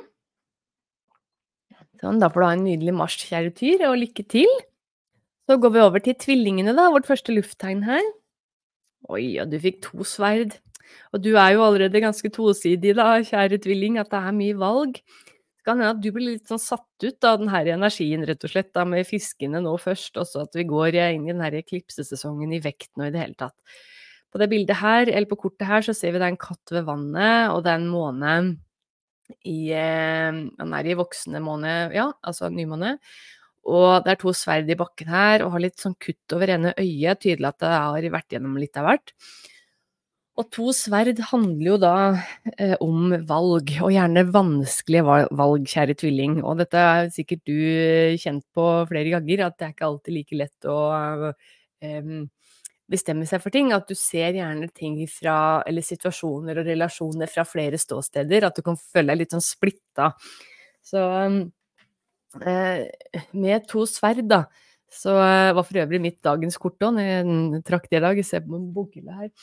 Sånn, 2.02 2.22
da 2.22 2.32
får 2.32 2.42
du 2.42 2.48
ha 2.48 2.54
en 2.56 2.66
nydelig 2.66 2.94
mars, 2.98 3.18
kjære 3.20 3.54
Tyr, 3.58 3.86
og 3.90 4.00
lykke 4.02 4.26
til. 4.32 4.50
Så 5.50 5.58
går 5.62 5.74
vi 5.76 5.82
over 5.84 6.02
til 6.04 6.18
tvillingene, 6.18 6.74
da, 6.78 6.90
vårt 6.94 7.10
første 7.10 7.34
lufttegn 7.36 7.84
her. 7.86 8.04
Oi, 9.12 9.36
ja, 9.36 9.46
du 9.50 9.58
fikk 9.62 9.82
to 9.86 10.06
sverd. 10.08 10.56
Og 11.12 11.22
du 11.24 11.34
er 11.36 11.56
jo 11.56 11.66
allerede 11.66 12.02
ganske 12.04 12.30
tosidig, 12.34 12.96
da, 12.98 13.20
kjære 13.26 13.60
tvilling, 13.64 14.00
at 14.02 14.10
det 14.14 14.22
er 14.22 14.38
mye 14.38 14.58
valg. 14.60 15.02
Det 15.62 15.70
kan 15.70 15.78
hende 15.78 15.94
at 15.94 16.02
du 16.02 16.08
blir 16.10 16.26
litt 16.26 16.50
sånn 16.50 16.58
satt 16.58 17.06
ut 17.06 17.26
av 17.30 17.36
den 17.38 17.52
her 17.54 17.68
energien, 17.76 18.24
rett 18.26 18.42
og 18.48 18.50
slett, 18.50 18.72
da 18.74 18.82
med 18.82 19.06
fiskene 19.06 19.60
nå 19.62 19.76
først, 19.78 20.16
og 20.18 20.26
så 20.26 20.42
at 20.48 20.58
vi 20.58 20.66
går 20.66 20.98
inn 20.98 21.28
i 21.28 21.36
den 21.36 21.44
her 21.46 21.54
eklipsesesongen 21.60 22.56
i 22.58 22.62
vekten 22.64 23.04
og 23.04 23.12
i 23.12 23.14
det 23.14 23.22
hele 23.22 23.38
tatt. 23.38 23.54
På 24.34 24.42
det 24.42 24.48
bildet 24.50 24.80
her, 24.80 25.06
eller 25.06 25.30
på 25.30 25.38
kortet 25.44 25.68
her, 25.70 25.86
så 25.86 25.94
ser 25.94 26.16
vi 26.16 26.22
det 26.24 26.26
er 26.32 26.34
en 26.34 26.42
katt 26.42 26.74
ved 26.74 26.88
vannet, 26.88 27.52
og 27.54 27.62
det 27.62 27.76
er 27.76 27.78
en 27.78 27.92
måne 27.94 28.34
i 29.46 29.60
Han 29.70 30.42
Den 30.58 30.74
er 30.76 30.90
i 30.90 30.98
voksne 30.98 31.44
måne, 31.46 31.76
ja, 31.94 32.10
altså 32.26 32.50
nymåne. 32.50 32.96
Og 33.70 34.02
det 34.02 34.16
er 34.16 34.22
to 34.24 34.34
sverd 34.34 34.70
i 34.74 34.80
bakken 34.82 35.14
her, 35.14 35.46
og 35.46 35.54
har 35.54 35.68
litt 35.68 35.78
sånn 35.78 35.94
kutt 36.02 36.34
over 36.34 36.50
ene 36.56 36.74
øyet. 36.74 37.22
Tydelig 37.22 37.52
at 37.54 37.62
det 37.62 37.70
har 37.76 38.10
vært 38.18 38.34
gjennom 38.34 38.58
litt 38.58 38.82
av 38.82 38.90
hvert. 38.90 39.14
Og 40.40 40.48
to 40.56 40.72
sverd 40.72 41.20
handler 41.28 41.66
jo 41.74 41.78
da 41.82 41.96
eh, 42.56 42.78
om 42.82 43.12
valg, 43.28 43.74
og 43.84 43.92
gjerne 43.92 44.24
vanskelige 44.32 45.04
valg, 45.38 45.66
kjære 45.68 45.98
tvilling. 46.00 46.38
Og 46.48 46.62
dette 46.62 46.80
er 46.80 47.10
sikkert 47.12 47.44
du 47.50 47.58
kjent 48.22 48.46
på 48.56 48.68
flere 48.90 49.12
ganger, 49.18 49.44
at 49.48 49.58
det 49.60 49.68
er 49.68 49.74
ikke 49.76 49.90
alltid 49.90 50.16
like 50.16 50.40
lett 50.40 50.70
å 50.72 50.80
eh, 51.84 52.14
bestemme 52.92 53.28
seg 53.28 53.44
for 53.44 53.54
ting. 53.54 53.74
At 53.76 53.92
du 53.92 53.96
ser 53.98 54.40
gjerne 54.40 54.72
ting 54.76 54.98
fra, 55.12 55.36
eller 55.68 55.86
situasjoner 55.86 56.62
og 56.62 56.72
relasjoner 56.72 57.32
fra 57.32 57.46
flere 57.48 57.80
ståsteder. 57.82 58.48
At 58.48 58.58
du 58.58 58.66
kan 58.66 58.80
føle 58.80 59.12
deg 59.12 59.26
litt 59.26 59.36
sånn 59.36 59.46
splitta. 59.46 60.14
Så 60.82 61.06
eh, 62.48 62.88
med 63.36 63.68
to 63.72 63.84
sverd, 63.90 64.26
da. 64.32 64.46
Så 64.92 65.14
eh, 65.16 65.52
var 65.56 65.68
for 65.68 65.84
øvrig 65.84 66.02
mitt 66.04 66.20
dagens 66.24 66.60
kort 66.60 66.80
òg, 66.84 66.96
når 66.98 67.10
jeg 67.10 67.66
trakk 67.68 67.92
det 67.92 68.00
i 68.00 68.06
dag. 68.08 68.24
Jeg 68.24 68.32
ser 68.32 68.48
på 68.48 68.64
bokhyllet 68.76 69.26
her. 69.26 69.34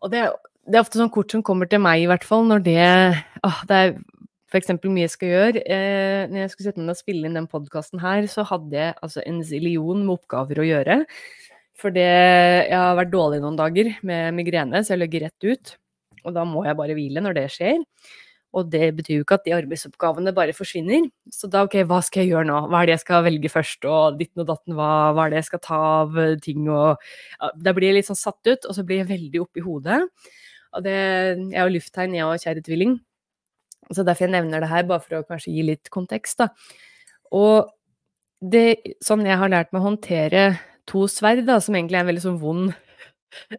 Og 0.00 0.12
det, 0.12 0.22
det, 0.66 0.76
er 0.76 0.84
ofte 0.84 1.00
sånn 1.00 1.12
kort 1.12 1.32
som 1.32 1.44
kommer 1.46 1.68
til 1.70 1.82
meg, 1.82 2.02
i 2.02 2.08
hvert 2.10 2.24
fall, 2.26 2.46
når 2.48 2.64
det 2.66 2.80
åh, 3.46 3.60
Det 3.68 3.80
er 3.80 3.92
f.eks. 4.50 4.72
mye 4.82 5.04
jeg 5.04 5.12
skal 5.14 5.30
gjøre. 5.30 5.62
Eh, 5.62 6.22
når 6.30 6.42
jeg 6.44 6.52
skulle 6.52 6.70
sette 6.70 6.80
meg 6.80 6.88
ned 6.88 6.96
og 6.96 7.00
spille 7.00 7.28
inn 7.28 7.38
den 7.38 7.50
podkasten 7.50 8.02
her, 8.02 8.26
så 8.30 8.44
hadde 8.48 8.74
jeg 8.74 8.96
altså 8.98 9.22
en 9.22 9.44
zillion 9.46 10.02
med 10.06 10.16
oppgaver 10.16 10.62
å 10.62 10.66
gjøre. 10.66 10.96
For 11.80 11.96
jeg 11.96 12.74
har 12.74 12.98
vært 12.98 13.12
dårlig 13.12 13.38
noen 13.40 13.56
dager 13.56 13.92
med 14.04 14.34
migrene, 14.36 14.82
så 14.84 14.94
jeg 14.94 15.04
ligger 15.04 15.28
rett 15.28 15.46
ut. 15.46 15.76
Og 16.26 16.34
da 16.36 16.44
må 16.44 16.66
jeg 16.66 16.76
bare 16.76 16.96
hvile 16.98 17.22
når 17.24 17.38
det 17.38 17.46
skjer. 17.54 17.78
Og 18.56 18.66
det 18.72 18.88
betyr 18.98 19.20
jo 19.20 19.24
ikke 19.24 19.36
at 19.38 19.44
de 19.46 19.54
arbeidsoppgavene 19.54 20.32
bare 20.34 20.54
forsvinner. 20.56 21.04
Så 21.30 21.46
da, 21.50 21.62
ok, 21.66 21.76
hva 21.86 22.00
skal 22.02 22.24
jeg 22.24 22.32
gjøre 22.32 22.48
nå? 22.48 22.56
Hva 22.66 22.80
er 22.80 22.88
det 22.88 22.96
jeg 22.96 23.04
skal 23.04 23.26
velge 23.28 23.52
først? 23.52 23.86
Og 23.86 24.18
ditten 24.18 24.42
og 24.42 24.48
datten, 24.48 24.74
hva, 24.78 24.90
hva 25.14 25.26
er 25.26 25.34
det 25.34 25.38
jeg 25.42 25.50
skal 25.52 25.62
ta 25.68 25.78
av 26.00 26.18
ting? 26.42 26.66
Og 26.66 26.98
Da 27.62 27.74
blir 27.76 27.92
jeg 27.92 28.00
litt 28.00 28.10
sånn 28.10 28.18
satt 28.18 28.50
ut, 28.50 28.66
og 28.66 28.74
så 28.74 28.86
blir 28.86 29.04
jeg 29.04 29.10
veldig 29.12 29.44
oppi 29.44 29.62
hodet. 29.62 30.00
Og 30.74 30.82
det, 30.86 30.96
jeg 31.52 31.60
har 31.60 31.70
lufttegn, 31.70 32.18
jeg 32.18 32.26
og 32.26 32.42
kjære 32.42 32.66
tvilling. 32.66 32.98
Så 33.90 34.02
derfor 34.06 34.26
jeg 34.26 34.34
nevner 34.34 34.62
det 34.62 34.70
her, 34.70 34.86
bare 34.86 35.02
for 35.02 35.20
å 35.20 35.26
kanskje 35.26 35.54
gi 35.54 35.66
litt 35.70 35.90
kontekst, 35.94 36.42
da. 36.42 36.50
Og 37.34 37.70
det, 38.42 38.80
sånn 39.04 39.26
jeg 39.26 39.38
har 39.38 39.50
lært 39.52 39.70
meg 39.70 39.82
å 39.82 39.90
håndtere 39.92 40.44
to 40.90 41.06
sverd, 41.10 41.44
da, 41.46 41.58
som 41.62 41.76
egentlig 41.78 41.98
er 41.98 42.04
en 42.06 42.10
veldig 42.10 42.26
sånn 42.26 42.40
vond 42.42 42.74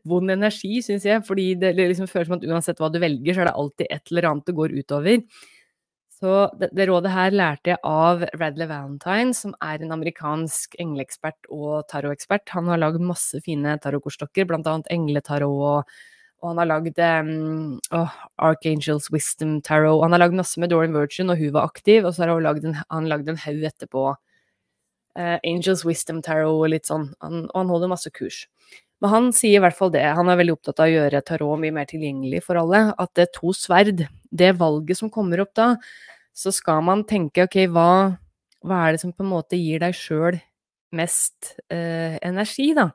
vond 0.07 0.33
energi, 0.33 0.81
syns 0.85 1.07
jeg. 1.07 1.23
Fordi 1.27 1.53
det 1.61 1.73
liksom 1.79 2.09
føles 2.11 2.29
som 2.29 2.37
at 2.39 2.45
uansett 2.47 2.81
hva 2.81 2.91
du 2.93 2.99
velger, 3.01 3.35
så 3.35 3.43
er 3.43 3.51
det 3.51 3.57
alltid 3.63 3.89
et 3.89 4.13
eller 4.13 4.29
annet 4.31 4.51
det 4.51 4.57
går 4.59 4.77
utover. 4.77 5.25
Så 6.21 6.37
det, 6.61 6.69
det 6.77 6.85
rådet 6.85 7.11
her 7.15 7.33
lærte 7.33 7.71
jeg 7.71 7.81
av 7.87 8.21
Radley 8.37 8.69
Valentine, 8.69 9.33
som 9.33 9.55
er 9.65 9.81
en 9.81 9.95
amerikansk 9.95 10.77
engleekspert 10.81 11.49
og 11.49 11.87
tarotekspert. 11.89 12.51
Han 12.53 12.69
har 12.69 12.81
lagd 12.83 13.01
masse 13.01 13.41
fine 13.41 13.73
tarotkortstokker, 13.81 14.45
annet 14.61 14.91
engletarot 14.93 15.65
og 15.71 15.95
og 16.41 16.49
han 16.49 16.61
har 16.63 16.69
lagd 16.71 16.97
um, 16.97 17.77
oh, 17.93 18.13
Archangels 18.41 19.11
Wisdom 19.13 19.59
Tarot. 19.61 20.01
Han 20.01 20.15
har 20.15 20.23
lagd 20.23 20.37
masse 20.39 20.59
med 20.59 20.71
Dorian 20.73 20.95
Virgin, 20.95 21.29
og 21.29 21.37
hun 21.37 21.53
var 21.53 21.69
aktiv. 21.69 22.05
Og 22.05 22.15
så 22.15 22.23
har 22.23 22.33
han 22.33 22.79
han 22.89 23.09
lagd 23.09 23.29
en 23.29 23.37
haug 23.37 23.61
etterpå. 23.69 24.07
Uh, 25.19 25.37
Angels 25.45 25.85
Wisdom 25.85 26.21
Tarot 26.25 26.63
og 26.63 26.71
litt 26.73 26.89
sånn. 26.89 27.11
Han, 27.21 27.45
og 27.51 27.59
han 27.59 27.69
holder 27.69 27.93
masse 27.93 28.09
kurs. 28.15 28.47
Men 29.01 29.13
han 29.15 29.29
sier 29.33 29.57
i 29.57 29.63
hvert 29.63 29.77
fall 29.77 29.91
det, 29.93 30.03
han 30.17 30.29
er 30.29 30.37
veldig 30.39 30.55
opptatt 30.59 30.81
av 30.83 30.89
å 30.89 30.93
gjøre 30.93 31.23
tarot 31.25 31.61
mye 31.61 31.73
mer 31.73 31.89
tilgjengelig 31.89 32.43
for 32.45 32.59
alle, 32.61 32.83
at 33.01 33.11
det 33.17 33.25
er 33.25 33.33
to 33.37 33.53
sverd, 33.57 34.05
det 34.29 34.51
valget 34.59 34.99
som 34.99 35.09
kommer 35.13 35.41
opp 35.41 35.55
da, 35.57 35.71
så 36.37 36.53
skal 36.53 36.83
man 36.85 37.03
tenke 37.09 37.47
ok, 37.47 37.57
hva, 37.73 37.89
hva 38.61 38.85
er 38.85 38.95
det 38.95 39.03
som 39.03 39.13
på 39.15 39.25
en 39.25 39.33
måte 39.33 39.59
gir 39.59 39.81
deg 39.81 39.97
sjøl 39.97 40.37
mest 40.95 41.55
eh, 41.73 42.19
energi, 42.21 42.71
da? 42.77 42.91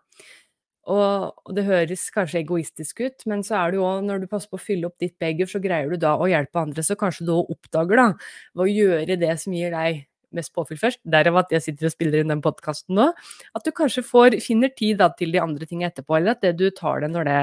Og 0.86 1.50
det 1.56 1.64
høres 1.66 2.04
kanskje 2.14 2.44
egoistisk 2.44 3.00
ut, 3.02 3.24
men 3.26 3.42
så 3.42 3.56
er 3.58 3.72
det 3.72 3.80
jo 3.80 3.86
òg 3.88 4.04
når 4.06 4.22
du 4.22 4.26
passer 4.30 4.52
på 4.52 4.60
å 4.60 4.62
fylle 4.62 4.86
opp 4.86 5.00
ditt 5.02 5.16
beger, 5.18 5.48
så 5.50 5.58
greier 5.62 5.90
du 5.90 5.98
da 5.98 6.12
å 6.14 6.28
hjelpe 6.30 6.62
andre. 6.62 6.84
Så 6.86 6.94
kanskje 7.00 7.26
du 7.26 7.32
òg 7.34 7.50
oppdager, 7.56 7.98
da, 7.98 8.28
ved 8.54 8.62
å 8.62 8.70
gjøre 8.70 9.16
det 9.18 9.32
som 9.42 9.56
gir 9.56 9.74
deg 9.74 10.04
mest 10.36 10.52
påfyll 10.56 10.80
først, 10.80 11.00
derav 11.08 11.40
at 11.42 11.54
jeg 11.54 11.64
sitter 11.64 11.88
og 11.88 11.94
spiller 11.94 12.22
inn 12.22 12.32
den 12.32 12.42
podkasten 12.44 12.96
nå, 12.98 13.08
at 13.56 13.66
du 13.66 13.72
kanskje 13.76 14.04
får, 14.06 14.38
finner 14.44 14.72
tid 14.76 15.00
da, 15.00 15.10
til 15.16 15.32
de 15.34 15.42
andre 15.42 15.68
tingene 15.68 15.90
etterpå, 15.92 16.18
eller 16.18 16.36
at 16.36 16.44
det 16.44 16.54
du 16.60 16.68
tar 16.74 17.04
det 17.04 17.12
når 17.14 17.28
det 17.30 17.40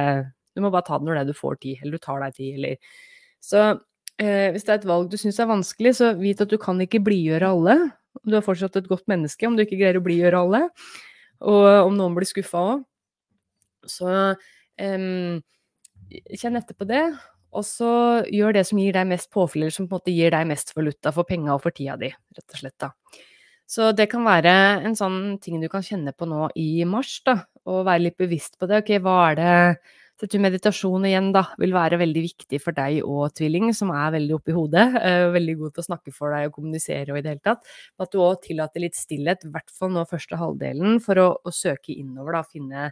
Du 0.53 0.61
må 0.61 0.69
bare 0.69 0.85
ta 0.85 0.99
det 1.01 1.07
når 1.07 1.15
det 1.17 1.33
du 1.33 1.33
får 1.33 1.55
tid, 1.63 1.79
eller 1.81 1.97
du 1.97 2.01
tar 2.03 2.19
deg 2.21 2.33
tid, 2.37 2.57
eller. 2.59 2.75
Så 3.41 3.61
eh, 4.21 4.51
hvis 4.53 4.67
det 4.67 4.69
er 4.69 4.75
et 4.77 4.85
valg 4.85 5.07
du 5.09 5.17
syns 5.17 5.39
er 5.41 5.49
vanskelig, 5.49 5.95
så 5.97 6.11
vit 6.13 6.43
at 6.45 6.51
du 6.51 6.59
kan 6.61 6.77
ikke 6.83 7.01
blidgjøre 7.01 7.49
alle. 7.49 7.75
Du 8.21 8.35
er 8.37 8.45
fortsatt 8.45 8.77
et 8.77 8.89
godt 8.91 9.07
menneske 9.09 9.49
om 9.49 9.57
du 9.57 9.63
ikke 9.63 9.79
greier 9.79 9.97
å 9.97 10.03
blidgjøre 10.05 10.43
alle, 10.45 10.61
og 11.41 11.65
om 11.87 11.97
noen 11.97 12.13
blir 12.13 12.29
skuffa 12.29 12.61
òg. 12.75 12.85
Så 13.89 14.13
um, 14.13 15.41
kjenn 16.37 16.61
etter 16.61 16.77
på 16.77 16.87
det, 16.87 17.01
og 17.53 17.65
så 17.67 17.91
gjør 18.31 18.57
det 18.57 18.65
som 18.69 18.81
gir 18.81 18.95
deg 18.95 19.07
mest 19.09 19.29
påfyll, 19.33 19.65
eller 19.65 19.75
som 19.75 19.87
på 19.87 19.95
en 19.95 20.01
måte 20.01 20.15
gir 20.15 20.33
deg 20.33 20.49
mest 20.49 20.73
valuta 20.75 21.13
for 21.15 21.27
penga 21.29 21.55
og 21.55 21.63
for 21.65 21.75
tida 21.75 21.97
di, 22.01 22.11
rett 22.11 22.55
og 22.55 22.59
slett. 22.59 22.77
da. 22.81 22.91
Så 23.69 23.91
det 23.95 24.09
kan 24.11 24.25
være 24.27 24.53
en 24.85 24.95
sånn 24.97 25.19
ting 25.41 25.61
du 25.61 25.69
kan 25.71 25.85
kjenne 25.85 26.13
på 26.13 26.27
nå 26.29 26.49
i 26.59 26.83
mars, 26.85 27.15
da, 27.25 27.39
og 27.65 27.85
være 27.87 28.09
litt 28.09 28.19
bevisst 28.19 28.59
på 28.59 28.69
det. 28.69 28.83
Ok, 28.83 28.95
hva 29.01 29.17
er 29.31 29.39
det 29.39 29.53
jeg 30.23 30.39
meditasjon 30.39 31.03
igjen 31.09 31.31
da, 31.35 31.41
vil 31.59 31.73
være 31.75 31.97
veldig 31.99 32.21
viktig 32.23 32.59
for 32.63 32.75
deg 32.77 33.01
og 33.03 33.33
tvilling, 33.35 33.73
som 33.75 33.89
er 33.91 34.13
veldig 34.13 34.35
oppi 34.37 34.53
hodet. 34.55 34.85
Uh, 34.95 35.33
veldig 35.33 35.55
god 35.59 35.73
til 35.73 35.83
å 35.83 35.87
snakke 35.89 36.13
for 36.15 36.31
deg 36.31 36.47
og 36.47 36.59
kommunisere 36.59 37.11
og 37.11 37.19
i 37.19 37.23
det 37.25 37.33
hele 37.33 37.43
tatt. 37.43 37.65
At 37.99 38.13
du 38.13 38.21
òg 38.23 38.39
tillater 38.45 38.85
litt 38.85 38.95
stillhet, 38.95 39.43
i 39.43 39.51
hvert 39.51 39.73
fall 39.73 39.91
nå 39.91 40.05
første 40.07 40.39
halvdelen, 40.39 41.01
for 41.03 41.19
å, 41.19 41.27
å 41.43 41.51
søke 41.51 41.95
innover, 41.97 42.37
da, 42.37 42.43
finne 42.47 42.87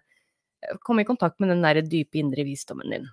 komme 0.85 1.05
i 1.05 1.07
kontakt 1.07 1.39
med 1.39 1.53
den 1.53 1.63
der 1.63 1.81
dype 1.85 2.19
indre 2.21 2.45
visdommen 2.45 2.91
din. 2.91 3.07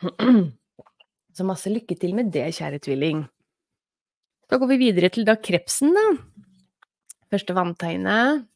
Så 1.36 1.46
masse 1.46 1.70
lykke 1.70 1.94
til 1.98 2.16
med 2.16 2.32
det, 2.34 2.48
kjære 2.56 2.80
tvilling. 2.82 3.22
Da 4.50 4.58
går 4.58 4.72
vi 4.72 4.80
videre 4.80 5.10
til 5.14 5.26
da 5.28 5.36
krepsen, 5.38 5.94
da. 5.94 6.06
Første 7.30 7.54
vanntegnet. 7.54 8.46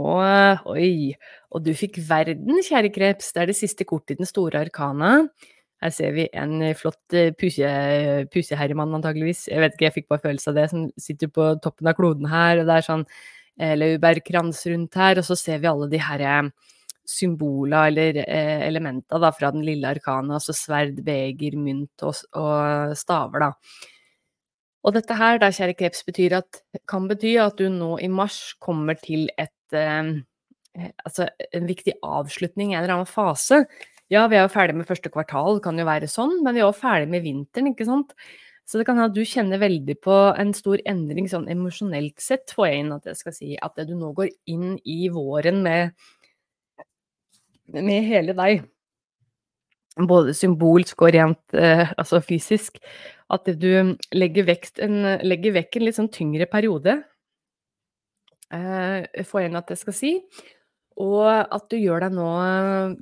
Og 0.00 0.70
oi, 0.72 1.14
og 1.54 1.62
du 1.62 1.70
fikk 1.76 2.00
verden, 2.08 2.58
kjære 2.66 2.90
kreps. 2.94 3.30
Det 3.34 3.44
er 3.44 3.52
det 3.52 3.58
siste 3.58 3.86
kortet 3.86 4.16
i 4.16 4.22
den 4.22 4.28
store 4.28 4.64
arkana. 4.64 5.12
Her 5.84 5.92
ser 5.94 6.16
vi 6.16 6.26
en 6.32 6.58
flott 6.78 7.14
eh, 7.14 7.30
puse, 7.36 7.70
puseherremann, 8.32 8.96
antageligvis. 8.98 9.46
Jeg 9.52 9.62
vet 9.62 9.76
ikke, 9.76 9.88
jeg 9.88 9.96
fikk 10.00 10.10
bare 10.10 10.24
følelse 10.26 10.50
av 10.50 10.58
det, 10.58 10.68
som 10.72 10.84
sitter 10.98 11.30
på 11.30 11.48
toppen 11.62 11.90
av 11.90 11.96
kloden 11.98 12.30
her. 12.30 12.62
Og 12.62 12.70
det 12.70 12.78
er 12.80 12.86
sånn 12.88 13.06
Eh, 13.54 13.76
laurbærkrans 13.78 14.64
rundt 14.66 14.96
her, 14.98 15.20
og 15.20 15.26
så 15.28 15.36
ser 15.38 15.60
vi 15.62 15.68
alle 15.70 15.86
de 15.86 15.98
herre 16.02 16.30
eh, 16.40 16.48
symbola 17.08 17.86
eller 17.88 18.20
eh, 18.24 18.62
elementa 18.66 19.18
da, 19.20 19.30
fra 19.34 19.50
den 19.54 19.64
lille 19.66 19.90
arkana, 19.90 20.38
altså 20.38 20.54
sverd, 20.56 21.00
beger, 21.04 21.56
mynt 21.60 22.04
og, 22.06 22.20
og, 22.40 22.94
staver, 22.98 23.46
da. 23.46 23.50
Og 24.84 24.92
dette 24.96 25.16
her, 25.16 25.40
da, 25.40 25.48
kjære 25.54 25.76
kreps, 25.78 26.04
betyr 26.04 26.38
at, 26.40 26.60
kan 26.90 27.08
bety 27.08 27.36
at 27.40 27.60
du 27.60 27.70
nå 27.72 27.94
i 28.04 28.10
mars 28.12 28.54
kommer 28.62 28.98
til 29.00 29.28
et 29.36 29.76
eh, 29.76 30.14
Altså 30.74 31.28
en 31.54 31.68
viktig 31.68 31.92
avslutning 32.02 32.72
en 32.72 32.80
eller 32.80 32.96
annen 32.96 33.06
fase. 33.06 33.60
Ja, 34.10 34.24
vi 34.26 34.34
er 34.34 34.42
jo 34.42 34.50
ferdig 34.50 34.74
med 34.74 34.88
første 34.88 35.06
kvartal, 35.06 35.60
kan 35.62 35.78
jo 35.78 35.84
være 35.86 36.08
sånn, 36.10 36.40
men 36.42 36.56
vi 36.56 36.64
er 36.64 36.66
jo 36.66 36.74
ferdig 36.74 37.12
med 37.12 37.22
vinteren, 37.22 37.68
ikke 37.70 37.86
sant. 37.86 38.10
Så 38.66 38.80
det 38.80 38.86
kan 38.88 38.96
hende 38.96 39.12
at 39.12 39.16
du 39.16 39.22
kjenner 39.28 39.60
veldig 39.60 39.96
på 40.04 40.16
en 40.40 40.52
stor 40.56 40.80
endring 40.88 41.28
sånn 41.28 41.50
emosjonelt 41.52 42.20
sett, 42.22 42.52
får 42.56 42.68
jeg 42.70 42.82
inn 42.82 42.92
at 42.96 43.08
jeg 43.10 43.20
skal 43.20 43.36
si. 43.36 43.50
At 43.60 43.80
du 43.84 43.92
nå 43.98 44.12
går 44.16 44.30
inn 44.50 44.78
i 44.88 45.10
våren 45.12 45.60
med, 45.64 46.06
med 47.72 48.06
hele 48.08 48.36
deg. 48.36 48.64
Både 49.94 50.34
symbolsk 50.34 51.04
og 51.06 51.14
rent 51.14 51.54
eh, 51.54 51.86
altså 51.94 52.20
fysisk. 52.24 52.80
At 53.32 53.46
du 53.46 53.94
legger, 54.12 54.50
en, 54.84 54.96
legger, 55.24 55.54
vekk 55.54 55.78
en 55.78 55.86
litt 55.86 55.98
sånn 55.98 56.10
tyngre 56.12 56.48
periode, 56.50 56.98
eh, 58.52 59.24
får 59.24 59.46
en 59.46 59.62
at 59.62 59.72
jeg 59.72 59.80
skal 59.80 59.96
si. 59.96 60.12
Og 61.02 61.26
at 61.26 61.64
du 61.72 61.74
gjør 61.74 62.04
deg 62.04 62.12
nå 62.14 62.26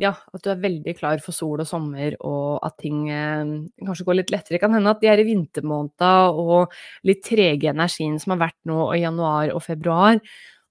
Ja, 0.00 0.14
at 0.16 0.44
du 0.44 0.48
er 0.48 0.62
veldig 0.62 0.94
klar 0.96 1.20
for 1.20 1.36
sol 1.36 1.60
og 1.60 1.68
sommer, 1.68 2.14
og 2.24 2.62
at 2.64 2.78
ting 2.80 3.04
eh, 3.12 3.42
kanskje 3.84 4.06
går 4.08 4.20
litt 4.20 4.32
lettere. 4.32 4.56
Det 4.56 4.62
kan 4.62 4.72
hende 4.76 4.94
at 4.94 5.02
de 5.02 5.10
er 5.12 5.20
i 5.20 5.26
vintermåneda 5.28 6.12
og 6.32 6.72
litt 7.08 7.20
trege 7.26 7.72
energien 7.72 8.16
som 8.22 8.36
har 8.36 8.46
vært 8.46 8.60
nå 8.68 8.86
i 8.96 9.02
januar 9.02 9.52
og 9.52 9.64
februar, 9.66 10.22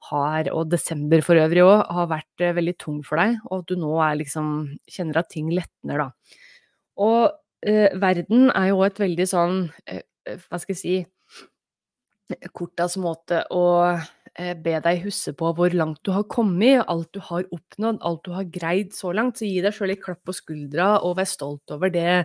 har, 0.09 0.49
og 0.55 0.71
desember 0.71 1.21
for 1.25 1.39
øvrig 1.39 1.63
òg, 1.65 1.83
har 1.93 2.09
vært 2.11 2.45
eh, 2.45 2.55
veldig 2.57 2.75
tung 2.81 3.01
for 3.05 3.21
deg, 3.21 3.37
og 3.49 3.61
at 3.61 3.71
du 3.71 3.75
nå 3.81 3.93
liksom 4.21 4.47
kjenner 4.89 5.21
at 5.21 5.29
ting 5.33 5.51
letner, 5.53 6.05
da. 6.05 6.37
Og 7.01 7.31
eh, 7.67 7.89
verden 8.01 8.49
er 8.49 8.71
jo 8.71 8.81
et 8.87 9.01
veldig 9.01 9.27
sånn, 9.29 9.61
eh, 9.85 10.03
hva 10.47 10.61
skal 10.61 10.75
jeg 10.75 10.81
si, 10.81 10.97
kortas 12.55 12.95
måte 13.01 13.43
å 13.51 13.65
Eh, 14.39 14.53
be 14.55 14.77
deg 14.79 15.01
huske 15.03 15.33
på 15.35 15.49
hvor 15.57 15.73
langt 15.75 15.99
du 16.07 16.13
har 16.15 16.23
kommet, 16.31 16.85
alt 16.87 17.09
du 17.11 17.19
har 17.25 17.43
oppnådd, 17.51 17.97
alt 17.99 18.21
du 18.23 18.31
har 18.31 18.47
greid 18.47 18.93
så 18.95 19.11
langt. 19.11 19.35
Så 19.37 19.49
gi 19.49 19.59
deg 19.63 19.75
sjøl 19.75 19.91
litt 19.91 20.03
klapp 20.05 20.21
på 20.23 20.35
skuldra 20.35 20.93
og 21.03 21.17
vær 21.19 21.27
stolt 21.27 21.73
over 21.75 21.91
det, 21.91 22.23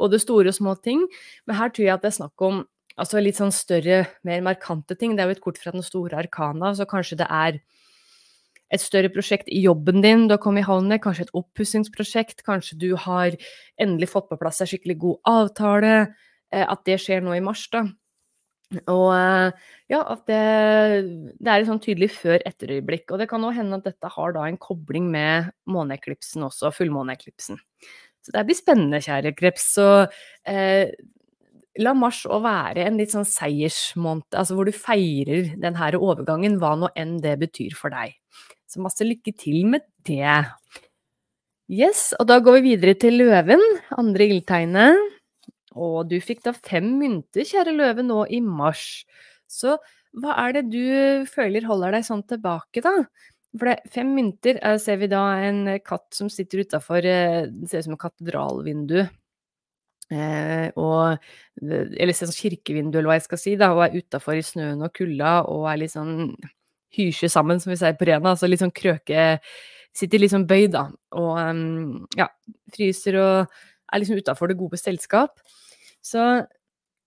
både 0.00 0.20
store 0.22 0.48
og 0.48 0.56
små 0.56 0.74
ting. 0.80 1.04
Men 1.44 1.58
her 1.60 1.74
tror 1.74 1.84
jeg 1.84 1.94
at 1.94 2.06
det 2.06 2.12
er 2.14 2.20
snakk 2.22 2.46
om 2.48 2.62
altså 3.00 3.22
litt 3.22 3.38
sånn 3.38 3.52
større, 3.54 4.02
mer 4.26 4.42
markante 4.44 4.96
ting. 4.98 5.16
Det 5.16 5.24
er 5.24 5.30
jo 5.30 5.36
et 5.38 5.44
kort 5.44 5.60
fra 5.60 5.72
den 5.74 5.84
store 5.86 6.18
arkana, 6.20 6.74
så 6.76 6.88
kanskje 6.88 7.20
det 7.22 7.28
er 7.28 7.62
et 8.72 8.80
større 8.80 9.10
prosjekt 9.12 9.50
i 9.52 9.60
jobben 9.66 10.00
din 10.04 10.26
du 10.28 10.34
har 10.34 10.40
kommet 10.40 10.64
i 10.64 10.68
havn 10.68 10.88
med, 10.88 11.02
kanskje 11.04 11.26
et 11.26 11.34
oppussingsprosjekt, 11.36 12.40
kanskje 12.46 12.78
du 12.80 12.92
har 12.96 13.36
endelig 13.80 14.08
fått 14.14 14.30
på 14.30 14.38
plass 14.40 14.62
en 14.64 14.70
skikkelig 14.70 14.96
god 15.02 15.32
avtale, 15.32 15.96
eh, 16.52 16.64
at 16.64 16.84
det 16.88 16.96
skjer 17.02 17.20
nå 17.24 17.36
i 17.36 17.44
mars, 17.44 17.66
da. 17.72 17.84
Og 18.88 19.08
eh, 19.12 19.68
ja, 19.92 20.00
at 20.00 20.22
det, 20.30 20.42
det 21.36 21.50
er 21.50 21.60
et 21.60 21.68
sånn 21.68 21.82
tydelig 21.84 22.08
før-etter-øyeblikk. 22.14 23.10
Og 23.12 23.20
det 23.20 23.28
kan 23.28 23.44
òg 23.44 23.58
hende 23.58 23.76
at 23.80 23.88
dette 23.90 24.12
har 24.14 24.32
da 24.36 24.46
en 24.48 24.60
kobling 24.60 25.10
med 25.12 25.50
måneeklipsen 25.68 26.46
også, 26.48 26.72
fullmåneeklipsen. 26.78 27.60
Så 28.22 28.32
det 28.32 28.46
blir 28.48 28.56
spennende, 28.56 29.02
kjære 29.04 29.34
kreps. 29.36 29.66
Så 29.76 29.88
eh, 30.48 30.94
la 31.80 31.94
mars 31.96 32.22
òg 32.28 32.42
være 32.44 32.84
en 32.86 32.98
litt 33.00 33.14
sånn 33.14 33.28
seiersmåned, 33.28 34.26
altså 34.36 34.56
hvor 34.56 34.68
du 34.68 34.74
feirer 34.76 35.54
den 35.60 35.78
her 35.78 35.96
overgangen, 35.96 36.58
hva 36.60 36.74
nå 36.76 36.90
enn 36.98 37.16
det 37.24 37.38
betyr 37.40 37.76
for 37.78 37.94
deg. 37.94 38.16
Så 38.68 38.82
masse 38.84 39.04
lykke 39.04 39.32
til 39.36 39.66
med 39.68 39.84
det. 40.08 40.42
Yes, 41.72 42.10
og 42.20 42.28
da 42.28 42.38
går 42.44 42.58
vi 42.58 42.72
videre 42.72 42.96
til 43.00 43.20
løven, 43.22 43.62
andre 43.96 44.28
ildtegnet. 44.28 45.18
Og 45.72 46.04
du 46.10 46.18
fikk 46.20 46.42
da 46.44 46.52
fem 46.52 46.90
mynter, 47.00 47.46
kjære 47.48 47.72
løve, 47.72 48.04
nå 48.04 48.26
i 48.28 48.42
mars. 48.44 49.04
Så 49.48 49.78
hva 50.20 50.36
er 50.44 50.58
det 50.58 50.66
du 50.72 51.24
føler 51.32 51.64
holder 51.64 51.96
deg 51.96 52.04
sånn 52.04 52.24
tilbake, 52.28 52.82
da? 52.84 52.92
For 53.56 53.68
det, 53.68 53.78
fem 53.92 54.12
mynter 54.16 54.58
eh, 54.64 54.78
ser 54.80 55.00
vi 55.00 55.08
da 55.12 55.22
en 55.44 55.64
katt 55.84 56.08
som 56.16 56.30
sitter 56.32 56.62
utafor 56.64 57.04
eh, 57.04 57.42
Det 57.52 57.68
ser 57.68 57.82
ut 57.82 57.88
som 57.88 57.96
et 57.98 58.04
katedralvindu. 58.04 59.02
Eh, 60.12 60.68
og 60.76 61.18
Eller 61.62 62.12
sånn 62.16 62.34
kirkevindu, 62.34 62.98
eller 62.98 63.12
hva 63.12 63.18
jeg 63.18 63.28
skal 63.28 63.40
si, 63.40 63.54
da, 63.60 63.72
og 63.74 63.84
er 63.86 63.98
utafor 64.00 64.38
i 64.38 64.44
snøen 64.44 64.82
og 64.84 64.92
kulda 64.96 65.42
og 65.52 65.68
er 65.70 65.82
litt 65.82 65.94
sånn 65.94 66.32
hysje 66.96 67.30
sammen, 67.32 67.60
som 67.60 67.72
vi 67.72 67.78
sier 67.80 67.96
på 67.98 68.08
Rena. 68.08 68.32
Altså 68.32 68.50
litt 68.50 68.62
sånn 68.62 68.74
krøke 68.74 69.38
Sitter 69.92 70.22
litt 70.22 70.32
sånn 70.32 70.46
bøyd, 70.48 70.70
da. 70.72 70.86
Og 71.20 71.34
um, 71.36 72.06
ja, 72.16 72.30
fryser 72.72 73.18
og 73.20 73.50
er 73.92 74.00
liksom 74.00 74.22
utafor 74.22 74.48
det 74.48 74.56
gode 74.56 74.78
selskap. 74.80 75.42
Så 76.00 76.22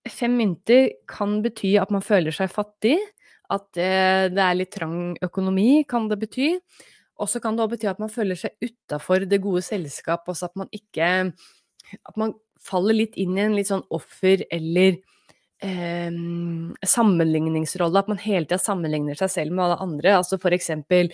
fem 0.06 0.36
mynter 0.38 0.92
kan 1.10 1.40
bety 1.42 1.72
at 1.82 1.90
man 1.90 2.06
føler 2.06 2.36
seg 2.36 2.52
fattig, 2.54 3.00
at 3.50 3.66
det, 3.74 4.36
det 4.38 4.44
er 4.44 4.60
litt 4.60 4.72
trang 4.78 5.16
økonomi, 5.26 5.82
kan 5.90 6.06
det 6.12 6.20
bety. 6.22 6.52
Og 7.18 7.32
så 7.32 7.42
kan 7.42 7.58
det 7.58 7.66
òg 7.66 7.74
bety 7.74 7.90
at 7.90 8.02
man 8.02 8.14
føler 8.14 8.38
seg 8.38 8.54
utafor 8.62 9.26
det 9.26 9.42
gode 9.44 9.64
selskap, 9.66 10.30
også 10.30 10.52
at 10.52 10.60
man 10.62 10.70
ikke 10.70 11.32
At 12.06 12.18
man 12.18 12.34
faller 12.66 12.98
litt 12.98 13.16
inn 13.22 13.38
i 13.38 13.46
en 13.46 13.56
litt 13.58 13.70
sånn 13.72 13.86
offer- 13.94 14.46
eller 14.54 14.98
eh, 15.64 16.12
sammenligningsrolle. 16.96 18.04
At 18.04 18.12
man 18.12 18.22
hele 18.22 18.46
tida 18.46 18.62
sammenligner 18.62 19.18
seg 19.20 19.34
selv 19.34 19.56
med 19.56 19.68
alle 19.68 19.82
andre. 19.86 20.20
Altså 20.20 20.42
for 20.42 20.56
eksempel 20.56 21.14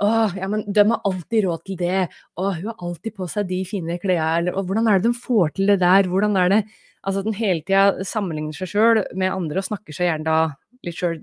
Åh, 0.00 0.32
ja, 0.40 0.46
men 0.48 0.62
de 0.64 0.80
har 0.88 1.02
alltid 1.04 1.44
råd 1.44 1.62
til 1.68 1.76
det. 1.76 2.06
Å, 2.40 2.44
hun 2.56 2.70
har 2.70 2.84
alltid 2.86 3.12
på 3.18 3.26
seg 3.28 3.50
de 3.50 3.58
fine 3.68 3.98
klærne. 4.00 4.54
Og 4.56 4.64
hvordan 4.64 4.86
er 4.88 4.96
det 4.96 5.10
de 5.10 5.18
får 5.26 5.52
til 5.58 5.68
det 5.68 5.76
der? 5.82 6.08
Hvordan 6.08 6.38
er 6.40 6.54
det 6.54 6.60
Altså 7.00 7.22
at 7.22 7.30
en 7.30 7.36
hele 7.36 7.62
tida 7.64 8.04
sammenligner 8.04 8.56
seg 8.56 8.68
sjøl 8.74 8.98
med 9.16 9.32
andre 9.32 9.62
og 9.62 9.68
snakker 9.70 9.96
seg 9.96 10.10
gjerne 10.10 10.26
da 10.26 10.40
litt 10.84 10.98
selv, 10.98 11.22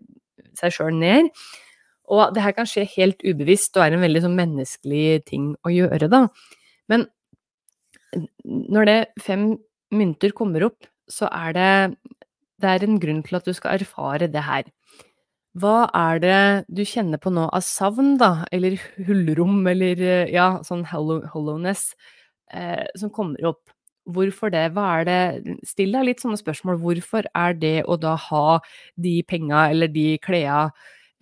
seg 0.57 0.73
sjøl 0.73 0.95
ned. 0.97 1.29
Og 2.09 2.33
det 2.33 2.43
her 2.43 2.55
kan 2.57 2.69
skje 2.69 2.87
helt 2.95 3.21
ubevisst 3.25 3.77
og 3.77 3.83
er 3.85 3.93
en 3.93 4.05
veldig 4.05 4.23
sånn 4.23 4.37
menneskelig 4.37 5.05
ting 5.27 5.51
å 5.67 5.73
gjøre, 5.73 6.09
da. 6.09 6.23
Men 6.89 7.05
når 8.45 8.89
det 8.89 8.99
fem 9.23 9.49
mynter 9.95 10.33
kommer 10.35 10.67
opp, 10.67 10.87
så 11.09 11.29
er 11.31 11.55
det 11.55 11.71
det 12.57 12.69
er 12.71 12.83
en 12.87 12.97
grunn 12.97 13.21
til 13.25 13.37
at 13.37 13.45
du 13.45 13.53
skal 13.53 13.77
erfare 13.77 14.29
det 14.33 14.41
her. 14.41 14.65
Hva 15.57 15.87
er 15.95 16.19
det 16.21 16.39
du 16.73 16.83
kjenner 16.85 17.21
på 17.21 17.31
nå 17.33 17.47
av 17.53 17.63
savn, 17.65 18.15
da, 18.21 18.45
eller 18.53 18.77
hullrom, 19.07 19.61
eller 19.69 20.01
ja, 20.33 20.49
sånn 20.65 20.83
hollowness, 20.89 21.91
eh, 22.53 22.85
som 22.97 23.13
kommer 23.13 23.45
opp? 23.53 23.63
Hvorfor 24.07 24.53
det? 24.53 24.69
Hva 24.71 24.85
er 24.99 25.07
det 25.07 25.55
Still 25.67 25.91
deg 25.97 26.05
litt 26.07 26.21
sånne 26.23 26.39
spørsmål. 26.39 26.77
Hvorfor 26.79 27.27
er 27.35 27.57
det 27.59 27.81
å 27.85 27.97
da 27.99 28.13
ha 28.29 28.59
de 28.95 29.17
penga 29.27 29.67
eller 29.73 29.91
de 29.91 30.13
kleda 30.23 30.69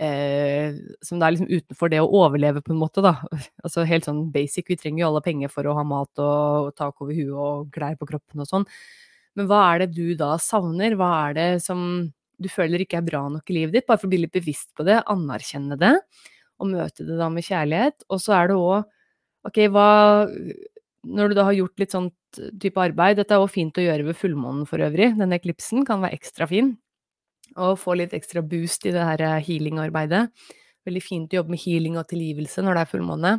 eh, 0.01 0.75
som 1.05 1.19
det 1.19 1.27
er 1.27 1.35
liksom 1.35 1.51
utenfor 1.51 1.91
det 1.91 2.01
å 2.03 2.09
overleve, 2.23 2.63
på 2.65 2.73
en 2.73 2.81
måte, 2.81 3.03
da. 3.05 3.15
Altså 3.65 3.85
helt 3.87 4.07
sånn 4.07 4.25
basic, 4.33 4.67
vi 4.71 4.77
trenger 4.79 5.03
jo 5.03 5.09
alle 5.11 5.23
penger 5.25 5.51
for 5.53 5.67
å 5.67 5.75
ha 5.77 5.85
mat 5.87 6.21
og 6.23 6.73
tak 6.77 7.01
over 7.03 7.15
huet 7.15 7.33
og 7.35 7.71
klær 7.75 7.97
på 7.99 8.09
kroppen 8.09 8.43
og 8.43 8.49
sånn. 8.49 8.67
Men 9.35 9.49
hva 9.51 9.61
er 9.73 9.83
det 9.83 9.95
du 9.97 10.15
da 10.19 10.35
savner? 10.41 10.95
Hva 10.99 11.11
er 11.27 11.37
det 11.37 11.49
som 11.65 11.81
du 12.41 12.49
føler 12.51 12.83
ikke 12.83 12.99
er 12.99 13.07
bra 13.07 13.25
nok 13.31 13.51
i 13.51 13.59
livet 13.59 13.75
ditt? 13.77 13.87
Bare 13.87 13.99
for 14.01 14.07
å 14.09 14.13
bli 14.13 14.23
litt 14.23 14.35
bevisst 14.35 14.71
på 14.75 14.85
det, 14.87 15.01
anerkjenne 15.11 15.77
det, 15.79 15.95
og 16.59 16.71
møte 16.71 17.07
det 17.07 17.17
da 17.19 17.27
med 17.31 17.47
kjærlighet. 17.47 18.07
Og 18.09 18.21
så 18.23 18.37
er 18.39 18.51
det 18.51 18.59
òg 18.59 18.91
Ok, 19.45 19.59
hva 19.69 20.25
Når 21.05 21.29
du 21.29 21.35
da 21.37 21.43
har 21.45 21.53
gjort 21.53 21.77
litt 21.77 21.93
sånn 21.93 22.07
type 22.57 22.81
arbeid 22.81 23.19
Dette 23.19 23.35
er 23.35 23.43
òg 23.43 23.51
fint 23.53 23.77
å 23.77 23.83
gjøre 23.83 24.07
ved 24.07 24.17
fullmånen 24.17 24.63
for 24.65 24.81
øvrig. 24.81 25.11
Denne 25.19 25.37
eklipsen 25.37 25.85
kan 25.85 26.01
være 26.01 26.17
ekstra 26.17 26.47
fin 26.49 26.71
og 27.61 27.79
få 27.79 27.95
litt 27.99 28.13
ekstra 28.15 28.43
boost 28.45 28.85
i 28.87 28.93
det 28.95 29.05
her 29.05 29.23
eh, 29.23 29.39
healing-arbeidet. 29.45 30.27
Veldig 30.85 31.01
fint 31.03 31.33
å 31.33 31.39
jobbe 31.39 31.55
med 31.55 31.63
healing 31.63 31.97
og 31.99 32.07
tilgivelse 32.11 32.63
når 32.65 32.77
det 32.77 32.83
er 32.83 32.91
fullmåne. 32.91 33.33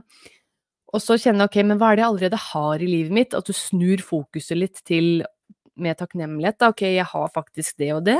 Og 0.94 1.02
så 1.02 1.18
kjenne 1.20 1.46
ok, 1.46 1.60
men 1.66 1.80
hva 1.80 1.92
er 1.92 1.98
det 1.98 2.04
jeg 2.04 2.12
allerede 2.12 2.42
har 2.48 2.82
i 2.82 2.88
livet 2.90 3.14
mitt? 3.14 3.36
At 3.36 3.48
du 3.48 3.54
snur 3.56 4.02
fokuset 4.04 4.58
litt 4.58 4.82
til 4.86 5.24
med 5.76 5.98
takknemlighet. 6.00 6.58
Da. 6.60 6.70
Ok, 6.72 6.86
jeg 6.88 7.06
har 7.10 7.32
faktisk 7.34 7.76
det 7.82 7.92
og 7.96 8.04
det. 8.06 8.18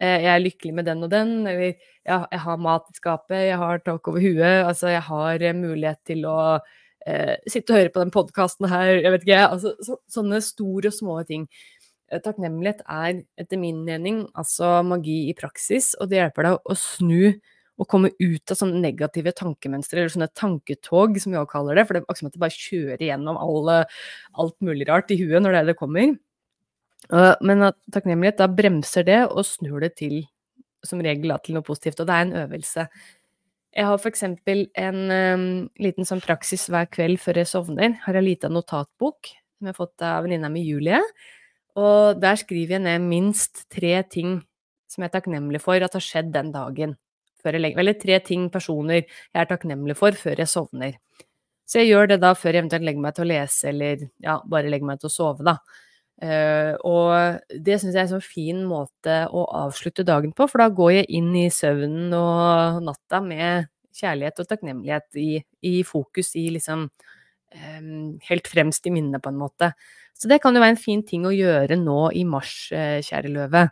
Eh, 0.00 0.18
jeg 0.24 0.30
er 0.32 0.44
lykkelig 0.44 0.74
med 0.76 0.88
den 0.88 1.06
og 1.06 1.12
den. 1.12 1.32
Eller 1.48 1.72
jeg 2.06 2.42
har 2.44 2.60
mat 2.60 2.88
i 2.90 2.96
skapet, 2.96 3.48
jeg 3.50 3.58
har 3.60 3.82
tak 3.84 4.08
over 4.08 4.22
huet. 4.22 4.64
Altså, 4.66 4.90
jeg 4.92 5.04
har 5.08 5.44
eh, 5.44 5.56
mulighet 5.56 6.00
til 6.08 6.24
å 6.28 6.38
eh, 7.06 7.36
sitte 7.48 7.74
og 7.74 7.80
høre 7.80 7.94
på 7.94 8.04
den 8.04 8.14
podkasten 8.14 8.68
her, 8.70 8.94
jeg 8.98 9.14
vet 9.14 9.28
ikke. 9.28 9.42
Altså, 9.46 9.74
så, 9.84 10.00
sånne 10.10 10.42
store 10.44 10.92
og 10.92 10.96
små 10.96 11.20
ting. 11.28 11.46
Eh, 12.10 12.20
takknemlighet 12.22 12.82
er 12.90 13.22
etter 13.38 13.60
min 13.60 13.84
mening 13.86 14.24
altså 14.38 14.80
magi 14.86 15.28
i 15.30 15.36
praksis, 15.38 15.92
og 16.00 16.10
det 16.10 16.20
hjelper 16.20 16.48
deg 16.48 16.58
å 16.58 16.76
snu 16.78 17.32
og 17.80 17.88
komme 17.88 18.10
ut 18.20 18.52
av 18.52 18.58
sånne 18.58 18.80
negative 18.82 19.32
tankemønstre, 19.38 20.02
eller 20.02 20.12
sånne 20.12 20.32
tanketog, 20.36 21.14
som 21.22 21.32
vi 21.32 21.38
også 21.40 21.52
kaller 21.54 21.78
det. 21.78 21.86
For 21.86 21.96
det 21.96 22.02
er 22.02 22.04
akkurat 22.04 22.20
som 22.20 22.28
at 22.28 22.34
det 22.34 22.42
bare 22.42 22.58
kjører 22.66 23.04
gjennom 23.06 23.38
alle, 23.40 23.76
alt 24.42 24.56
mulig 24.66 24.88
rart 24.90 25.14
i 25.14 25.16
huet 25.22 25.40
når 25.40 25.54
det, 25.54 25.62
er 25.62 25.70
det 25.70 25.76
kommer. 25.78 26.12
Men 27.40 27.64
at 27.70 27.78
takknemlighet, 27.96 28.36
da 28.36 28.50
bremser 28.52 29.06
det 29.08 29.22
og 29.30 29.40
snur 29.48 29.80
det 29.80 29.94
til, 29.96 30.18
som 30.84 31.00
regel, 31.00 31.32
til 31.40 31.56
noe 31.56 31.64
positivt. 31.64 32.04
Og 32.04 32.10
det 32.10 32.18
er 32.18 32.26
en 32.26 32.36
øvelse. 32.42 32.84
Jeg 33.80 33.88
har 33.88 34.06
eksempel 34.12 34.66
en 34.84 35.00
um, 35.08 35.48
liten 35.80 36.04
sånn 36.04 36.20
praksis 36.20 36.68
hver 36.68 36.84
kveld 36.92 37.16
før 37.22 37.40
jeg 37.40 37.48
sovner. 37.48 37.96
Har 38.04 38.18
jeg 38.18 38.28
lita 38.28 38.52
notatbok 38.52 39.30
som 39.30 39.68
jeg 39.68 39.72
har 39.72 39.80
fått 39.80 40.04
av 40.04 40.24
venninna 40.24 40.52
mi 40.52 40.68
Julie. 40.68 41.00
Og 41.78 42.20
der 42.22 42.38
skriver 42.40 42.78
jeg 42.78 42.84
ned 42.86 43.06
minst 43.06 43.66
tre 43.70 44.00
ting 44.10 44.40
som 44.90 45.04
jeg 45.04 45.10
er 45.10 45.18
takknemlig 45.18 45.60
for 45.62 45.78
at 45.78 45.94
har 45.94 46.02
skjedd 46.02 46.32
den 46.34 46.50
dagen. 46.54 46.96
Eller 47.46 47.94
tre 47.96 48.18
ting, 48.24 48.48
personer, 48.52 49.04
jeg 49.06 49.42
er 49.42 49.48
takknemlig 49.48 49.96
for 49.96 50.16
før 50.18 50.42
jeg 50.42 50.50
sovner. 50.50 50.96
Så 51.70 51.80
jeg 51.80 51.92
gjør 51.92 52.10
det 52.10 52.18
da 52.24 52.34
før 52.34 52.56
jeg 52.56 52.64
eventuelt 52.64 52.84
legger 52.88 53.04
meg 53.04 53.14
til 53.14 53.24
å 53.24 53.30
lese, 53.30 53.70
eller 53.70 54.02
ja, 54.20 54.40
bare 54.50 54.72
legger 54.72 54.88
meg 54.90 55.00
til 55.00 55.08
å 55.08 55.14
sove, 55.14 55.46
da. 55.46 55.56
Uh, 56.20 56.74
og 56.84 57.54
det 57.64 57.78
syns 57.80 57.94
jeg 57.94 58.02
er 58.02 58.08
en 58.08 58.10
sånn 58.10 58.26
fin 58.26 58.58
måte 58.68 59.22
å 59.32 59.46
avslutte 59.62 60.04
dagen 60.04 60.34
på, 60.36 60.44
for 60.50 60.60
da 60.60 60.66
går 60.74 60.90
jeg 60.98 61.06
inn 61.16 61.30
i 61.38 61.46
søvnen 61.54 62.10
og 62.12 62.82
natta 62.84 63.22
med 63.24 63.70
kjærlighet 63.96 64.42
og 64.42 64.50
takknemlighet 64.50 65.20
i, 65.22 65.30
i 65.64 65.80
fokus, 65.86 66.34
i 66.36 66.50
liksom 66.58 66.88
helt 67.50 68.46
fremst 68.50 68.86
i 68.86 68.92
minnet, 68.94 69.22
på 69.22 69.32
en 69.32 69.40
måte. 69.40 69.72
Så 70.20 70.28
det 70.28 70.40
kan 70.42 70.54
jo 70.54 70.62
være 70.62 70.76
en 70.76 70.80
fin 70.80 71.02
ting 71.06 71.24
å 71.24 71.34
gjøre 71.34 71.78
nå 71.80 72.10
i 72.16 72.26
mars, 72.28 72.70
eh, 72.76 73.00
kjære 73.04 73.32
løve. 73.32 73.64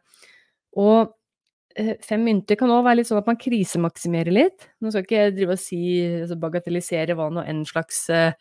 Og 0.81 1.13
eh, 1.77 1.95
fem 2.05 2.25
mynter 2.25 2.57
kan 2.59 2.73
òg 2.73 2.87
være 2.87 3.01
litt 3.01 3.11
sånn 3.11 3.21
at 3.21 3.29
man 3.29 3.41
krisemaksimerer 3.41 4.33
litt. 4.33 4.71
Nå 4.81 4.93
skal 4.93 5.05
ikke 5.05 5.21
jeg 5.21 5.37
drive 5.37 5.57
og 5.59 5.63
si, 5.63 5.83
altså 6.23 6.41
bagatellisere 6.41 7.19
hva 7.19 7.29
nå 7.33 7.45
enn 7.45 7.63
slags 7.69 8.07
eh, 8.15 8.33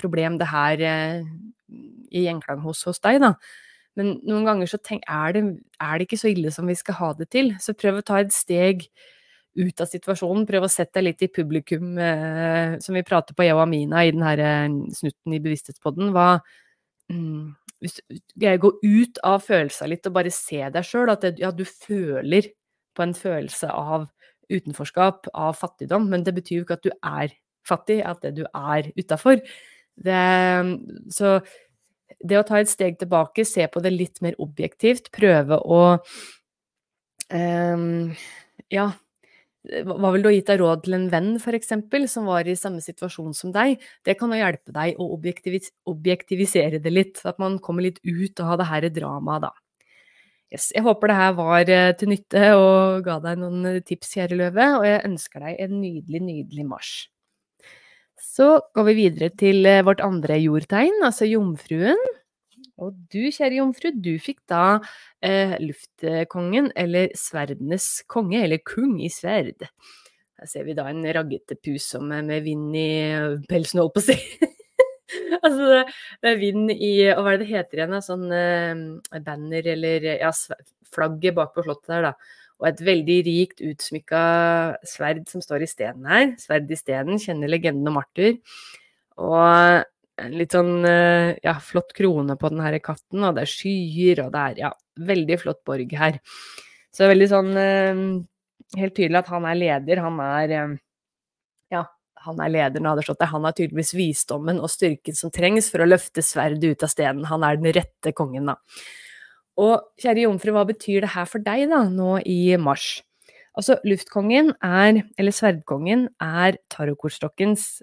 problem 0.00 0.38
det 0.40 0.48
her 0.48 0.82
i 2.08 2.24
gjenklang 2.24 2.62
hos, 2.64 2.80
hos 2.88 3.02
deg, 3.04 3.20
da. 3.20 3.34
Men 3.98 4.14
noen 4.24 4.46
ganger 4.46 4.70
så 4.70 4.78
tenk, 4.80 5.02
er, 5.10 5.34
det, 5.34 5.42
er 5.82 5.98
det 5.98 6.06
ikke 6.06 6.20
så 6.22 6.30
ille 6.30 6.52
som 6.54 6.68
vi 6.70 6.76
skal 6.78 6.96
ha 7.00 7.12
det 7.18 7.28
til. 7.34 7.50
Så 7.60 7.74
prøv 7.76 7.98
å 7.98 8.06
ta 8.06 8.22
et 8.22 8.32
steg 8.32 8.86
ut 9.58 9.82
av 9.82 9.90
situasjonen. 9.90 10.46
Prøv 10.48 10.66
å 10.66 10.70
sette 10.72 10.98
deg 10.98 11.08
litt 11.10 11.24
i 11.26 11.30
publikum, 11.32 11.96
eh, 11.98 12.78
som 12.84 12.96
vi 12.96 13.04
prater 13.06 13.36
på, 13.36 13.44
jeg 13.46 13.56
og 13.56 13.64
Amina, 13.66 14.04
i 14.04 14.12
denne 14.14 14.92
snutten 14.94 15.34
i 15.34 15.40
Bevissthetspodden. 15.44 16.12
Hva, 16.14 16.40
mm, 17.10 17.54
Hvis 17.78 18.00
du 18.10 18.18
greier 18.34 18.58
å 18.58 18.64
gå 18.64 18.72
ut 18.82 19.18
av 19.22 19.44
følelsa 19.46 19.86
litt 19.86 20.06
og 20.08 20.12
bare 20.16 20.32
se 20.34 20.58
deg 20.58 20.82
sjøl, 20.82 21.12
at 21.12 21.20
det, 21.22 21.38
ja, 21.38 21.52
du 21.52 21.62
føler 21.62 22.48
på 22.96 23.04
en 23.04 23.14
følelse 23.14 23.70
av 23.70 24.08
utenforskap, 24.50 25.28
av 25.32 25.54
fattigdom, 25.54 26.08
men 26.10 26.24
det 26.24 26.34
betyr 26.34 26.56
jo 26.58 26.64
ikke 26.64 26.78
at 26.80 26.82
du 26.82 26.90
er 26.90 27.36
fattig, 27.62 28.00
at 28.02 28.20
det 28.24 28.34
du 28.34 28.44
er 28.50 28.90
utafor. 28.98 29.38
Så 31.14 31.30
det 32.18 32.38
å 32.38 32.46
ta 32.46 32.58
et 32.58 32.70
steg 32.70 32.98
tilbake, 32.98 33.46
se 33.46 33.66
på 33.70 33.82
det 33.84 33.92
litt 33.94 34.22
mer 34.24 34.34
objektivt, 34.42 35.12
prøve 35.14 35.60
å 35.62 35.82
um, 37.30 38.16
Ja, 38.74 38.90
hva 39.66 40.10
vil 40.14 40.22
du 40.22 40.28
ha 40.30 40.34
gitt 40.34 40.50
av 40.52 40.60
råd 40.60 40.84
til 40.84 40.96
en 40.96 41.06
venn, 41.12 41.30
f.eks., 41.36 41.72
som 42.12 42.28
var 42.30 42.48
i 42.48 42.56
samme 42.56 42.80
situasjon 42.84 43.34
som 43.36 43.52
deg? 43.52 43.82
Det 44.06 44.14
kan 44.18 44.32
jo 44.32 44.38
hjelpe 44.38 44.74
deg 44.74 45.00
å 45.00 45.10
objektivis 45.16 45.72
objektivisere 45.90 46.80
det 46.82 46.92
litt, 46.92 47.22
at 47.26 47.40
man 47.42 47.58
kommer 47.58 47.84
litt 47.84 47.98
ut 48.04 48.40
av 48.44 48.58
det 48.60 48.68
her 48.70 48.88
dramaet, 48.94 49.48
da. 49.48 49.52
Yes, 50.48 50.70
jeg 50.72 50.80
håper 50.86 51.10
det 51.10 51.18
her 51.18 51.32
var 51.36 51.68
eh, 51.68 51.90
til 52.00 52.08
nytte 52.08 52.44
og 52.56 53.02
ga 53.04 53.18
deg 53.20 53.40
noen 53.42 53.66
eh, 53.68 53.82
tips, 53.84 54.14
kjære 54.16 54.38
løve, 54.38 54.68
og 54.78 54.86
jeg 54.88 55.02
ønsker 55.04 55.44
deg 55.44 55.58
en 55.66 55.74
nydelig, 55.82 56.22
nydelig 56.24 56.64
mars. 56.70 56.92
Så 58.16 58.54
går 58.72 58.86
vi 58.88 58.94
videre 59.02 59.28
til 59.36 59.68
eh, 59.68 59.82
vårt 59.84 60.00
andre 60.04 60.38
jordtegn, 60.40 61.02
altså 61.04 61.28
jomfruen. 61.28 62.00
Og 62.78 62.94
du, 63.10 63.24
kjære 63.34 63.58
jomfru, 63.58 63.90
du 63.94 64.12
fikk 64.22 64.42
da 64.50 64.78
eh, 65.24 65.56
luftkongen, 65.62 66.70
eller 66.78 67.10
sverdenes 67.18 67.88
konge, 68.10 68.42
eller 68.44 68.62
kung 68.62 68.98
i 69.02 69.10
sverd. 69.12 69.66
Her 70.38 70.50
ser 70.50 70.68
vi 70.68 70.76
da 70.78 70.86
en 70.90 71.02
raggete 71.02 71.58
pus 71.58 71.88
som 71.96 72.12
er 72.14 72.22
med 72.26 72.46
vind 72.46 72.76
i 72.78 72.88
pelsen, 73.50 73.82
holdt 73.82 73.96
på 73.96 74.04
å 74.04 74.06
si. 74.06 74.18
altså, 75.42 75.82
det, 76.22 76.30
er 76.30 76.38
vind 76.38 76.70
i 76.74 76.92
Og 77.14 77.24
hva 77.24 77.32
er 77.32 77.40
det 77.40 77.48
det 77.48 77.52
heter 77.56 77.82
igjen? 77.82 77.98
Sånn 78.04 78.26
eh, 78.34 79.20
banner 79.26 79.72
eller 79.74 80.10
ja, 80.12 80.30
flagget 80.94 81.38
bak 81.38 81.56
på 81.56 81.66
slottet 81.66 81.96
der, 81.96 82.10
da. 82.12 82.38
Og 82.58 82.66
et 82.70 82.80
veldig 82.82 83.18
rikt 83.26 83.60
utsmykka 83.62 84.22
sverd 84.86 85.26
som 85.30 85.42
står 85.42 85.62
i 85.62 85.70
stenen 85.70 86.08
her. 86.10 86.32
Sverd 86.42 86.70
i 86.74 86.78
stenen, 86.78 87.20
kjenner 87.22 87.50
legenden 87.50 87.90
om 87.90 88.00
Arthur. 88.00 88.38
Og 89.18 89.84
litt 90.32 90.54
sånn 90.56 90.84
eh, 90.88 91.36
ja, 91.44 91.54
flott 91.62 91.92
krone 91.96 92.36
på 92.38 92.50
den 92.52 92.62
her 92.64 92.78
katten, 92.82 93.24
og 93.24 93.36
det 93.36 93.44
er 93.44 93.52
skyer, 93.52 94.24
og 94.24 94.32
det 94.34 94.42
er 94.42 94.60
ja, 94.66 94.72
veldig 95.08 95.38
flott 95.42 95.62
borg 95.68 95.94
her. 95.98 96.18
Så 96.90 97.02
det 97.02 97.06
er 97.06 97.14
veldig 97.14 97.30
sånn 97.34 97.54
eh, 97.60 98.02
Helt 98.76 98.92
tydelig 98.98 99.22
at 99.22 99.28
han 99.32 99.46
er 99.48 99.56
leder. 99.56 100.00
Han 100.04 100.18
er 100.20 100.50
eh, 100.52 100.72
Ja, 101.72 101.86
han 102.26 102.40
er 102.44 102.50
lederen 102.52 102.88
av 102.90 102.98
det. 103.00 103.28
Han 103.30 103.46
har 103.48 103.54
tydeligvis 103.56 103.94
visdommen 103.96 104.60
og 104.60 104.68
styrken 104.68 105.16
som 105.16 105.32
trengs 105.32 105.70
for 105.72 105.80
å 105.80 105.88
løfte 105.88 106.24
sverdet 106.24 106.74
ut 106.74 106.84
av 106.84 106.92
steden. 106.92 107.24
Han 107.30 107.46
er 107.48 107.56
den 107.56 107.72
rette 107.72 108.12
kongen, 108.12 108.50
da. 108.52 108.58
Og 109.58 109.88
kjære 109.98 110.26
jomfru, 110.26 110.52
hva 110.54 110.66
betyr 110.68 111.06
det 111.06 111.14
her 111.16 111.26
for 111.26 111.42
deg, 111.42 111.64
da, 111.72 111.80
nå 111.88 112.18
i 112.28 112.54
mars? 112.60 112.98
Altså, 113.58 113.78
luftkongen 113.88 114.52
er, 114.62 115.00
eller 115.18 115.34
sverdkongen, 115.34 116.04
er 116.22 116.60
tarotkortstokkens 116.70 117.80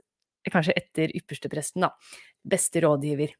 kanskje 0.53 0.77
etter 0.77 1.15
ypperstepresten, 1.17 1.87
da, 1.87 1.91
beste 2.45 2.83
rådgiver. 2.85 3.33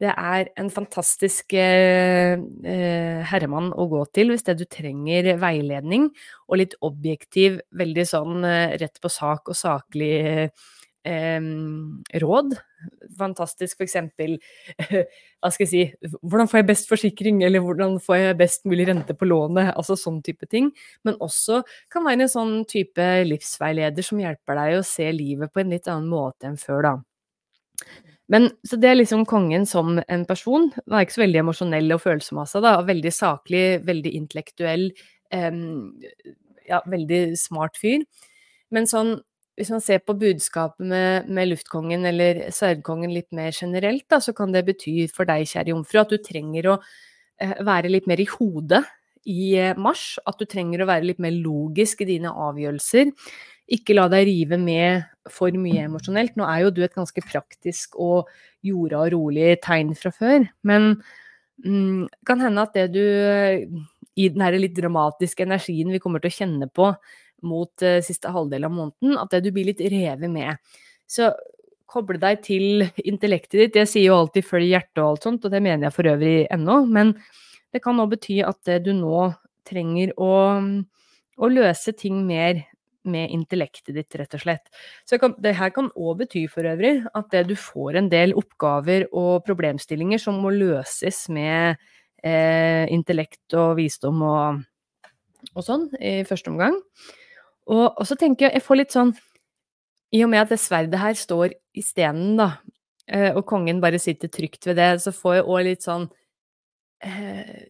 Det 0.00 0.08
er 0.16 0.48
en 0.56 0.70
fantastisk 0.72 1.52
eh, 1.60 2.32
eh, 2.64 3.20
herremann 3.28 3.68
å 3.76 3.84
gå 3.90 4.00
til 4.16 4.32
hvis 4.32 4.46
det 4.46 4.54
du 4.62 4.64
trenger 4.64 5.34
veiledning 5.42 6.06
og 6.48 6.60
litt 6.62 6.76
objektiv, 6.86 7.58
veldig 7.76 8.06
sånn 8.08 8.46
eh, 8.48 8.78
rett 8.80 8.96
på 9.02 9.10
sak 9.12 9.52
og 9.52 9.58
saklig 9.60 10.14
eh, 10.24 10.70
råd. 11.06 12.54
Fantastisk 13.18 13.80
eksempel 13.80 14.34
Hva 15.40 15.50
skal 15.52 15.64
jeg 15.66 15.70
si 15.70 16.10
Hvordan 16.20 16.48
får 16.48 16.60
jeg 16.60 16.68
best 16.68 16.88
forsikring, 16.88 17.42
eller 17.44 17.60
hvordan 17.64 17.98
får 18.04 18.16
jeg 18.16 18.38
best 18.40 18.66
mulig 18.68 18.86
rente 18.88 19.16
på 19.16 19.28
lånet? 19.28 19.72
Altså 19.74 19.96
sånn 19.96 20.20
type 20.24 20.46
ting. 20.50 20.70
Men 21.04 21.16
også 21.20 21.62
kan 21.92 22.04
være 22.04 22.26
en 22.26 22.32
sånn 22.32 22.54
type 22.68 23.06
livsveileder 23.28 24.04
som 24.04 24.20
hjelper 24.20 24.60
deg 24.60 24.78
å 24.78 24.86
se 24.86 25.08
livet 25.12 25.52
på 25.52 25.64
en 25.64 25.72
litt 25.72 25.88
annen 25.88 26.10
måte 26.12 26.50
enn 26.50 26.60
før, 26.60 26.84
da. 26.84 26.94
Men, 28.30 28.46
så 28.62 28.76
det 28.78 28.92
er 28.92 29.00
liksom 29.00 29.24
kongen 29.26 29.64
som 29.66 29.96
en 30.06 30.24
person. 30.28 30.68
Han 30.84 30.98
er 30.98 31.06
ikke 31.06 31.16
så 31.16 31.24
veldig 31.24 31.40
emosjonell 31.40 31.96
og 31.96 32.02
følsom 32.04 32.38
av 32.44 32.50
seg, 32.52 32.62
da. 32.62 32.76
Veldig 32.86 33.12
saklig, 33.14 33.64
veldig 33.88 34.12
intellektuell. 34.20 34.84
Um, 35.34 35.96
ja, 36.68 36.78
veldig 36.86 37.22
smart 37.40 37.80
fyr. 37.80 38.04
Men 38.70 38.86
sånn 38.86 39.16
hvis 39.60 39.70
man 39.74 39.82
ser 39.84 40.00
på 40.00 40.16
budskapet 40.16 40.80
med, 40.88 41.28
med 41.28 41.50
luftkongen 41.50 42.06
eller 42.08 42.46
sverdkongen 42.54 43.12
litt 43.12 43.28
mer 43.36 43.52
generelt, 43.52 44.06
da, 44.08 44.16
så 44.24 44.32
kan 44.36 44.54
det 44.54 44.64
bety 44.70 45.04
for 45.12 45.28
deg, 45.28 45.44
kjære 45.50 45.74
jomfru, 45.74 46.00
at 46.00 46.14
du 46.14 46.16
trenger 46.24 46.70
å 46.72 46.78
eh, 46.80 47.58
være 47.68 47.92
litt 47.92 48.08
mer 48.08 48.22
i 48.24 48.28
hodet 48.30 48.80
i 49.28 49.52
eh, 49.60 49.76
mars. 49.76 50.14
At 50.24 50.40
du 50.40 50.48
trenger 50.48 50.80
å 50.80 50.88
være 50.88 51.10
litt 51.10 51.20
mer 51.20 51.36
logisk 51.36 52.00
i 52.00 52.08
dine 52.08 52.32
avgjørelser. 52.32 53.12
Ikke 53.76 53.98
la 53.98 54.08
deg 54.10 54.26
rive 54.30 54.56
med 54.60 55.04
for 55.30 55.52
mye 55.52 55.84
emosjonelt. 55.90 56.40
Nå 56.40 56.48
er 56.48 56.64
jo 56.64 56.74
du 56.74 56.82
et 56.86 56.96
ganske 56.96 57.26
praktisk 57.28 58.00
og 58.00 58.32
jorda 58.66 59.04
og 59.04 59.12
rolig 59.18 59.54
tegn 59.64 59.92
fra 59.96 60.12
før, 60.12 60.48
men 60.68 60.94
mm, 61.64 62.08
kan 62.28 62.42
hende 62.48 62.64
at 62.64 62.76
det 62.76 62.90
du 62.96 63.04
i 64.20 64.28
den 64.32 64.42
her 64.42 64.56
litt 64.58 64.74
dramatiske 64.76 65.44
energien 65.46 65.92
vi 65.92 66.00
kommer 66.02 66.22
til 66.22 66.32
å 66.32 66.38
kjenne 66.40 66.68
på 66.72 66.90
mot 67.46 67.86
uh, 67.86 68.00
siste 68.04 68.32
halvdel 68.32 68.66
av 68.68 68.74
måneden, 68.74 69.16
at 69.20 69.32
det 69.34 69.44
du 69.46 69.52
blir 69.54 69.70
litt 69.70 69.80
revet 69.80 70.30
med. 70.30 70.60
Så 71.10 71.32
koble 71.90 72.20
deg 72.22 72.42
til 72.46 72.86
intellektet 73.02 73.58
ditt. 73.58 73.78
Jeg 73.82 73.90
sier 73.90 74.10
jo 74.10 74.18
alltid 74.20 74.46
'følg 74.46 74.70
hjertet' 74.70 75.02
og 75.02 75.08
alt 75.10 75.26
sånt, 75.26 75.44
og 75.44 75.50
det 75.50 75.62
mener 75.62 75.88
jeg 75.88 75.96
for 75.96 76.10
øvrig 76.10 76.46
ennå, 76.50 76.84
men 76.86 77.14
det 77.72 77.82
kan 77.82 77.98
òg 78.02 78.14
bety 78.14 78.40
at 78.46 78.82
du 78.84 78.92
nå 78.94 79.30
trenger 79.66 80.12
å, 80.18 80.34
å, 81.38 81.50
løse 81.50 81.94
ting 81.98 82.24
mer 82.26 82.64
med 83.10 83.32
intellektet 83.32 83.94
ditt, 83.96 84.16
rett 84.18 84.34
og 84.36 84.42
slett. 84.42 84.66
Så 85.08 85.18
kan, 85.18 85.34
det 85.40 85.54
her 85.56 85.70
kan 85.74 85.88
òg 85.96 86.24
bety 86.24 86.44
for 86.52 86.68
øvrig 86.68 87.00
at 87.16 87.36
du 87.48 87.54
får 87.56 87.96
en 87.96 88.10
del 88.12 88.34
oppgaver 88.36 89.06
og 89.16 89.46
problemstillinger 89.46 90.20
som 90.20 90.40
må 90.42 90.52
løses 90.52 91.24
med 91.32 91.80
eh, 92.22 92.84
intellekt 92.92 93.56
og 93.56 93.78
visdom 93.80 94.20
og, 94.26 94.60
og 95.54 95.64
sånn 95.64 95.88
i 95.96 96.20
første 96.28 96.52
omgang. 96.52 96.76
Og, 97.70 97.86
og, 97.86 98.04
så 98.08 98.16
tenker 98.18 98.48
jeg, 98.48 98.58
jeg 98.58 98.66
får 98.66 98.80
litt 98.80 98.96
sånn 98.96 99.12
I 100.16 100.24
og 100.26 100.32
med 100.32 100.42
at 100.42 100.54
det 100.54 100.60
sverdet 100.62 101.00
her 101.00 101.14
står 101.18 101.54
i 101.78 101.84
stenen, 101.86 102.34
da, 102.40 102.48
eh, 103.06 103.30
og 103.30 103.44
kongen 103.48 103.82
bare 103.82 104.00
sitter 104.02 104.32
trygt 104.32 104.66
ved 104.66 104.80
det, 104.80 104.90
så 105.04 105.14
får 105.14 105.38
jeg 105.38 105.46
òg 105.46 105.62
litt 105.68 105.86
sånn 105.86 106.08
eh, 107.06 107.62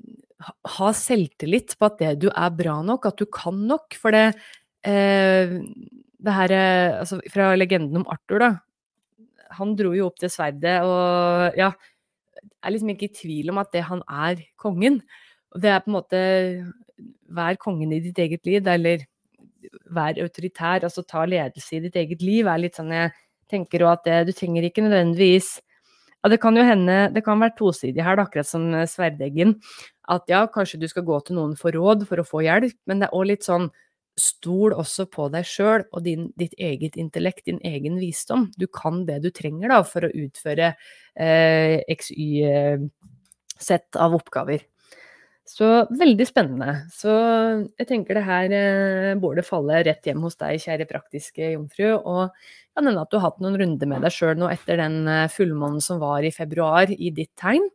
Ha 0.78 0.90
selvtillit 0.96 1.76
på 1.76 1.90
at 1.90 2.01
det 2.01 2.14
du 2.24 2.30
er 2.30 2.57
bra 2.57 2.80
nok, 2.86 3.11
at 3.11 3.20
du 3.20 3.28
kan 3.28 3.61
nok. 3.68 3.92
For 4.01 4.16
det 4.16 4.30
eh, 4.88 5.61
Det 6.20 6.36
her 6.36 6.57
altså, 6.57 7.20
Fra 7.32 7.53
legenden 7.57 8.01
om 8.01 8.09
Arthur, 8.09 8.40
da. 8.40 8.51
Han 9.61 9.76
dro 9.76 9.92
jo 9.92 10.09
opp 10.09 10.20
det 10.22 10.32
sverdet, 10.32 10.78
og 10.86 11.59
ja 11.59 11.74
er 12.61 12.74
liksom 12.74 12.92
ikke 12.92 13.09
i 13.09 13.16
tvil 13.16 13.53
om 13.53 13.61
at 13.62 13.72
det 13.74 13.84
han 13.88 14.03
er 14.07 14.44
kongen. 14.61 15.01
Og 15.55 15.62
det 15.62 15.72
er 15.72 15.82
på 15.84 15.92
en 15.92 15.98
måte 15.98 16.20
Vær 17.30 17.57
kongen 17.62 17.92
i 17.94 18.01
ditt 18.03 18.18
eget 18.20 18.44
liv, 18.44 18.66
eller 18.68 19.07
vær 19.95 20.21
autoritær, 20.23 20.85
altså 20.87 21.05
ta 21.07 21.25
ledelse 21.29 21.77
i 21.77 21.83
ditt 21.87 21.99
eget 22.01 22.23
liv, 22.25 22.49
er 22.49 22.63
litt 22.63 22.79
sånn 22.79 22.93
jeg 22.95 23.13
tenker 23.51 23.85
òg 23.85 23.99
at 23.99 24.07
det, 24.07 24.19
du 24.31 24.33
trenger 24.37 24.67
ikke 24.69 24.85
nødvendigvis 24.87 25.59
ja, 26.21 26.29
Det 26.29 26.41
kan 26.43 26.57
jo 26.57 26.63
hende, 26.67 26.97
det 27.15 27.25
kan 27.25 27.41
være 27.41 27.57
tosidig 27.57 28.05
her, 28.05 28.19
da, 28.19 28.27
akkurat 28.29 28.45
som 28.45 28.67
Sverdeggen. 28.85 29.55
At 30.11 30.29
ja, 30.29 30.43
kanskje 30.53 30.81
du 30.83 30.89
skal 30.91 31.07
gå 31.09 31.17
til 31.25 31.39
noen 31.39 31.55
for 31.57 31.73
råd 31.73 32.05
for 32.09 32.21
å 32.21 32.27
få 32.29 32.43
hjelp, 32.45 32.77
men 32.91 33.01
det 33.01 33.09
er 33.09 33.17
òg 33.17 33.31
litt 33.33 33.47
sånn 33.49 33.71
Stol 34.21 34.75
også 34.77 35.07
på 35.09 35.29
deg 35.33 35.47
sjøl 35.49 35.85
og 35.95 36.03
din, 36.05 36.27
ditt 36.37 36.53
eget 36.61 36.97
intellekt, 37.01 37.47
din 37.47 37.61
egen 37.65 37.97
visdom. 38.03 38.51
Du 38.59 38.67
kan 38.69 39.07
det 39.09 39.21
du 39.25 39.31
trenger 39.33 39.69
da, 39.73 39.79
for 39.87 40.05
å 40.05 40.11
utføre 40.13 40.75
eh, 41.15 41.81
XY-sett 41.95 42.91
eh, 43.97 44.03
av 44.03 44.15
oppgaver. 44.19 44.67
Så 45.51 45.66
veldig 45.98 46.24
spennende. 46.28 46.84
Så 46.94 47.11
jeg 47.80 47.88
tenker 47.88 48.16
det 48.16 48.22
her 48.26 48.53
eh, 48.55 49.18
burde 49.18 49.42
falle 49.42 49.80
rett 49.86 50.07
hjem 50.07 50.22
hos 50.22 50.38
deg, 50.38 50.61
kjære 50.62 50.86
praktiske 50.86 51.53
jomfru. 51.57 51.88
Og 51.98 52.30
kan 52.76 52.86
hende 52.86 53.03
at 53.03 53.11
du 53.11 53.18
har 53.18 53.26
hatt 53.26 53.40
noen 53.42 53.59
runder 53.59 53.90
med 53.90 54.07
deg 54.07 54.14
sjøl 54.14 54.38
nå 54.38 54.51
etter 54.53 54.78
den 54.78 55.03
eh, 55.11 55.26
fullmånen 55.32 55.82
som 55.82 55.98
var 56.03 56.22
i 56.22 56.30
februar 56.34 56.92
i 56.94 57.11
ditt 57.16 57.32
tegn. 57.40 57.66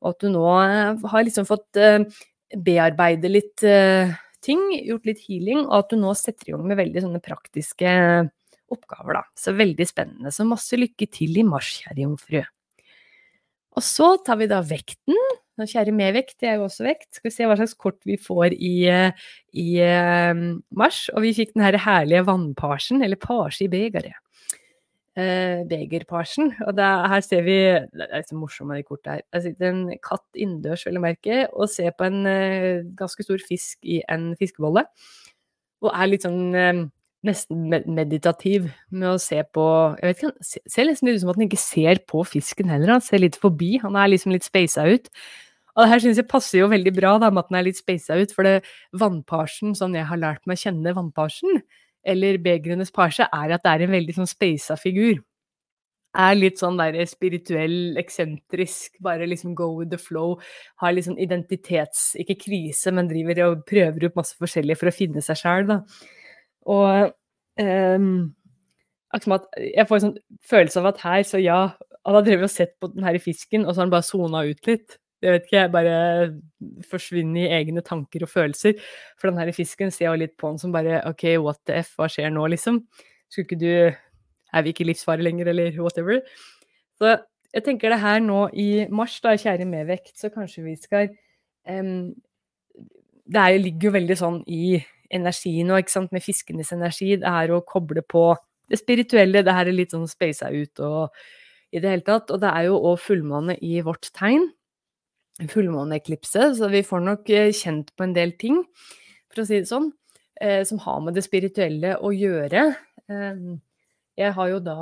Og 0.00 0.12
at 0.12 0.22
du 0.22 0.30
nå 0.36 0.46
eh, 0.62 1.08
har 1.10 1.26
liksom 1.26 1.48
fått 1.50 1.80
bearbeide 2.50 3.30
litt 3.30 3.62
ting, 4.42 4.62
gjort 4.86 5.06
litt 5.06 5.20
healing, 5.26 5.66
og 5.66 5.74
at 5.82 5.92
du 5.92 6.00
nå 6.00 6.14
setter 6.18 6.48
i 6.48 6.54
gang 6.54 6.64
med 6.66 6.78
veldig 6.80 7.04
sånne 7.04 7.20
praktiske 7.22 7.90
oppgaver, 8.70 9.18
da. 9.18 9.26
Så 9.38 9.54
veldig 9.58 9.86
spennende. 9.86 10.32
Så 10.34 10.46
masse 10.48 10.78
lykke 10.78 11.10
til 11.10 11.42
i 11.42 11.46
mars, 11.46 11.74
kjære 11.82 12.04
jomfru. 12.06 12.40
Og 13.78 13.86
så 13.86 14.14
tar 14.26 14.40
vi 14.40 14.50
da 14.50 14.62
vekten. 14.66 15.18
Kjære 15.68 15.92
med 15.94 16.14
vekt, 16.16 16.36
det 16.40 16.48
er 16.50 16.58
jo 16.58 16.66
også 16.68 16.86
vekt. 16.86 17.08
Skal 17.16 17.30
vi 17.30 17.34
se 17.34 17.46
hva 17.48 17.56
slags 17.58 17.76
kort 17.78 17.98
vi 18.08 18.16
får 18.20 18.56
i, 18.56 18.74
i 19.58 19.68
uh, 19.84 20.42
mars. 20.76 21.04
Og 21.14 21.24
vi 21.26 21.34
fikk 21.36 21.54
den 21.54 21.64
her 21.66 21.78
herlige 21.80 22.24
vannparsen, 22.28 23.02
eller 23.04 23.20
parse 23.20 23.64
i 23.66 23.70
begeret. 23.72 24.16
Uh, 25.18 25.66
begerparsen. 25.68 26.54
Og 26.68 26.76
det, 26.78 26.86
her 27.12 27.24
ser 27.26 27.42
vi 27.44 27.58
Det 27.92 28.06
er 28.06 28.22
så 28.28 28.38
morsomt 28.38 28.70
med 28.70 28.80
de 28.80 28.86
kortene 28.86 29.18
her. 29.18 29.26
Der 29.32 29.44
sitter 29.44 29.72
en 29.72 29.82
katt 29.98 30.38
innendørs, 30.38 30.86
vel 30.86 31.00
å 31.00 31.04
merke, 31.04 31.42
og 31.52 31.72
ser 31.72 31.92
på 31.96 32.08
en 32.08 32.22
uh, 32.28 32.86
ganske 32.96 33.26
stor 33.26 33.42
fisk 33.48 33.82
i 33.82 34.00
en 34.08 34.32
fiskebolle. 34.40 34.86
Og 35.80 35.92
er 35.92 36.10
litt 36.10 36.26
sånn 36.26 36.90
nesten 37.26 37.68
meditativ 37.68 38.70
med 38.88 39.08
å 39.12 39.20
se 39.20 39.40
på 39.52 39.64
Jeg 40.00 40.08
vet 40.08 40.20
ikke, 40.20 40.30
han 40.30 40.72
ser 40.72 40.88
nesten 40.88 41.10
ut 41.10 41.20
som 41.20 41.32
at 41.32 41.38
han 41.38 41.46
ikke 41.46 41.60
ser 41.60 42.00
på 42.08 42.24
fisken 42.28 42.72
heller, 42.72 42.94
han 42.96 43.04
ser 43.04 43.22
litt 43.22 43.38
forbi. 43.40 43.74
Han 43.82 43.98
er 44.00 44.12
liksom 44.12 44.32
litt 44.34 44.46
speisa 44.46 44.86
ut. 44.88 45.10
Og 45.76 45.84
det 45.84 45.90
her 45.92 46.02
syns 46.02 46.20
jeg 46.20 46.28
passer 46.30 46.60
jo 46.60 46.70
veldig 46.72 46.92
bra, 46.96 47.14
da, 47.22 47.30
med 47.30 47.44
at 47.44 47.50
den 47.52 47.60
er 47.60 47.66
litt 47.68 47.80
speisa 47.80 48.18
ut, 48.18 48.34
for 48.34 48.46
det 48.46 48.60
vannparsen, 49.00 49.74
sånn 49.78 49.96
jeg 49.98 50.08
har 50.10 50.20
lært 50.20 50.46
meg 50.48 50.58
å 50.58 50.64
kjenne 50.64 50.94
vannparsen, 50.96 51.62
eller 52.10 52.40
begrenes 52.42 52.92
parse, 52.94 53.26
er 53.26 53.54
at 53.54 53.66
det 53.66 53.74
er 53.74 53.84
en 53.86 53.94
veldig 53.94 54.16
sånn 54.20 54.30
speisa 54.30 54.76
figur. 54.80 55.20
Er 56.18 56.34
litt 56.34 56.58
sånn 56.58 56.78
der 56.80 56.96
spirituell, 57.06 57.94
eksentrisk, 58.00 58.96
bare 59.04 59.28
liksom 59.30 59.54
go 59.54 59.68
with 59.76 59.92
the 59.92 59.98
flow. 60.00 60.40
Har 60.82 60.96
liksom 60.96 61.14
identitets... 61.22 62.16
Ikke 62.18 62.34
krise, 62.40 62.90
men 62.90 63.06
driver 63.10 63.44
og 63.44 63.62
prøver 63.68 64.08
ut 64.08 64.18
masse 64.18 64.34
forskjellig 64.40 64.74
for 64.80 64.90
å 64.90 64.94
finne 64.96 65.22
seg 65.22 65.38
sjæl, 65.38 65.68
da. 65.70 65.78
Og 66.66 67.12
um, 67.62 68.10
jeg 69.14 69.86
får 69.86 69.96
en 69.96 70.04
sånn 70.08 70.18
følelse 70.50 70.82
av 70.82 70.90
at 70.92 71.00
her, 71.04 71.22
så 71.26 71.40
ja 71.42 71.60
Han 72.06 72.16
har 72.16 72.24
drevet 72.24 72.46
og 72.46 72.52
sett 72.52 72.76
på 72.80 72.88
den 72.94 73.04
her 73.04 73.18
fisken, 73.20 73.66
og 73.66 73.74
så 73.74 73.82
har 73.82 73.86
han 73.86 73.92
bare 73.92 74.06
sona 74.08 74.40
ut 74.48 74.66
litt. 74.66 74.96
Jeg 75.20 75.34
vet 75.34 75.46
ikke, 75.46 75.56
jeg 75.58 75.72
bare 75.74 75.96
forsvinner 76.88 77.42
i 77.42 77.58
egne 77.60 77.82
tanker 77.84 78.24
og 78.24 78.30
følelser. 78.32 78.78
For 79.20 79.28
den 79.28 79.40
her 79.40 79.50
fisken 79.52 79.92
ser 79.92 80.08
jeg 80.08 80.22
litt 80.22 80.36
på 80.40 80.48
den 80.48 80.60
som 80.62 80.72
bare 80.72 81.02
OK, 81.08 81.26
what 81.44 81.60
the 81.68 81.82
f, 81.82 81.92
hva 81.98 82.08
skjer 82.08 82.32
nå, 82.32 82.46
liksom? 82.54 82.80
Skulle 83.28 83.48
ikke 83.48 83.60
du 83.60 83.72
Er 84.50 84.64
vi 84.66 84.72
ikke 84.72 84.82
i 84.82 84.88
livsfare 84.88 85.22
lenger, 85.22 85.52
eller 85.52 85.76
whatever? 85.78 86.24
Så 86.98 87.12
jeg 87.54 87.64
tenker 87.66 87.92
det 87.92 88.00
her 88.02 88.18
nå 88.24 88.48
i 88.58 88.86
mars, 88.90 89.20
da, 89.22 89.36
kjære 89.38 89.66
medvekt, 89.68 90.16
så 90.18 90.30
kanskje 90.34 90.64
vi 90.64 90.74
skal 90.74 91.12
um, 91.70 92.10
Det 93.30 93.38
er, 93.44 93.58
ligger 93.62 93.90
jo 93.90 93.94
veldig 93.94 94.16
sånn 94.18 94.40
i 94.50 94.80
energi 95.10 95.52
nå, 95.66 95.78
ikke 95.78 95.94
sant, 95.94 96.10
med 96.14 96.24
fiskenes 96.24 96.72
energi. 96.74 97.12
Det 97.20 97.30
er 97.30 97.52
å 97.54 97.62
koble 97.66 98.02
på 98.02 98.32
det 98.70 98.78
spirituelle. 98.80 99.44
Det 99.46 99.54
her 99.54 99.70
er 99.70 99.76
litt 99.76 99.94
sånn 99.94 100.08
speisa 100.10 100.50
ut 100.50 100.82
og 100.86 101.14
i 101.70 101.82
det 101.82 101.92
hele 101.92 102.06
tatt. 102.06 102.30
Og 102.30 102.40
det 102.42 102.50
er 102.50 102.68
jo 102.68 102.78
òg 102.90 102.98
fullmåne 103.02 103.58
i 103.62 103.80
vårt 103.86 104.10
tegn. 104.16 104.48
Fullmåneeklipse, 105.50 106.50
så 106.58 106.68
vi 106.72 106.82
får 106.84 107.02
nok 107.06 107.32
eh, 107.32 107.48
kjent 107.56 107.94
på 107.96 108.04
en 108.04 108.14
del 108.16 108.34
ting, 108.40 108.60
for 109.32 109.42
å 109.42 109.48
si 109.48 109.62
det 109.62 109.70
sånn, 109.70 109.88
eh, 110.40 110.60
som 110.68 110.82
har 110.84 111.00
med 111.06 111.16
det 111.16 111.24
spirituelle 111.24 111.96
å 111.96 112.12
gjøre. 112.12 112.66
Eh, 113.08 113.42
jeg 114.20 114.34
har 114.36 114.48
jo 114.50 114.58
da 114.60 114.76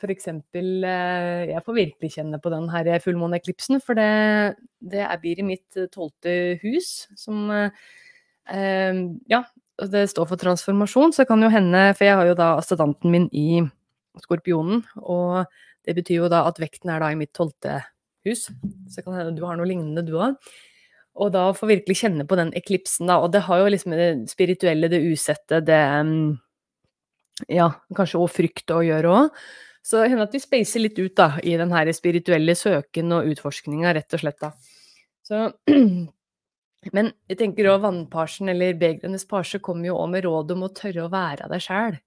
for 0.00 0.10
eksempel 0.10 0.82
Jeg 0.82 1.60
får 1.62 1.76
virkelig 1.76 2.08
kjenne 2.16 2.40
på 2.42 2.50
den 2.50 2.64
her 2.72 2.88
fullmåneeklipsen, 3.04 3.78
for 3.84 3.94
det, 3.94 4.56
det 4.82 5.04
blir 5.22 5.38
i 5.38 5.44
mitt 5.46 5.78
tolvte 5.94 6.58
hus, 6.64 7.06
som 7.14 7.52
Ehm, 8.50 9.20
ja, 9.30 9.44
det 9.78 10.08
står 10.10 10.26
for 10.30 10.40
transformasjon, 10.40 11.14
så 11.14 11.26
kan 11.28 11.42
jo 11.42 11.50
hende 11.52 11.92
For 11.96 12.06
jeg 12.06 12.18
har 12.18 12.26
jo 12.26 12.38
da 12.38 12.56
ascendanten 12.58 13.10
min 13.10 13.28
i 13.32 13.62
skorpionen, 14.22 14.82
og 14.96 15.46
det 15.86 15.96
betyr 15.96 16.24
jo 16.24 16.30
da 16.32 16.44
at 16.48 16.60
vekten 16.60 16.90
er 16.92 17.02
da 17.02 17.10
i 17.12 17.18
mitt 17.18 17.32
tolvte 17.34 17.80
hus. 17.80 17.88
Så 18.26 19.02
kan 19.02 19.16
hende 19.18 19.34
du 19.36 19.42
har 19.46 19.58
noe 19.58 19.68
lignende, 19.68 20.04
du 20.06 20.14
òg. 20.18 20.38
Og 21.22 21.32
da 21.34 21.48
få 21.56 21.68
virkelig 21.68 21.98
kjenne 22.00 22.24
på 22.28 22.38
den 22.38 22.54
eklipsen, 22.56 23.10
da. 23.10 23.18
Og 23.20 23.32
det 23.34 23.44
har 23.48 23.60
jo 23.60 23.72
liksom 23.72 23.92
det 23.96 24.08
spirituelle, 24.32 24.88
det 24.88 25.02
usette, 25.04 25.60
det 25.66 25.80
um, 26.00 26.38
ja, 27.52 27.68
kanskje 27.96 28.22
òg 28.22 28.32
frykt 28.32 28.72
å 28.72 28.80
gjøre 28.86 29.12
òg. 29.12 29.44
Så 29.82 29.98
det 29.98 30.12
hender 30.12 30.28
at 30.28 30.34
vi 30.36 30.40
spacer 30.40 30.84
litt 30.84 30.98
ut 31.02 31.14
da, 31.18 31.34
i 31.42 31.56
den 31.58 31.72
her 31.74 31.90
spirituelle 31.96 32.54
søken 32.56 33.12
og 33.16 33.28
utforskninga, 33.32 33.92
rett 33.98 34.14
og 34.14 34.22
slett. 34.22 34.40
da. 34.40 34.52
Så 35.26 35.48
Men 36.96 37.12
jeg 37.30 37.38
tenker 37.38 37.68
òg 37.70 37.84
vannparsen, 37.84 38.48
eller 38.50 38.74
begrenes 38.78 39.26
parse, 39.30 39.60
kommer 39.62 39.86
jo 39.86 40.00
òg 40.00 40.08
med 40.16 40.24
råd 40.26 40.54
om 40.56 40.64
å 40.66 40.72
tørre 40.74 41.04
å 41.04 41.12
være 41.12 41.46
deg 41.52 41.62
sjæl. 41.62 41.98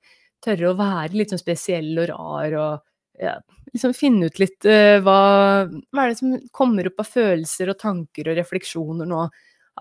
Tørre 0.43 0.71
å 0.71 0.77
være 0.79 1.15
litt 1.15 1.31
sånn 1.31 1.39
spesiell 1.39 1.93
og 2.01 2.09
rar 2.11 2.57
og 2.59 2.83
ja, 3.21 3.39
liksom 3.73 3.93
finne 3.95 4.29
ut 4.29 4.39
litt 4.41 4.67
uh, 4.67 4.99
hva, 5.03 5.19
hva 5.67 6.03
er 6.03 6.13
det 6.13 6.19
som 6.19 6.35
kommer 6.55 6.87
opp 6.89 7.01
av 7.03 7.09
følelser 7.11 7.71
og 7.71 7.79
tanker 7.81 8.31
og 8.31 8.39
refleksjoner 8.39 9.09
nå. 9.09 9.25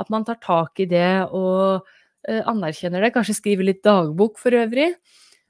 At 0.00 0.10
man 0.10 0.26
tar 0.26 0.40
tak 0.42 0.82
i 0.82 0.88
det 0.90 1.26
og 1.28 1.84
uh, 1.84 2.42
anerkjenner 2.50 3.04
det. 3.04 3.12
Kanskje 3.14 3.38
skriver 3.38 3.68
litt 3.68 3.84
dagbok 3.86 4.40
for 4.42 4.56
øvrig. 4.58 4.90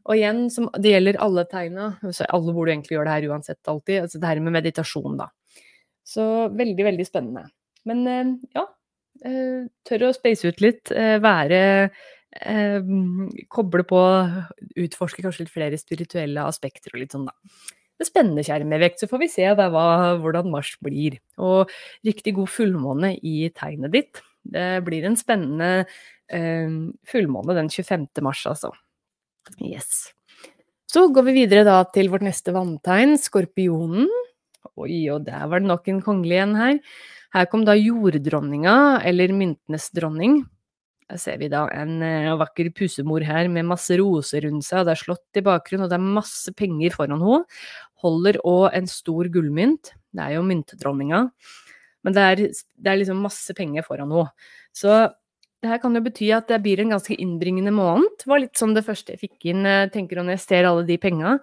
Og 0.04 0.18
igjen, 0.18 0.46
som, 0.52 0.68
det 0.76 0.92
gjelder 0.92 1.20
alle 1.24 1.46
tegna. 1.48 1.94
Alle 2.04 2.52
burde 2.52 2.74
egentlig 2.74 2.98
gjøre 2.98 3.08
det 3.08 3.14
her 3.16 3.28
uansett 3.32 3.72
alltid. 3.72 4.02
Altså 4.04 4.20
det 4.20 4.28
her 4.28 4.42
med 4.44 4.56
meditasjon, 4.58 5.16
da. 5.20 5.30
Så 6.04 6.24
veldig, 6.52 6.84
veldig 6.90 7.06
spennende. 7.08 7.46
Men 7.88 8.04
uh, 8.04 8.34
ja, 8.56 8.66
tør 9.88 10.10
å 10.10 10.12
space 10.12 10.50
ut 10.50 10.60
litt. 10.60 10.90
være 11.24 11.60
koble 13.52 13.84
på, 13.86 14.00
utforske 14.82 15.22
kanskje 15.22 15.44
litt 15.44 15.54
flere 15.54 15.78
spirituelle 15.78 16.42
aspekter 16.48 16.94
og 16.94 17.02
litt 17.04 17.14
sånn, 17.14 17.28
da 17.30 17.34
det 18.00 18.08
spennende, 18.08 18.44
kjære 18.46 18.66
medvekt. 18.68 19.02
Så 19.02 19.08
får 19.10 19.22
vi 19.22 19.30
se 19.32 19.46
hva, 19.54 19.68
hvordan 20.22 20.50
mars 20.52 20.74
blir. 20.84 21.18
Og 21.38 21.70
riktig 22.06 22.36
god 22.38 22.50
fullmåne 22.52 23.14
i 23.22 23.50
tegnet 23.54 23.94
ditt. 23.94 24.22
Det 24.44 24.82
blir 24.84 25.06
en 25.08 25.16
spennende 25.16 25.86
eh, 26.28 26.74
fullmåne 27.08 27.56
den 27.56 27.70
25. 27.72 28.08
mars, 28.24 28.44
altså. 28.50 28.74
Yes. 29.60 30.12
Så 30.90 31.08
går 31.12 31.28
vi 31.28 31.40
videre 31.40 31.64
da 31.66 31.80
til 31.90 32.10
vårt 32.12 32.24
neste 32.26 32.54
vanntegn, 32.54 33.16
skorpionen. 33.20 34.10
Oi, 34.74 35.04
og 35.12 35.26
der 35.26 35.44
var 35.50 35.62
det 35.62 35.70
nok 35.70 35.90
en 35.90 36.02
kongelig 36.04 36.40
en 36.42 36.56
her. 36.58 36.78
Her 37.34 37.46
kom 37.50 37.64
da 37.66 37.74
jorddronninga, 37.78 39.02
eller 39.06 39.34
myntenes 39.34 39.88
dronning. 39.94 40.42
Her 41.12 41.20
ser 41.20 41.40
vi 41.40 41.50
da 41.52 41.66
en 41.76 41.98
uh, 42.00 42.36
vakker 42.40 42.70
pusemor 42.76 43.24
her 43.26 43.48
med 43.52 43.68
masse 43.68 43.96
roser 44.00 44.46
rundt 44.46 44.64
seg, 44.64 44.80
og 44.80 44.88
det 44.88 44.94
er 44.94 45.02
slått 45.02 45.40
i 45.40 45.44
bakgrunnen, 45.44 45.84
og 45.84 45.92
det 45.92 45.98
er 45.98 46.14
masse 46.20 46.54
penger 46.56 46.96
foran 46.96 47.20
henne. 47.20 47.42
Holder 48.04 48.38
òg 48.48 48.70
en 48.76 48.88
stor 48.90 49.28
gullmynt. 49.32 49.92
Det 50.14 50.24
er 50.24 50.36
jo 50.38 50.46
myntdronninga. 50.48 51.26
Men 52.04 52.16
det 52.16 52.24
er, 52.24 52.42
det 52.48 52.90
er, 52.90 52.98
liksom 53.00 53.20
masse 53.24 53.56
penger 53.56 53.84
foran 53.86 54.12
henne. 54.12 54.32
Så 54.76 54.96
det 55.64 55.70
her 55.70 55.80
kan 55.80 55.96
jo 55.96 56.04
bety 56.04 56.28
at 56.36 56.48
det 56.52 56.60
blir 56.64 56.80
en 56.82 56.92
ganske 56.96 57.16
innbringende 57.16 57.72
måned. 57.72 58.08
Det 58.20 58.28
var 58.28 58.42
litt 58.42 58.60
sånn 58.60 58.76
det 58.76 58.84
første 58.84 59.14
jeg 59.14 59.24
fikk 59.24 59.48
inn, 59.52 59.64
tenker 59.64 59.94
tenker 59.94 60.20
når 60.20 60.36
jeg 60.36 60.44
ser 60.44 60.68
alle 60.68 60.84
de 60.88 60.98
penga. 61.00 61.38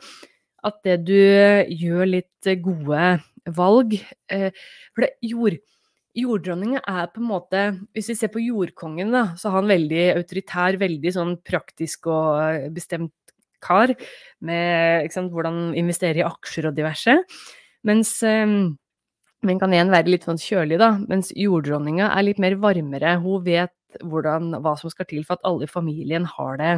At 0.66 0.78
det 0.86 1.00
du 1.08 1.18
gjør 1.18 2.06
litt 2.06 2.50
gode 2.62 3.06
valg 3.50 3.96
For 4.30 5.02
det 5.02 5.10
jord 5.26 5.56
Jorddronninga 6.18 6.82
er 6.92 7.08
på 7.14 7.22
en 7.22 7.30
måte 7.30 7.62
Hvis 7.96 8.10
vi 8.12 8.18
ser 8.20 8.32
på 8.34 8.44
jordkongen, 8.44 9.14
da, 9.16 9.24
så 9.40 9.48
er 9.50 9.58
han 9.60 9.72
veldig 9.72 10.04
autoritær, 10.18 10.78
veldig 10.82 11.14
sånn 11.16 11.34
praktisk 11.48 12.10
og 12.12 12.42
eh, 12.44 12.70
bestemt 12.74 13.14
kar. 13.64 13.94
Med 14.44 15.12
sant, 15.14 15.32
hvordan 15.32 15.72
investere 15.78 16.22
i 16.22 16.26
aksjer 16.28 16.72
og 16.72 16.78
diverse. 16.78 17.16
Mens 17.88 18.18
um, 18.26 18.76
Men 19.42 19.58
kan 19.62 19.72
igjen 19.74 19.90
være 19.90 20.12
litt 20.12 20.26
sånn 20.28 20.38
kjølig, 20.42 20.78
da. 20.82 20.92
Mens 21.10 21.32
jorddronninga 21.34 22.12
er 22.14 22.28
litt 22.28 22.42
mer 22.42 22.58
varmere. 22.62 23.16
Hun 23.24 23.42
vet 23.46 23.74
hvordan, 24.06 24.52
hva 24.62 24.76
som 24.78 24.92
skal 24.94 25.08
til 25.10 25.24
for 25.26 25.40
at 25.40 25.48
alle 25.48 25.66
i 25.66 25.72
familien 25.72 26.28
har 26.30 26.60
det 26.62 26.76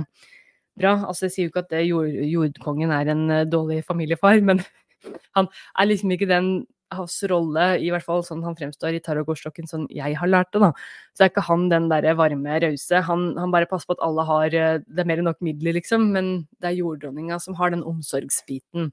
bra. 0.79 0.93
Altså, 1.09 1.25
jeg 1.27 1.33
sier 1.33 1.49
jo 1.49 1.51
ikke 1.51 1.65
at 1.65 1.75
jord, 1.83 2.13
jordkongen 2.29 2.93
er 2.95 3.11
en 3.11 3.25
uh, 3.31 3.41
dårlig 3.49 3.81
familiefar, 3.87 4.39
men 4.45 4.63
han 5.37 5.49
er 5.49 5.89
liksom 5.89 6.13
ikke 6.15 6.29
den 6.29 6.53
hans 6.97 7.17
rolle, 7.29 7.67
i 7.81 7.89
hvert 7.93 8.05
fall 8.05 8.23
sånn 8.25 8.43
han 8.45 8.57
fremstår 8.59 8.97
i 8.97 9.01
tarotgårdstokken, 9.03 9.69
sånn 9.69 9.85
jeg 9.93 10.17
har 10.19 10.29
lært 10.29 10.53
det, 10.55 10.61
da, 10.63 10.71
så 11.13 11.25
er 11.25 11.33
ikke 11.33 11.45
han 11.49 11.67
den 11.71 11.89
derre 11.91 12.15
varme, 12.19 12.57
rause. 12.63 13.03
Han, 13.09 13.27
han, 13.39 13.53
bare 13.53 13.69
passer 13.69 13.89
på 13.89 13.97
at 13.97 14.05
alle 14.05 14.25
har 14.29 14.57
eh, 14.57 14.79
Det 14.85 15.03
er 15.03 15.09
mer 15.09 15.21
enn 15.21 15.29
nok 15.31 15.43
midler, 15.45 15.77
liksom, 15.79 16.09
men 16.15 16.33
det 16.61 16.71
er 16.71 16.79
jorddronninga 16.81 17.39
som 17.43 17.57
har 17.59 17.73
den 17.73 17.85
omsorgsbiten. 17.87 18.91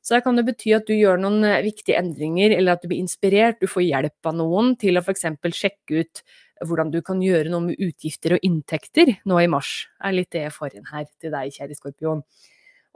Så 0.00 0.16
det 0.16 0.22
kan 0.24 0.38
det 0.38 0.46
bety 0.48 0.72
at 0.72 0.86
du 0.88 0.94
gjør 0.96 1.20
noen 1.20 1.44
eh, 1.44 1.62
viktige 1.66 1.98
endringer, 2.00 2.54
eller 2.56 2.76
at 2.76 2.84
du 2.84 2.88
blir 2.90 3.02
inspirert, 3.02 3.60
du 3.60 3.68
får 3.68 3.84
hjelp 3.88 4.30
av 4.30 4.38
noen 4.38 4.72
til 4.80 4.96
å 4.96 5.04
f.eks. 5.04 5.26
sjekke 5.56 6.04
ut 6.04 6.24
hvordan 6.66 6.92
du 6.92 7.00
kan 7.04 7.20
gjøre 7.24 7.52
noe 7.52 7.70
med 7.70 7.80
utgifter 7.80 8.36
og 8.36 8.44
inntekter 8.44 9.14
nå 9.28 9.40
i 9.40 9.48
mars, 9.48 9.88
Det 9.96 10.08
er 10.08 10.16
litt 10.16 10.32
det 10.32 10.42
jeg 10.46 10.56
får 10.56 10.76
inn 10.76 10.88
her 10.92 11.06
til 11.20 11.32
deg, 11.32 11.52
kjære 11.56 11.76
skorpion. 11.76 12.24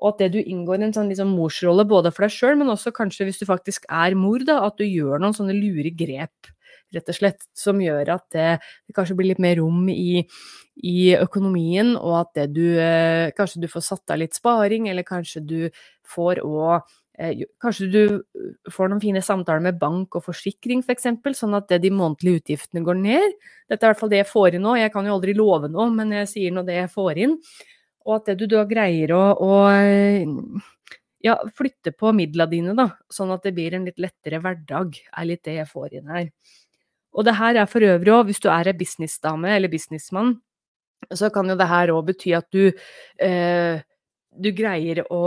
Og 0.04 0.10
at 0.12 0.20
det 0.20 0.34
du 0.34 0.40
inngår 0.42 0.82
i 0.82 0.88
en 0.90 0.92
sånn 0.92 1.08
liksom 1.08 1.30
morsrolle 1.32 1.86
både 1.88 2.12
for 2.12 2.26
deg 2.26 2.34
sjøl, 2.34 2.58
men 2.60 2.72
også 2.72 2.92
kanskje 2.92 3.24
hvis 3.24 3.40
du 3.40 3.46
faktisk 3.48 3.86
er 3.88 4.16
mor, 4.18 4.42
da, 4.44 4.58
at 4.66 4.76
du 4.76 4.84
gjør 4.84 5.22
noen 5.22 5.36
sånne 5.36 5.56
lure 5.56 5.92
grep, 5.96 6.50
rett 6.92 7.08
og 7.08 7.16
slett, 7.16 7.46
som 7.56 7.80
gjør 7.80 8.12
at 8.12 8.26
det, 8.36 8.48
det 8.84 8.96
kanskje 8.96 9.16
blir 9.16 9.32
litt 9.32 9.40
mer 9.42 9.56
rom 9.62 9.88
i, 9.88 10.26
i 10.84 10.98
økonomien, 11.16 11.94
og 11.96 12.18
at 12.20 12.34
det 12.36 12.50
du 12.52 12.66
eh, 12.76 13.32
Kanskje 13.34 13.64
du 13.64 13.70
får 13.70 13.86
satt 13.88 14.12
av 14.12 14.20
litt 14.20 14.36
sparing, 14.36 14.90
eller 14.92 15.06
kanskje 15.08 15.40
du 15.40 15.58
får 16.14 16.42
òg 16.44 16.84
eh, 17.18 17.46
Kanskje 17.62 17.88
du 17.88 18.70
får 18.70 18.92
noen 18.92 19.02
fine 19.02 19.24
samtaler 19.24 19.64
med 19.64 19.80
bank 19.80 20.20
og 20.20 20.26
forsikring 20.28 20.84
f.eks., 20.84 21.08
for 21.24 21.38
sånn 21.38 21.56
at 21.56 21.72
de 21.80 21.94
månedlige 21.94 22.44
utgiftene 22.44 22.84
går 22.84 23.00
ned. 23.00 23.38
Dette 23.72 23.80
er 23.80 23.88
i 23.88 23.94
hvert 23.94 24.04
fall 24.04 24.12
det 24.12 24.20
jeg 24.20 24.32
får 24.34 24.58
inn 24.58 24.68
nå. 24.68 24.76
Jeg 24.82 24.92
kan 24.92 25.08
jo 25.08 25.16
aldri 25.16 25.34
love 25.38 25.72
noe, 25.72 25.88
men 25.96 26.12
jeg 26.20 26.30
sier 26.36 26.54
nå 26.54 26.66
det 26.68 26.82
jeg 26.82 26.92
får 26.92 27.24
inn. 27.24 27.38
Og 28.04 28.18
at 28.18 28.30
det 28.30 28.38
du 28.42 28.46
da 28.52 28.64
greier 28.68 29.14
å, 29.16 29.22
å 29.40 29.52
ja, 31.24 31.38
flytte 31.56 31.94
på 31.96 32.12
midlene 32.16 32.50
dine, 32.52 32.74
da, 32.76 32.90
sånn 33.12 33.32
at 33.34 33.46
det 33.46 33.54
blir 33.56 33.76
en 33.76 33.86
litt 33.88 34.00
lettere 34.02 34.42
hverdag, 34.44 34.98
er 35.08 35.28
litt 35.30 35.44
det 35.48 35.58
jeg 35.60 35.70
får 35.70 35.98
inn 36.00 36.12
her. 36.12 36.28
Og 37.14 37.24
det 37.24 37.36
her 37.38 37.62
er 37.62 37.70
for 37.70 37.86
øvrig 37.86 38.12
òg, 38.12 38.26
hvis 38.28 38.42
du 38.42 38.50
er 38.52 38.68
ei 38.68 38.76
businessdame 38.76 39.54
eller 39.56 39.72
businessmann, 39.72 40.34
så 41.14 41.30
kan 41.32 41.48
jo 41.48 41.56
det 41.56 41.68
her 41.70 41.92
òg 41.94 42.08
bety 42.10 42.32
at 42.36 42.48
du 42.52 42.72
eh, 43.22 43.82
du 44.34 44.50
greier 44.56 45.02
å 45.14 45.22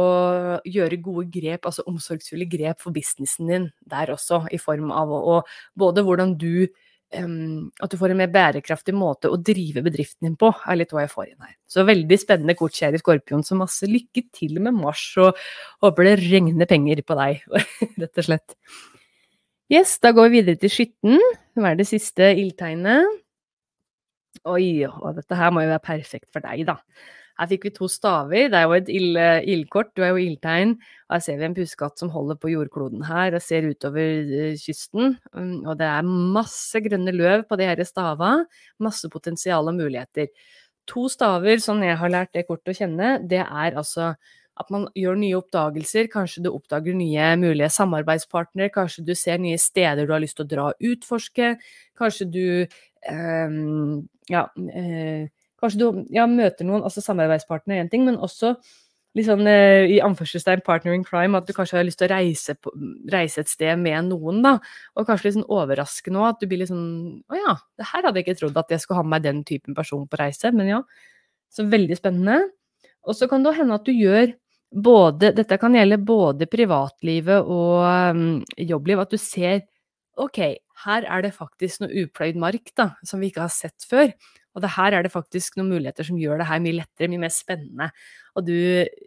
gjøre 0.67 0.99
gode 0.99 1.29
grep, 1.31 1.67
altså 1.67 1.85
omsorgsfulle 1.87 2.47
grep 2.49 2.81
for 2.83 2.95
businessen 2.95 3.51
din 3.51 3.67
der 3.87 4.11
også, 4.13 4.43
i 4.51 4.59
form 4.59 4.91
av 4.91 5.13
å, 5.15 5.37
både 5.79 6.03
hvordan 6.03 6.35
du 6.39 6.67
at 7.15 7.91
du 7.91 7.95
får 7.99 8.11
en 8.11 8.19
mer 8.19 8.31
bærekraftig 8.31 8.91
måte 8.95 9.29
å 9.31 9.37
drive 9.39 9.79
bedriften 9.85 10.27
din 10.27 10.35
på, 10.39 10.49
er 10.67 10.79
litt 10.79 10.91
hva 10.91 11.05
jeg 11.05 11.13
får 11.13 11.29
inn 11.29 11.45
her. 11.45 11.53
Så 11.69 11.85
veldig 11.87 12.17
spennende 12.19 12.55
kort, 12.59 12.75
kjære 12.75 12.99
Skorpion. 12.99 13.45
Så 13.47 13.55
masse 13.55 13.87
lykke 13.87 14.25
til 14.35 14.59
med 14.63 14.75
mars, 14.75 15.05
og 15.23 15.39
håper 15.85 16.09
det 16.09 16.17
regner 16.25 16.67
penger 16.69 17.03
på 17.07 17.17
deg, 17.19 17.45
rett 18.01 18.23
og 18.23 18.27
slett. 18.27 18.57
Yes, 19.71 19.97
da 20.03 20.13
går 20.15 20.29
vi 20.29 20.41
videre 20.41 20.59
til 20.59 20.71
skytten, 20.71 21.23
som 21.55 21.67
er 21.67 21.79
det 21.79 21.87
siste 21.87 22.31
ildtegnet. 22.39 23.23
Oi, 24.47 24.85
og 24.87 25.17
dette 25.17 25.35
her 25.35 25.51
må 25.51 25.63
jo 25.63 25.71
være 25.73 25.83
perfekt 25.87 26.29
for 26.31 26.43
deg, 26.43 26.67
da. 26.67 26.77
Her 27.37 27.49
fikk 27.51 27.67
vi 27.67 27.71
to 27.75 27.89
staver. 27.91 28.47
Det 28.49 28.57
er 28.57 28.65
jo 28.65 28.75
et 28.77 28.89
ildkort, 28.89 29.91
du 29.95 30.03
er 30.03 30.13
jo 30.13 30.21
ildtegn. 30.23 30.75
Og 31.07 31.15
her 31.15 31.23
ser 31.23 31.37
vi 31.39 31.47
en 31.47 31.57
puskatt 31.57 32.01
som 32.01 32.11
holder 32.13 32.39
på 32.41 32.51
jordkloden 32.51 33.05
her 33.07 33.37
og 33.37 33.43
ser 33.45 33.67
utover 33.69 34.31
eh, 34.41 34.57
kysten. 34.61 35.15
Mm, 35.37 35.67
og 35.67 35.77
det 35.79 35.89
er 35.89 36.09
masse 36.37 36.81
grønne 36.83 37.13
løv 37.13 37.45
på 37.49 37.59
de 37.59 37.69
her 37.69 37.83
stava. 37.87 38.33
Masse 38.83 39.09
potensial 39.13 39.69
og 39.69 39.77
muligheter. 39.77 40.31
To 40.87 41.05
staver, 41.11 41.61
sånn 41.61 41.85
jeg 41.85 41.99
har 41.99 42.13
lært 42.13 42.33
det 42.33 42.47
kortet 42.47 42.73
å 42.73 42.77
kjenne, 42.77 43.17
det 43.27 43.43
er 43.43 43.75
altså 43.75 44.13
at 44.57 44.69
man 44.73 44.87
gjør 44.97 45.17
nye 45.19 45.37
oppdagelser. 45.37 46.09
Kanskje 46.09 46.43
du 46.45 46.51
oppdager 46.51 46.95
nye 46.97 47.29
mulige 47.39 47.69
samarbeidspartnere. 47.75 48.71
Kanskje 48.73 49.05
du 49.05 49.13
ser 49.17 49.41
nye 49.41 49.59
steder 49.61 50.07
du 50.07 50.15
har 50.15 50.23
lyst 50.23 50.39
til 50.39 50.47
å 50.47 50.51
dra 50.53 50.69
og 50.71 50.91
utforske. 50.91 51.53
Kanskje 51.99 52.29
du 52.33 52.45
eh, 52.65 53.57
ja, 54.33 54.43
eh, 54.73 55.29
Kanskje 55.61 55.79
du 55.81 56.03
ja, 56.13 56.27
møter 56.29 56.67
noen, 56.67 56.83
altså 56.85 57.01
samarbeidspartner 57.01 57.77
er 57.77 57.85
én 57.85 57.89
ting, 57.89 58.03
men 58.05 58.19
også 58.21 58.53
liksom, 59.17 59.41
eh, 59.49 59.87
i 59.95 59.99
anførselstegn 60.05 60.63
partner 60.65 60.93
in 60.93 61.05
crime, 61.05 61.37
at 61.37 61.47
du 61.47 61.53
kanskje 61.55 61.79
har 61.79 61.87
lyst 61.87 61.99
til 62.01 62.09
å 62.09 62.13
reise, 62.13 62.55
på, 62.61 62.73
reise 63.13 63.41
et 63.41 63.51
sted 63.51 63.79
med 63.81 64.11
noen, 64.11 64.41
da. 64.45 64.57
Og 64.95 65.07
kanskje 65.07 65.29
litt 65.29 65.37
sånn 65.39 65.49
overraskende 65.49 66.21
òg, 66.21 66.27
at 66.35 66.43
du 66.43 66.49
blir 66.49 66.61
litt 66.61 66.71
sånn 66.71 67.23
Å 67.25 67.39
ja, 67.39 67.55
det 67.79 67.87
her 67.91 68.05
hadde 68.07 68.21
jeg 68.21 68.27
ikke 68.27 68.39
trodd 68.43 68.59
at 68.61 68.73
jeg 68.73 68.83
skulle 68.83 69.01
ha 69.01 69.07
med 69.15 69.25
den 69.25 69.43
typen 69.47 69.77
person 69.77 70.05
på 70.09 70.19
reise, 70.21 70.53
men 70.53 70.69
ja. 70.75 70.83
Så 71.53 71.63
veldig 71.71 71.95
spennende. 71.97 72.51
Og 73.07 73.15
så 73.15 73.29
kan 73.31 73.45
det 73.45 73.55
hende 73.55 73.77
at 73.79 73.87
du 73.87 73.93
gjør 73.95 74.33
både 74.67 75.31
Dette 75.31 75.55
kan 75.61 75.75
gjelde 75.77 75.95
både 76.03 76.43
privatlivet 76.51 77.39
og 77.47 77.85
um, 78.11 78.41
jobbliv, 78.59 78.99
at 78.99 79.13
du 79.13 79.19
ser 79.21 79.61
OK, 80.19 80.41
her 80.85 81.05
er 81.09 81.23
det 81.25 81.35
faktisk 81.35 81.81
noe 81.83 82.03
upløyd 82.03 82.37
mark 82.39 82.73
da, 82.77 82.91
som 83.05 83.21
vi 83.21 83.31
ikke 83.31 83.45
har 83.45 83.53
sett 83.53 83.85
før. 83.89 84.11
Og 84.57 84.63
det 84.63 84.71
her 84.73 84.95
er 84.97 85.05
det 85.05 85.13
faktisk 85.13 85.59
noen 85.59 85.69
muligheter 85.69 86.05
som 86.07 86.17
gjør 86.17 86.41
det 86.41 86.47
her 86.49 86.61
mye 86.63 86.79
lettere, 86.79 87.09
mye 87.11 87.21
mer 87.21 87.33
spennende. 87.33 87.91
Og 88.37 88.47
du, 88.47 88.55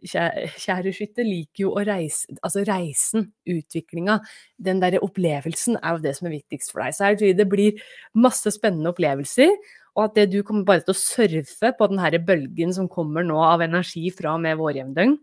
kjære 0.06 0.92
skytter, 0.94 1.26
liker 1.26 1.64
jo 1.64 1.72
å 1.74 1.82
reise 1.86 2.36
Altså 2.46 2.62
reisen, 2.66 3.28
utviklinga, 3.50 4.20
den 4.62 4.82
derre 4.82 5.02
opplevelsen 5.02 5.80
er 5.80 5.96
jo 5.96 6.04
det 6.06 6.14
som 6.18 6.30
er 6.30 6.36
viktigst 6.38 6.70
for 6.70 6.84
deg. 6.84 6.94
Så 6.94 7.06
her 7.08 7.18
tror 7.18 7.30
jeg 7.32 7.38
det 7.40 7.48
blir 7.50 7.84
masse 8.14 8.54
spennende 8.54 8.94
opplevelser. 8.94 9.50
Og 9.98 10.04
at 10.06 10.20
det 10.20 10.28
du 10.30 10.40
kommer 10.46 10.68
bare 10.68 10.84
til 10.86 10.94
å 10.94 11.00
surfe 11.00 11.72
på 11.74 11.90
den 11.90 11.98
her 12.02 12.14
bølgen 12.22 12.74
som 12.74 12.86
kommer 12.90 13.26
nå 13.26 13.40
av 13.42 13.66
energi 13.66 14.06
fra 14.14 14.36
og 14.36 14.44
med 14.46 14.58
vårjevndøgn. 14.60 15.18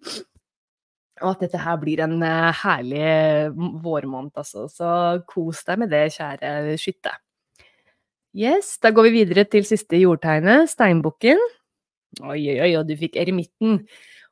Og 1.23 1.31
at 1.31 1.45
dette 1.45 1.61
her 1.61 1.77
blir 1.81 2.01
en 2.05 2.17
uh, 2.21 2.51
herlig 2.63 3.53
vårmåned, 3.83 4.33
altså. 4.37 4.67
Så 4.69 4.89
kos 5.29 5.63
deg 5.67 5.81
med 5.81 5.93
det, 5.93 6.03
kjære 6.17 6.75
skytte. 6.81 7.15
Yes, 8.37 8.75
da 8.83 8.91
går 8.93 9.07
vi 9.07 9.23
videre 9.23 9.47
til 9.49 9.65
siste 9.65 9.97
jordtegnet, 9.97 10.69
steinbukken. 10.69 11.41
Oi, 12.21 12.37
oi, 12.37 12.59
oi, 12.67 12.71
og 12.77 12.85
du 12.89 12.93
fikk 12.99 13.17
eremitten. 13.17 13.81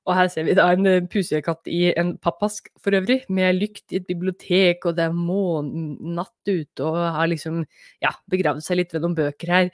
Og 0.05 0.13
her 0.13 0.29
ser 0.29 0.45
vi 0.45 0.53
da 0.57 0.67
en 0.73 0.85
eh, 0.85 1.03
pusekatt 1.09 1.65
i 1.71 1.87
en 1.97 2.13
pappask 2.21 2.69
for 2.83 2.93
øvrig, 2.93 3.23
med 3.33 3.57
lykt 3.57 3.93
i 3.93 3.99
et 3.99 4.05
bibliotek, 4.05 4.85
og 4.85 4.99
det 4.99 5.07
er 5.07 5.15
natt 5.15 6.51
ute, 6.51 6.85
og 6.85 6.99
har 7.17 7.31
liksom 7.31 7.63
ja, 8.03 8.13
begravd 8.29 8.61
seg 8.65 8.83
litt 8.83 8.93
ved 8.93 9.01
noen 9.01 9.17
bøker 9.17 9.53
her. 9.55 9.71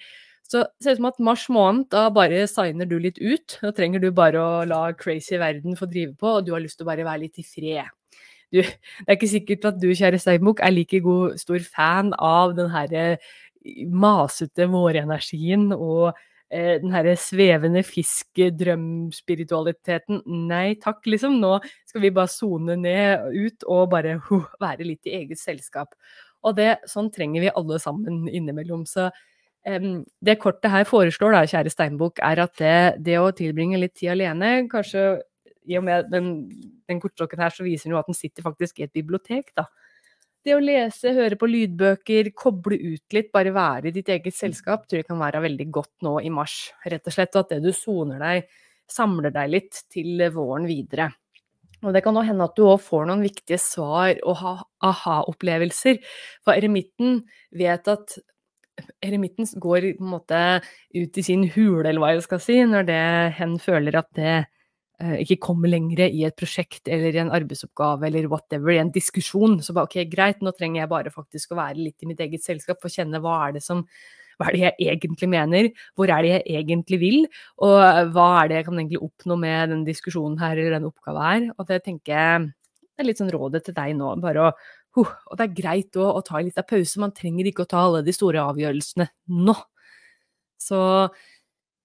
Så 0.52 0.66
det 0.68 0.84
ser 0.84 0.97
ut 0.97 0.99
som 0.99 1.08
at 1.08 1.22
mars 1.24 1.45
måned, 1.54 1.86
da 1.93 2.10
bare 2.12 2.43
signer 2.52 2.89
du 2.89 2.97
litt 2.99 3.22
ut. 3.22 3.56
Da 3.62 3.72
trenger 3.76 4.04
du 4.04 4.10
bare 4.16 4.41
å 4.41 4.64
la 4.68 4.82
crazy 4.99 5.39
verden 5.39 5.78
få 5.80 5.88
drive 5.91 6.18
på, 6.20 6.38
og 6.38 6.47
du 6.47 6.52
har 6.56 6.64
lyst 6.64 6.80
til 6.80 6.88
å 6.88 6.91
bare 6.91 7.08
være 7.08 7.24
litt 7.24 7.39
i 7.39 7.47
fred. 7.47 7.88
Du, 8.52 8.60
det 8.60 9.08
er 9.08 9.16
ikke 9.16 9.32
sikkert 9.32 9.70
at 9.70 9.78
du, 9.80 9.88
kjære 9.95 10.20
Steinbukk, 10.20 10.60
er 10.60 10.76
like 10.76 10.99
god, 11.06 11.38
stor 11.39 11.64
fan 11.64 12.12
av 12.20 12.58
den 12.58 12.68
herre 12.74 13.06
masete 13.88 14.66
vårenergien 14.68 15.70
og 15.78 16.18
Eh, 16.52 16.82
den 16.84 16.91
herre 16.91 17.14
svevende 17.16 17.80
fisk-drømspiritualiteten. 17.88 20.20
Nei 20.49 20.76
takk, 20.84 21.06
liksom. 21.08 21.39
Nå 21.39 21.64
skal 21.88 22.02
vi 22.04 22.12
bare 22.12 22.28
sone 22.32 22.76
ned 22.76 23.24
ut 23.32 23.64
og 23.72 23.89
bare 23.93 24.18
uh, 24.20 24.43
være 24.60 24.84
litt 24.89 25.08
i 25.08 25.16
eget 25.22 25.39
selskap. 25.39 25.95
Og 26.43 26.56
det, 26.58 26.84
sånn 26.91 27.08
trenger 27.14 27.41
vi 27.45 27.52
alle 27.56 27.80
sammen 27.80 28.28
innimellom. 28.28 28.86
Så 28.89 29.10
det 29.62 30.38
kortet 30.41 30.72
her 30.74 30.88
foreslår, 30.89 31.36
da, 31.36 31.41
kjære 31.49 31.74
steinbukk, 31.74 32.22
er 32.26 32.41
at 32.41 32.55
det, 32.57 32.78
det, 33.05 33.20
å 33.22 33.34
tilbringe 33.36 33.78
litt 33.78 33.93
tid 33.99 34.16
alene, 34.16 34.66
kanskje 34.72 35.22
i 35.70 35.78
og 35.78 35.86
med 35.86 36.09
den, 36.09 36.32
den 36.89 37.01
kortstokken 37.01 37.43
her, 37.43 37.53
så 37.53 37.66
viser 37.66 37.88
den 37.88 37.95
jo 37.95 38.01
at 38.01 38.09
den 38.09 38.18
sitter 38.18 38.45
faktisk 38.45 38.82
i 38.82 38.88
et 38.88 38.95
bibliotek, 38.95 39.53
da. 39.57 39.68
Det 40.41 40.55
å 40.57 40.62
lese, 40.64 41.12
høre 41.14 41.38
på 41.38 41.45
lydbøker, 41.45 42.32
koble 42.34 42.80
ut 42.82 43.14
litt, 43.14 43.30
bare 43.30 43.53
være 43.53 43.91
i 43.91 43.93
ditt 43.93 44.07
eget 44.09 44.34
selskap, 44.34 44.88
tror 44.89 45.03
jeg 45.03 45.05
kan 45.05 45.22
være 45.22 45.43
veldig 45.43 45.68
godt 45.70 46.07
nå 46.07 46.16
i 46.26 46.32
mars. 46.34 46.72
Rett 46.82 47.05
og 47.05 47.14
slett. 47.14 47.36
Og 47.36 47.43
at 47.43 47.51
det 47.53 47.59
du 47.62 47.70
soner 47.78 48.18
deg, 48.18 48.55
samler 48.89 49.36
deg 49.36 49.51
litt 49.53 49.84
til 49.93 50.24
våren 50.34 50.66
videre. 50.66 51.12
Og 51.86 51.93
det 51.93 52.01
kan 52.05 52.18
òg 52.18 52.26
hende 52.32 52.47
at 52.49 52.57
du 52.57 52.66
òg 52.66 52.82
får 52.82 53.05
noen 53.09 53.22
viktige 53.22 53.62
svar 53.62 54.16
og 54.26 54.41
aha-opplevelser. 54.86 56.01
For 56.41 56.57
eremitten 56.57 57.22
vet 57.57 57.93
at 57.93 58.18
Eremitten 59.04 59.48
går 59.62 59.92
på 59.98 60.06
en 60.06 60.14
måte 60.14 60.40
ut 60.96 61.18
i 61.18 61.24
sin 61.26 61.44
hule, 61.54 61.84
eller 61.90 62.02
hva 62.02 62.14
jeg 62.16 62.26
skal 62.26 62.42
si, 62.44 62.58
når 62.66 62.88
det, 62.88 63.04
hen 63.38 63.58
føler 63.62 63.98
at 64.00 64.10
det 64.18 64.36
Eh, 65.02 65.18
ikke 65.24 65.40
kommer 65.48 65.72
lenger 65.72 66.04
i 66.06 66.26
et 66.28 66.38
prosjekt 66.38 66.90
eller 66.92 67.16
i 67.16 67.22
en 67.24 67.32
arbeidsoppgave 67.34 68.06
eller 68.08 68.28
whatever, 68.30 68.74
i 68.76 68.82
en 68.82 68.92
diskusjon. 68.94 69.58
Så 69.66 69.74
bare 69.74 69.90
ok, 69.90 70.02
greit, 70.12 70.42
nå 70.46 70.54
trenger 70.54 70.84
jeg 70.84 70.92
bare 70.92 71.14
faktisk 71.14 71.54
å 71.54 71.62
være 71.62 71.80
litt 71.82 72.04
i 72.04 72.10
mitt 72.10 72.22
eget 72.22 72.46
selskap 72.46 72.84
å 72.86 72.92
kjenne 72.92 73.22
hva 73.24 73.40
er 73.48 73.58
det 73.58 73.64
som 73.66 73.86
hva 74.40 74.48
er 74.50 74.56
det 74.56 74.62
jeg 74.62 74.76
egentlig 74.96 75.28
mener, 75.30 75.68
hvor 75.98 76.10
er 76.10 76.26
det 76.26 76.32
jeg 76.34 76.62
egentlig 76.64 76.98
vil, 77.02 77.18
og 77.62 77.76
hva 78.16 78.28
er 78.40 78.48
det 78.50 78.56
jeg 78.58 78.66
kan 78.66 78.80
egentlig 78.80 79.02
oppnå 79.06 79.38
med 79.38 79.74
den 79.74 79.84
diskusjonen 79.86 80.40
her 80.42 80.56
eller 80.56 80.78
den 80.80 80.88
oppgaven 80.88 81.22
her. 81.28 81.44
Og 81.58 81.68
det 81.70 81.82
tenker 81.86 82.16
jeg 82.16 82.48
er 83.02 83.08
litt 83.08 83.22
sånn 83.22 83.34
rådet 83.34 83.64
til 83.68 83.78
deg 83.78 83.94
nå. 83.98 84.16
bare 84.22 84.48
å 84.48 84.54
uh, 84.98 85.12
Og 85.30 85.38
det 85.39 85.48
er 85.48 85.58
greit 85.58 86.00
å, 86.00 86.08
å 86.18 86.24
ta 86.26 86.42
litt 86.42 86.60
av 86.60 86.68
pause, 86.70 87.00
man 87.02 87.14
trenger 87.16 87.50
ikke 87.50 87.66
å 87.66 87.72
ta 87.72 87.84
alle 87.88 88.04
de 88.06 88.16
store 88.16 88.44
avgjørelsene 88.52 89.08
nå. 89.42 89.56
Så 90.62 90.80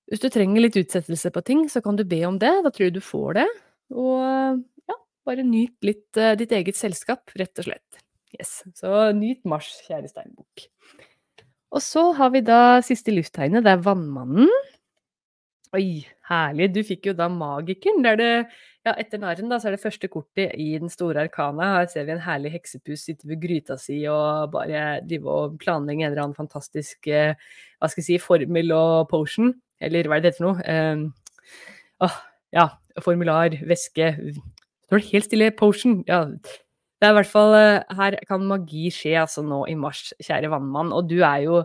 hvis 0.06 0.22
du 0.22 0.28
trenger 0.30 0.62
litt 0.62 0.78
utsettelse 0.78 1.32
på 1.34 1.42
ting, 1.46 1.66
så 1.72 1.82
kan 1.82 1.98
du 1.98 2.04
be 2.06 2.20
om 2.28 2.38
det. 2.38 2.52
Da 2.64 2.70
tror 2.70 2.88
jeg 2.88 2.96
du 2.98 3.02
får 3.02 3.40
det. 3.40 3.46
Og 3.96 4.62
ja, 4.90 4.98
bare 5.26 5.46
nyt 5.46 5.76
litt 5.86 6.20
uh, 6.20 6.34
ditt 6.38 6.54
eget 6.54 6.78
selskap, 6.78 7.26
rett 7.38 7.62
og 7.62 7.70
slett. 7.70 8.02
Yes. 8.36 8.60
Så 8.76 8.92
nyt 9.16 9.42
mars, 9.48 9.70
kjære 9.86 10.10
steinbukk. 10.10 10.66
Og 11.74 11.82
så 11.82 12.08
har 12.16 12.30
vi 12.34 12.42
da 12.46 12.78
siste 12.84 13.14
lufttegnet, 13.14 13.64
det 13.66 13.74
er 13.74 13.84
Vannmannen. 13.84 14.50
Oi, 15.76 16.06
herlig. 16.30 16.70
Du 16.72 16.80
fikk 16.86 17.10
jo 17.10 17.14
da 17.16 17.26
Magikeren. 17.28 18.06
er 18.06 18.16
det, 18.20 18.30
ja, 18.86 18.94
etter 19.00 19.18
narren, 19.18 19.50
da, 19.50 19.58
så 19.58 19.68
er 19.68 19.74
det 19.74 19.82
første 19.82 20.08
kortet 20.10 20.52
i 20.62 20.68
den 20.78 20.90
store 20.92 21.24
arkana. 21.26 21.72
Her 21.80 21.88
ser 21.90 22.06
vi 22.06 22.14
en 22.14 22.22
herlig 22.22 22.52
heksepus 22.54 23.06
sitte 23.08 23.26
ved 23.26 23.40
gryta 23.42 23.74
si 23.80 23.98
og 24.10 24.52
bare 24.52 25.00
drive 25.06 25.32
og 25.32 25.56
planlegge 25.62 26.04
en 26.04 26.12
eller 26.12 26.22
annen 26.22 26.38
fantastisk 26.38 27.08
eh, 27.10 27.34
hva 27.80 27.90
skal 27.90 28.04
jeg 28.04 28.08
si, 28.12 28.20
formel 28.22 28.70
og 28.76 29.08
potion. 29.10 29.50
Eller 29.82 30.06
hva 30.06 30.20
er 30.20 30.22
det 30.22 30.30
det 30.30 30.36
heter 30.36 30.44
for 30.44 30.52
noe? 30.52 30.68
Eh, 30.70 31.56
åh, 32.06 32.20
ja, 32.56 32.68
formular, 33.02 33.58
væske 33.66 34.14
Står 34.86 35.02
det 35.02 35.10
helt 35.10 35.26
stille? 35.26 35.50
Potion? 35.58 35.98
Ja. 36.06 36.22
Det 36.30 37.08
er 37.08 37.12
i 37.12 37.16
hvert 37.18 37.28
fall 37.28 37.56
eh, 37.58 37.96
Her 37.98 38.16
kan 38.28 38.46
magi 38.46 38.86
skje 38.94 39.16
altså 39.18 39.42
nå 39.42 39.64
i 39.66 39.74
mars, 39.74 40.12
kjære 40.22 40.52
vannmann. 40.52 40.94
Og 40.94 41.10
du 41.10 41.18
er 41.26 41.42
jo 41.42 41.58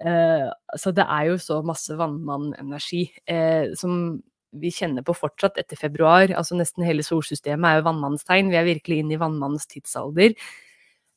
eh, 0.00 0.48
Så 0.80 0.94
det 0.96 1.04
er 1.04 1.28
jo 1.28 1.36
så 1.38 1.60
masse 1.66 1.92
vannmannenergi 2.00 3.04
eh, 3.28 3.74
som 3.76 4.22
vi 4.60 4.70
kjenner 4.74 5.04
på 5.06 5.16
fortsatt 5.16 5.58
etter 5.60 5.78
februar. 5.80 6.30
Altså 6.36 6.58
nesten 6.58 6.86
hele 6.86 7.04
solsystemet 7.06 7.68
er 7.68 7.80
jo 7.80 7.88
vannmannstegn. 7.88 8.52
Vi 8.52 8.60
er 8.60 8.68
virkelig 8.68 9.02
inne 9.02 9.16
i 9.16 9.20
vannmannens 9.20 9.68
tidsalder. 9.70 10.36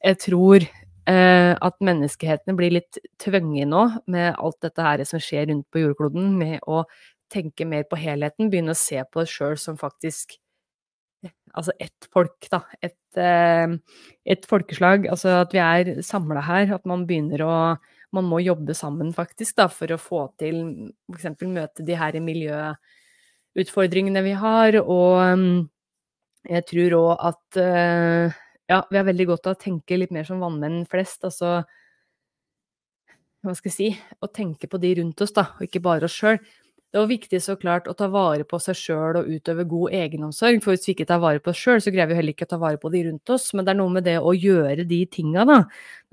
Jeg 0.06 0.20
tror 0.24 0.68
Eh, 1.08 1.54
at 1.64 1.78
menneskehetene 1.88 2.56
blir 2.58 2.74
litt 2.76 2.98
tvunget 3.24 3.70
nå 3.72 3.84
med 4.12 4.34
alt 4.44 4.58
dette 4.66 4.84
her 4.84 5.04
som 5.08 5.22
skjer 5.24 5.46
rundt 5.48 5.64
på 5.72 5.80
jordkloden, 5.80 6.34
med 6.36 6.66
å 6.68 6.82
tenke 7.32 7.64
mer 7.68 7.86
på 7.88 8.00
helheten, 8.02 8.50
begynne 8.52 8.76
å 8.76 8.80
se 8.80 9.00
på 9.08 9.24
oss 9.24 9.32
sjøl 9.32 9.58
som 9.62 9.80
faktisk 9.80 10.40
Altså 11.58 11.74
ett 11.82 12.06
folk, 12.14 12.46
da. 12.54 12.60
Et, 12.86 13.18
eh, 13.18 13.72
et 14.30 14.44
folkeslag. 14.46 15.08
Altså 15.10 15.32
at 15.42 15.56
vi 15.56 15.58
er 15.58 16.02
samla 16.06 16.44
her. 16.46 16.76
At 16.76 16.86
man 16.86 17.08
begynner 17.10 17.42
å 17.42 17.56
Man 18.14 18.24
må 18.24 18.38
jobbe 18.40 18.72
sammen, 18.78 19.10
faktisk, 19.12 19.58
da, 19.58 19.66
for 19.68 19.92
å 19.92 19.98
få 20.00 20.22
til 20.40 20.94
f.eks. 21.12 21.42
møte 21.44 21.84
de 21.84 21.98
her 21.98 22.16
miljøutfordringene 23.58 24.24
vi 24.24 24.36
har. 24.38 24.78
Og 24.84 25.40
mm, 25.40 25.66
jeg 26.48 26.68
tror 26.70 26.98
òg 27.02 27.26
at 27.32 27.60
uh, 27.62 28.38
ja, 28.68 28.84
vi 28.90 29.00
har 29.00 29.08
veldig 29.08 29.28
godt 29.32 29.48
av 29.48 29.58
å 29.58 29.62
tenke 29.62 29.98
litt 29.98 30.14
mer 30.14 30.28
som 30.28 30.40
vannmenn 30.44 30.86
flest. 30.90 31.24
Altså 31.28 31.64
Hva 33.44 33.56
skal 33.56 33.72
jeg 33.72 33.76
si 33.78 33.90
Å 34.22 34.28
tenke 34.28 34.68
på 34.68 34.80
de 34.82 34.96
rundt 35.02 35.22
oss, 35.22 35.34
da, 35.36 35.52
og 35.58 35.68
ikke 35.68 35.84
bare 35.84 36.08
oss 36.08 36.16
sjøl. 36.16 36.40
Det 36.88 37.02
er 37.02 37.10
viktig 37.10 37.40
så 37.44 37.58
klart 37.60 37.90
å 37.92 37.94
ta 38.00 38.08
vare 38.08 38.46
på 38.48 38.58
seg 38.64 38.78
sjøl 38.80 39.18
og 39.20 39.28
utøve 39.28 39.66
god 39.68 39.92
egenomsorg. 39.94 40.62
For 40.64 40.72
hvis 40.72 40.88
vi 40.88 40.94
ikke 40.96 41.08
tar 41.10 41.20
vare 41.20 41.42
på 41.44 41.52
oss 41.52 41.60
sjøl, 41.60 41.82
så 41.84 41.92
greier 41.92 42.08
vi 42.08 42.16
heller 42.16 42.36
ikke 42.36 42.48
å 42.48 42.54
ta 42.54 42.60
vare 42.62 42.80
på 42.80 42.92
de 42.94 43.02
rundt 43.10 43.34
oss. 43.36 43.50
Men 43.54 43.68
det 43.68 43.74
er 43.74 43.80
noe 43.82 43.92
med 43.92 44.08
det 44.08 44.16
å 44.24 44.32
gjøre 44.32 44.86
de 44.88 45.02
tinga, 45.12 45.44
da. 45.48 45.58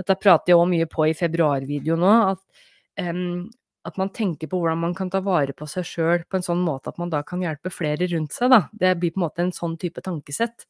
Dette 0.01 0.16
prater 0.18 0.53
jeg 0.53 0.59
òg 0.59 0.66
mye 0.72 0.88
på 0.90 1.07
i 1.07 1.14
februarvideoen 1.14 2.03
nå. 2.03 2.14
At, 2.34 2.66
um, 3.07 3.47
at 3.85 3.99
man 4.01 4.11
tenker 4.16 4.49
på 4.49 4.59
hvordan 4.61 4.80
man 4.80 4.95
kan 4.97 5.11
ta 5.12 5.20
vare 5.24 5.53
på 5.57 5.66
seg 5.68 5.85
sjøl 5.85 6.24
på 6.24 6.39
en 6.39 6.47
sånn 6.47 6.62
måte 6.64 6.89
at 6.93 7.01
man 7.01 7.12
da 7.12 7.20
kan 7.26 7.43
hjelpe 7.45 7.72
flere 7.72 8.09
rundt 8.14 8.32
seg. 8.32 8.53
Da. 8.53 8.64
Det 8.72 8.95
blir 9.01 9.12
på 9.12 9.20
en 9.20 9.26
måte 9.26 9.45
en 9.45 9.53
sånn 9.53 9.76
type 9.80 10.01
tankesett. 10.05 10.64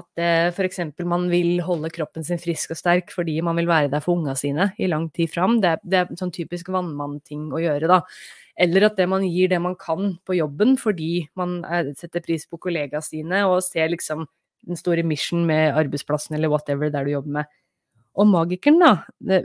At 0.00 0.22
f.eks. 0.54 0.78
man 1.04 1.26
vil 1.28 1.58
holde 1.66 1.90
kroppen 1.92 2.24
sin 2.24 2.40
frisk 2.40 2.72
og 2.72 2.78
sterk 2.78 3.12
fordi 3.12 3.36
man 3.44 3.58
vil 3.58 3.68
være 3.68 3.90
der 3.92 4.04
for 4.04 4.16
unga 4.16 4.36
sine 4.38 4.70
i 4.80 4.88
lang 4.88 5.10
tid 5.12 5.32
fram. 5.32 5.58
Det, 5.60 5.76
det 5.84 6.00
er 6.00 6.14
sånn 6.16 6.32
typisk 6.32 6.70
vannmann-ting 6.72 7.50
å 7.52 7.60
gjøre, 7.60 7.90
da. 7.90 8.00
Eller 8.60 8.88
at 8.88 8.96
det 8.96 9.08
man 9.10 9.24
gir 9.26 9.50
det 9.50 9.60
man 9.60 9.76
kan 9.80 10.14
på 10.24 10.36
jobben 10.38 10.76
fordi 10.80 11.26
man 11.36 11.60
setter 11.98 12.24
pris 12.24 12.46
på 12.48 12.60
kollegaene 12.60 13.04
sine 13.04 13.44
og 13.48 13.60
ser 13.66 13.92
liksom 13.92 14.24
den 14.68 14.76
store 14.76 15.04
mission 15.06 15.46
med 15.48 15.74
arbeidsplassen 15.76 16.36
eller 16.36 16.52
whatever 16.52 16.92
der 16.92 17.04
du 17.04 17.14
jobber 17.14 17.40
med. 17.40 17.56
Og 18.20 18.28
magikeren, 18.28 18.80
da. 18.82 18.92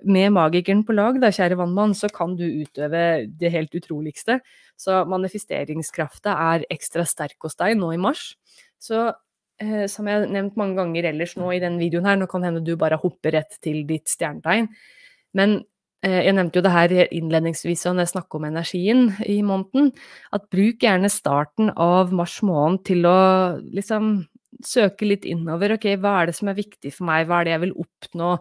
Med 0.03 0.34
magikeren 0.36 0.84
på 0.88 0.95
lag, 0.97 1.19
da, 1.23 1.32
kjære 1.32 1.57
vannmann, 1.59 1.93
så 1.95 2.09
kan 2.11 2.34
du 2.36 2.43
utøve 2.43 3.26
det 3.39 3.51
helt 3.53 3.76
utroligste. 3.78 4.41
Så 4.76 5.03
manifesteringskrafta 5.07 6.34
er 6.51 6.65
ekstra 6.73 7.05
sterk 7.07 7.38
hos 7.45 7.55
deg 7.59 7.78
nå 7.80 7.93
i 7.95 8.01
mars. 8.01 8.34
Så 8.82 9.05
eh, 9.61 9.86
som 9.91 10.09
jeg 10.09 10.19
har 10.19 10.28
nevnt 10.32 10.57
mange 10.59 10.78
ganger 10.80 11.07
ellers 11.11 11.36
nå 11.39 11.53
i 11.55 11.61
den 11.63 11.80
videoen 11.80 12.09
her, 12.09 12.19
nå 12.19 12.28
kan 12.32 12.43
hende 12.45 12.63
du 12.65 12.76
bare 12.80 12.99
hopper 13.01 13.38
rett 13.38 13.57
til 13.63 13.84
ditt 13.88 14.11
stjernetegn, 14.11 14.69
men 15.39 15.57
eh, 16.05 16.21
jeg 16.28 16.36
nevnte 16.36 16.59
jo 16.59 16.65
det 16.65 16.76
her 16.76 16.95
innledningsvis 17.05 17.88
når 17.88 18.03
jeg 18.03 18.13
snakker 18.15 18.39
om 18.39 18.47
energien 18.51 19.07
i 19.23 19.39
måneden, 19.45 19.93
at 20.36 20.49
bruk 20.53 20.84
gjerne 20.84 21.11
starten 21.11 21.71
av 21.71 22.13
mars 22.15 22.41
måned 22.45 22.84
til 22.88 23.07
å 23.09 23.17
liksom 23.76 24.17
søke 24.64 25.08
litt 25.08 25.26
innover. 25.28 25.76
Ok, 25.76 25.89
hva 25.99 26.20
er 26.22 26.30
det 26.30 26.38
som 26.38 26.51
er 26.51 26.60
viktig 26.60 26.93
for 26.93 27.08
meg, 27.10 27.28
hva 27.28 27.41
er 27.41 27.47
det 27.47 27.56
jeg 27.56 27.64
vil 27.66 27.78
oppnå 27.86 28.32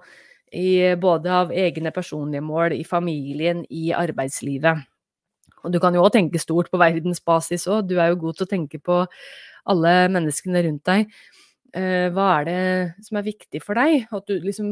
i 0.55 0.69
både 1.01 1.33
av 1.35 1.53
egne 1.55 1.91
personlige 1.95 2.45
mål, 2.45 2.77
i 2.77 2.85
familien, 2.87 3.65
i 3.71 3.89
arbeidslivet. 3.97 4.85
Og 5.65 5.73
du 5.73 5.81
kan 5.83 5.97
jo 5.97 6.05
òg 6.05 6.13
tenke 6.15 6.41
stort 6.43 6.71
på 6.71 6.81
verdensbasis 6.81 7.67
òg, 7.73 7.89
du 7.89 7.97
er 7.99 8.13
jo 8.13 8.21
god 8.27 8.39
til 8.39 8.47
å 8.47 8.53
tenke 8.53 8.81
på 8.85 9.01
alle 9.73 9.95
menneskene 10.13 10.63
rundt 10.67 10.85
deg. 10.91 11.09
Uh, 11.75 12.07
hva 12.15 12.29
er 12.37 12.45
det 12.47 13.07
som 13.09 13.19
er 13.19 13.27
viktig 13.27 13.59
for 13.65 13.75
deg? 13.81 14.05
At 14.15 14.29
du 14.31 14.37
liksom 14.39 14.69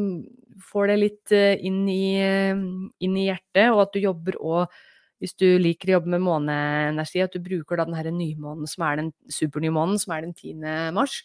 får 0.69 0.93
det 0.93 0.99
litt 1.01 1.35
uh, 1.35 1.57
inn, 1.59 1.81
i, 1.91 2.15
inn, 2.23 3.17
i, 3.17 3.27
hjertet, 3.27 3.73
og 3.73 3.89
at 3.89 3.97
du 3.97 4.05
jobber 4.05 4.39
òg 4.39 4.83
hvis 5.23 5.37
du 5.39 5.47
liker 5.63 5.93
å 5.93 5.97
jobbe 5.97 6.11
med 6.17 6.25
måneenergi, 6.25 7.23
at 7.23 7.35
du 7.35 7.39
bruker 7.43 7.79
da 7.79 7.87
den 7.87 7.95
her 7.95 8.11
nymånen 8.11 8.67
som 8.67 8.83
er 8.89 8.99
den 8.99 9.11
supernymånen, 9.31 10.01
som 10.03 10.17
er 10.17 10.27
den 10.27 10.35
10. 10.35 10.91
mars, 10.97 11.21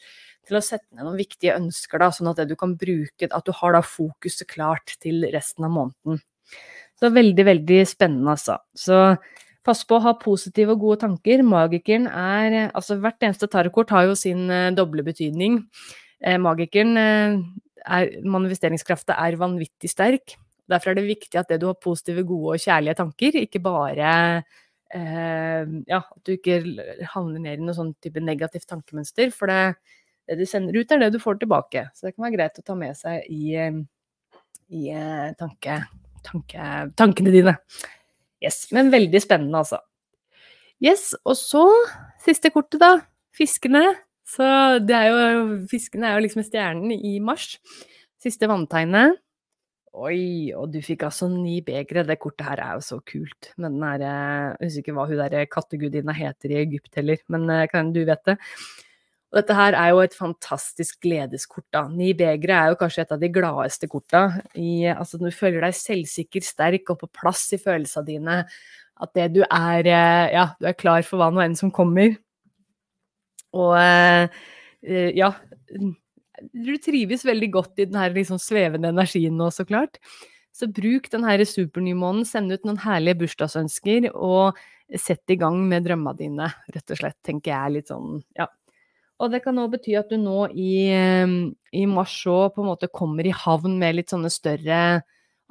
til 0.47 0.59
å 0.59 0.63
sette 0.63 0.85
ned 0.93 1.07
noen 1.07 1.17
viktige 1.17 1.57
ønsker, 1.57 1.99
da, 1.99 2.11
sånn 2.13 2.29
at 2.31 2.43
du 2.47 2.55
kan 2.59 2.77
bruke 2.79 3.27
At 3.27 3.49
du 3.49 3.51
har 3.57 3.73
da 3.75 3.81
fokuset 3.83 4.47
klart 4.47 4.95
til 5.03 5.25
resten 5.33 5.65
av 5.67 5.73
måneden. 5.73 6.21
Så 6.97 7.11
veldig, 7.13 7.45
veldig 7.49 7.81
spennende, 7.89 8.37
altså. 8.37 8.61
Så 8.77 9.17
pass 9.67 9.83
på 9.83 9.97
å 9.97 10.05
ha 10.05 10.15
positive 10.21 10.77
og 10.77 10.85
gode 10.85 11.01
tanker. 11.03 11.43
Magikeren 11.43 12.07
er 12.07 12.69
Altså 12.69 12.95
hvert 13.01 13.21
eneste 13.25 13.49
tarotkort 13.51 13.91
har 13.91 14.07
jo 14.07 14.15
sin 14.15 14.47
uh, 14.47 14.71
doble 14.71 15.03
betydning. 15.05 15.59
Eh, 16.23 16.39
magikeren 16.41 16.95
er 16.97 18.13
Manifesteringskrafta 18.25 19.17
er 19.21 19.37
vanvittig 19.39 19.91
sterk. 19.91 20.37
Derfor 20.67 20.91
er 20.91 20.99
det 20.99 21.07
viktig 21.07 21.39
at 21.39 21.51
det 21.51 21.59
du 21.61 21.67
har 21.69 21.77
positive, 21.81 22.25
gode 22.27 22.55
og 22.55 22.63
kjærlige 22.63 22.97
tanker, 22.99 23.37
ikke 23.43 23.61
bare 23.63 24.09
eh, 24.93 25.75
Ja, 25.87 26.01
at 26.01 26.23
du 26.27 26.33
ikke 26.35 26.59
havner 27.13 27.43
ned 27.43 27.61
i 27.61 27.67
noe 27.67 27.77
sånn 27.77 27.93
type 28.03 28.23
negativt 28.23 28.67
tankemønster. 28.71 29.31
For 29.35 29.51
det, 29.51 29.77
det, 30.27 30.39
du 30.41 30.47
sender 30.49 30.75
ut, 30.75 30.91
er 30.91 31.05
det 31.05 31.13
du 31.15 31.21
får 31.23 31.39
tilbake. 31.43 31.87
Så 31.95 32.07
det 32.07 32.15
kan 32.15 32.27
være 32.27 32.39
greit 32.39 32.59
å 32.59 32.67
ta 32.67 32.75
med 32.79 32.99
seg 32.99 33.23
i, 33.31 33.55
i 34.75 34.83
tanke 35.39 35.81
tanke, 36.27 36.63
tankene 36.97 37.33
dine. 37.33 37.55
Yes, 38.43 38.67
men 38.75 38.91
veldig 38.93 39.21
spennende, 39.23 39.63
altså. 39.63 39.79
Yes, 40.83 41.11
og 41.25 41.37
så 41.39 41.63
siste 42.23 42.51
kortet, 42.53 42.81
da. 42.83 42.97
Fiskene. 43.37 43.83
Så 44.27 44.43
det 44.83 44.97
er 44.97 45.13
jo 45.13 45.45
Fiskene 45.71 46.09
er 46.09 46.17
jo 46.17 46.25
liksom 46.25 46.43
stjernen 46.45 46.93
i 46.93 47.17
mars. 47.23 47.55
Siste 48.21 48.49
vanntegnet. 48.49 49.21
Oi, 49.97 50.53
og 50.53 50.69
du 50.69 50.77
fikk 50.85 51.07
altså 51.07 51.25
ni 51.31 51.57
begre. 51.65 52.03
Det 52.05 52.19
kortet 52.21 52.45
her 52.45 52.59
er 52.61 52.75
jo 52.77 52.83
så 52.85 52.99
kult. 53.01 53.49
Men 53.57 53.79
den 53.79 53.85
er 53.87 54.03
Jeg 54.03 54.67
husker 54.67 54.83
ikke 54.83 54.97
hva 54.97 55.05
hun 55.09 55.21
der 55.23 55.47
kattegudinna 55.49 56.13
heter 56.13 56.53
i 56.53 56.59
Egypt 56.61 56.99
heller, 56.99 57.17
men 57.33 57.49
eh, 57.49 57.65
kan 57.71 57.89
du 57.95 58.03
vet 58.05 58.21
det? 58.29 58.37
Og 59.31 59.41
dette 59.41 59.57
her 59.57 59.75
er 59.75 59.89
jo 59.91 60.03
et 60.05 60.15
fantastisk 60.15 61.01
gledeskort, 61.03 61.65
da. 61.73 61.87
Ni 61.89 62.13
begre 62.15 62.55
er 62.55 62.71
jo 62.71 62.77
kanskje 62.79 63.03
et 63.03 63.15
av 63.15 63.19
de 63.19 63.31
gladeste 63.33 63.89
korta. 63.91 64.21
I, 64.55 64.87
altså, 64.93 65.19
du 65.19 65.27
føler 65.35 65.65
deg 65.65 65.75
selvsikker, 65.75 66.45
sterk 66.45 66.93
og 66.93 67.01
på 67.01 67.11
plass 67.23 67.43
i 67.57 67.59
følelsene 67.59 68.07
dine. 68.07 68.37
At 69.01 69.13
det 69.17 69.31
du 69.35 69.43
er 69.43 69.81
eh, 69.81 70.27
Ja, 70.37 70.51
du 70.61 70.69
er 70.69 70.77
klar 70.77 71.01
for 71.07 71.19
hva 71.19 71.31
nå 71.33 71.41
enn 71.43 71.57
som 71.57 71.73
kommer. 71.73 72.15
Og 73.57 73.73
eh, 73.81 74.29
eh, 74.85 75.09
ja 75.17 75.33
Du 76.53 76.73
trives 76.81 77.25
veldig 77.25 77.51
godt 77.53 77.81
i 77.81 77.87
den 77.89 78.13
liksom 78.15 78.39
svevende 78.41 78.91
energien 78.93 79.37
nå, 79.39 79.49
så 79.53 79.65
klart. 79.67 79.99
Så 80.53 80.69
bruk 80.73 81.09
den 81.13 81.25
her 81.27 81.43
supernymånen, 81.45 82.25
send 82.25 82.53
ut 82.53 82.65
noen 82.65 82.79
herlige 82.81 83.19
bursdagsønsker, 83.21 84.09
og 84.13 84.57
sett 84.97 85.33
i 85.33 85.37
gang 85.37 85.59
med 85.69 85.85
drømmene 85.85 86.17
dine, 86.17 86.47
rett 86.73 86.93
og 86.93 87.01
slett, 87.01 87.17
tenker 87.25 87.53
jeg 87.53 87.75
litt 87.75 87.91
sånn, 87.91 88.21
ja. 88.39 88.47
Og 89.17 89.31
det 89.33 89.41
kan 89.43 89.57
òg 89.57 89.71
bety 89.73 89.95
at 89.97 90.11
du 90.13 90.17
nå 90.21 90.45
i, 90.53 90.89
ehm, 90.93 91.37
i 91.73 91.85
mars 91.89 92.19
òg 92.29 92.53
på 92.53 92.61
en 92.61 92.69
måte 92.69 92.89
kommer 92.93 93.25
i 93.25 93.33
havn 93.33 93.79
med 93.81 93.97
litt 93.97 94.13
sånne 94.13 94.29
større 94.29 95.01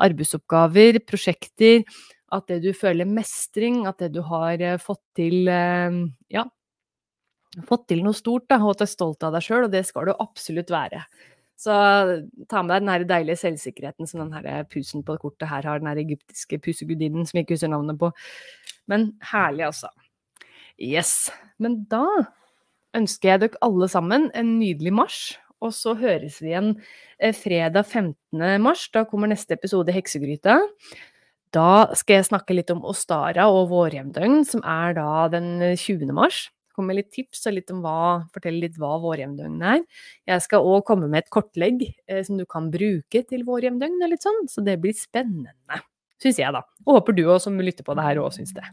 arbeidsoppgaver, 0.02 1.00
prosjekter. 1.02 1.82
At 2.30 2.46
det 2.50 2.60
du 2.62 2.70
føler 2.74 3.08
mestring, 3.10 3.84
at 3.86 3.98
det 4.02 4.12
du 4.14 4.20
har 4.26 4.62
eh, 4.62 4.78
fått 4.82 5.02
til 5.18 5.50
ehm, 5.50 6.14
Ja, 6.30 6.44
fått 7.64 7.86
til 7.90 8.02
noe 8.04 8.16
stort, 8.16 8.48
da, 8.50 8.58
og 8.60 8.74
at 8.74 8.82
du 8.82 8.86
er 8.86 8.92
stolt 8.92 9.24
av 9.26 9.32
deg 9.36 9.44
sjøl, 9.46 9.66
og 9.66 9.72
det 9.72 9.84
skal 9.88 10.08
du 10.08 10.14
absolutt 10.14 10.72
være. 10.72 11.04
Så 11.56 11.72
ta 12.50 12.60
med 12.60 12.74
deg 12.74 12.82
den 12.82 12.92
her 12.92 13.04
deilige 13.08 13.40
selvsikkerheten 13.40 14.08
som 14.08 14.20
den 14.26 14.34
her 14.36 14.66
pusen 14.68 15.04
på 15.06 15.16
kortet 15.22 15.48
her 15.48 15.64
har, 15.64 15.80
den 15.80 15.88
her 15.88 16.00
egyptiske 16.02 16.58
pusegudinnen 16.60 17.24
som 17.24 17.38
jeg 17.38 17.46
ikke 17.46 17.56
husker 17.56 17.72
navnet 17.72 17.96
på. 18.00 18.10
Men 18.92 19.14
herlig, 19.32 19.70
altså. 19.70 19.88
Yes. 20.76 21.30
Men 21.56 21.80
da 21.88 22.04
ønsker 22.96 23.32
jeg 23.32 23.44
dere 23.46 23.64
alle 23.64 23.88
sammen 23.88 24.28
en 24.36 24.56
nydelig 24.60 24.92
mars. 24.92 25.20
Og 25.64 25.72
så 25.72 25.94
høres 25.96 26.42
vi 26.42 26.50
igjen 26.52 26.74
eh, 27.16 27.32
fredag 27.32 27.86
15. 27.88 28.60
mars. 28.60 28.84
Da 28.92 29.06
kommer 29.08 29.32
neste 29.32 29.56
episode 29.56 29.94
Heksegryta. 29.96 30.58
Da 31.56 31.94
skal 31.96 32.18
jeg 32.18 32.28
snakke 32.28 32.56
litt 32.58 32.70
om 32.74 32.84
Ostara 32.84 33.46
og 33.48 33.70
vårjevndøgn, 33.70 34.42
som 34.44 34.60
er 34.60 34.98
da 34.98 35.08
den 35.32 35.54
20. 35.80 36.12
mars. 36.12 36.50
Kommer 36.76 36.92
med 36.92 37.00
litt 37.00 37.12
tips 37.14 37.46
og 37.48 37.56
litt 37.56 37.72
om 37.72 37.80
hva, 37.84 38.26
fortelle 38.34 38.60
litt 38.66 38.76
hva 38.80 38.98
vårjevndøgn 39.00 39.62
er. 39.64 39.84
Jeg 40.28 40.44
skal 40.44 40.66
òg 40.68 40.84
komme 40.88 41.08
med 41.08 41.24
et 41.24 41.32
kortlegg 41.32 41.86
eh, 41.88 42.20
som 42.26 42.36
du 42.36 42.44
kan 42.48 42.68
bruke 42.72 43.22
til 43.24 43.46
vårjevndøgn, 43.48 44.02
og 44.04 44.12
litt 44.12 44.26
sånn, 44.26 44.44
så 44.52 44.64
det 44.66 44.76
blir 44.82 44.96
spennende. 44.96 45.80
Syns 46.22 46.38
jeg, 46.40 46.52
da. 46.52 46.62
Og 46.86 46.98
håper 46.98 47.16
du 47.16 47.24
òg 47.26 47.40
som 47.44 47.56
lytter 47.60 47.86
på 47.86 47.96
det 47.96 48.04
her 48.04 48.20
òg 48.20 48.36
syns 48.36 48.54
det. 48.56 48.64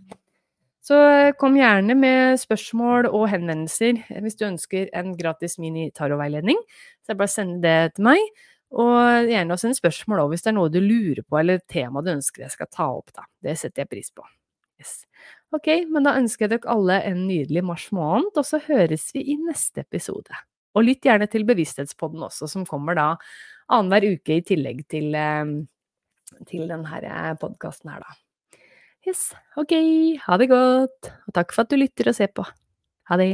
Så 0.83 0.99
eh, 0.99 1.33
kom 1.39 1.55
gjerne 1.55 1.95
med 1.95 2.39
spørsmål 2.41 3.07
og 3.07 3.29
henvendelser 3.31 4.01
hvis 4.23 4.35
du 4.39 4.47
ønsker 4.49 4.89
en 4.99 5.13
gratis 5.19 5.55
mini-tarotveiledning. 5.63 6.59
Så 7.03 7.13
jeg 7.13 7.21
bare 7.21 7.31
send 7.31 7.61
det 7.63 7.77
til 7.95 8.11
meg. 8.11 8.43
Og 8.73 9.29
gjerne 9.29 9.53
også 9.53 9.69
send 9.69 9.77
spørsmål 9.77 10.23
også, 10.23 10.31
hvis 10.33 10.43
det 10.43 10.49
er 10.49 10.57
noe 10.57 10.71
du 10.73 10.79
lurer 10.81 11.21
på 11.21 11.37
eller 11.37 11.61
tema 11.69 12.01
du 12.01 12.09
ønsker 12.15 12.47
jeg 12.47 12.55
skal 12.55 12.71
ta 12.73 12.89
opp. 12.89 13.13
da. 13.15 13.27
Det 13.45 13.55
setter 13.59 13.85
jeg 13.85 13.91
pris 13.91 14.09
på. 14.11 14.25
Yes. 14.81 15.03
Ok, 15.53 15.69
men 15.93 16.07
da 16.07 16.15
ønsker 16.17 16.47
jeg 16.47 16.55
dere 16.55 16.73
alle 16.73 16.97
en 17.05 17.27
nydelig 17.27 17.61
mars 17.65 17.85
måned, 17.93 18.31
og 18.33 18.47
så 18.47 18.57
høres 18.65 19.11
vi 19.13 19.21
i 19.33 19.37
neste 19.37 19.83
episode. 19.83 20.33
Og 20.73 20.87
lytt 20.87 21.05
gjerne 21.05 21.27
til 21.29 21.45
Bevissthetspodden 21.45 22.23
også, 22.25 22.49
som 22.49 22.65
kommer 22.65 22.97
da 22.97 23.07
annenhver 23.69 24.15
uke 24.15 24.39
i 24.39 24.45
tillegg 24.45 24.81
til, 24.89 25.13
eh, 25.13 25.53
til 26.49 26.65
denne 26.71 27.37
podkasten 27.41 27.93
her, 27.93 28.01
da. 28.01 28.17
Yes, 29.05 29.33
ok, 29.59 29.73
ha 30.25 30.37
det 30.39 30.49
godt, 30.49 31.11
og 31.27 31.33
takk 31.35 31.51
for 31.51 31.65
at 31.65 31.69
du 31.69 31.77
lytter 31.77 32.09
og 32.09 32.15
ser 32.15 32.31
på. 32.31 32.45
Ha 33.11 33.17
det. 33.19 33.29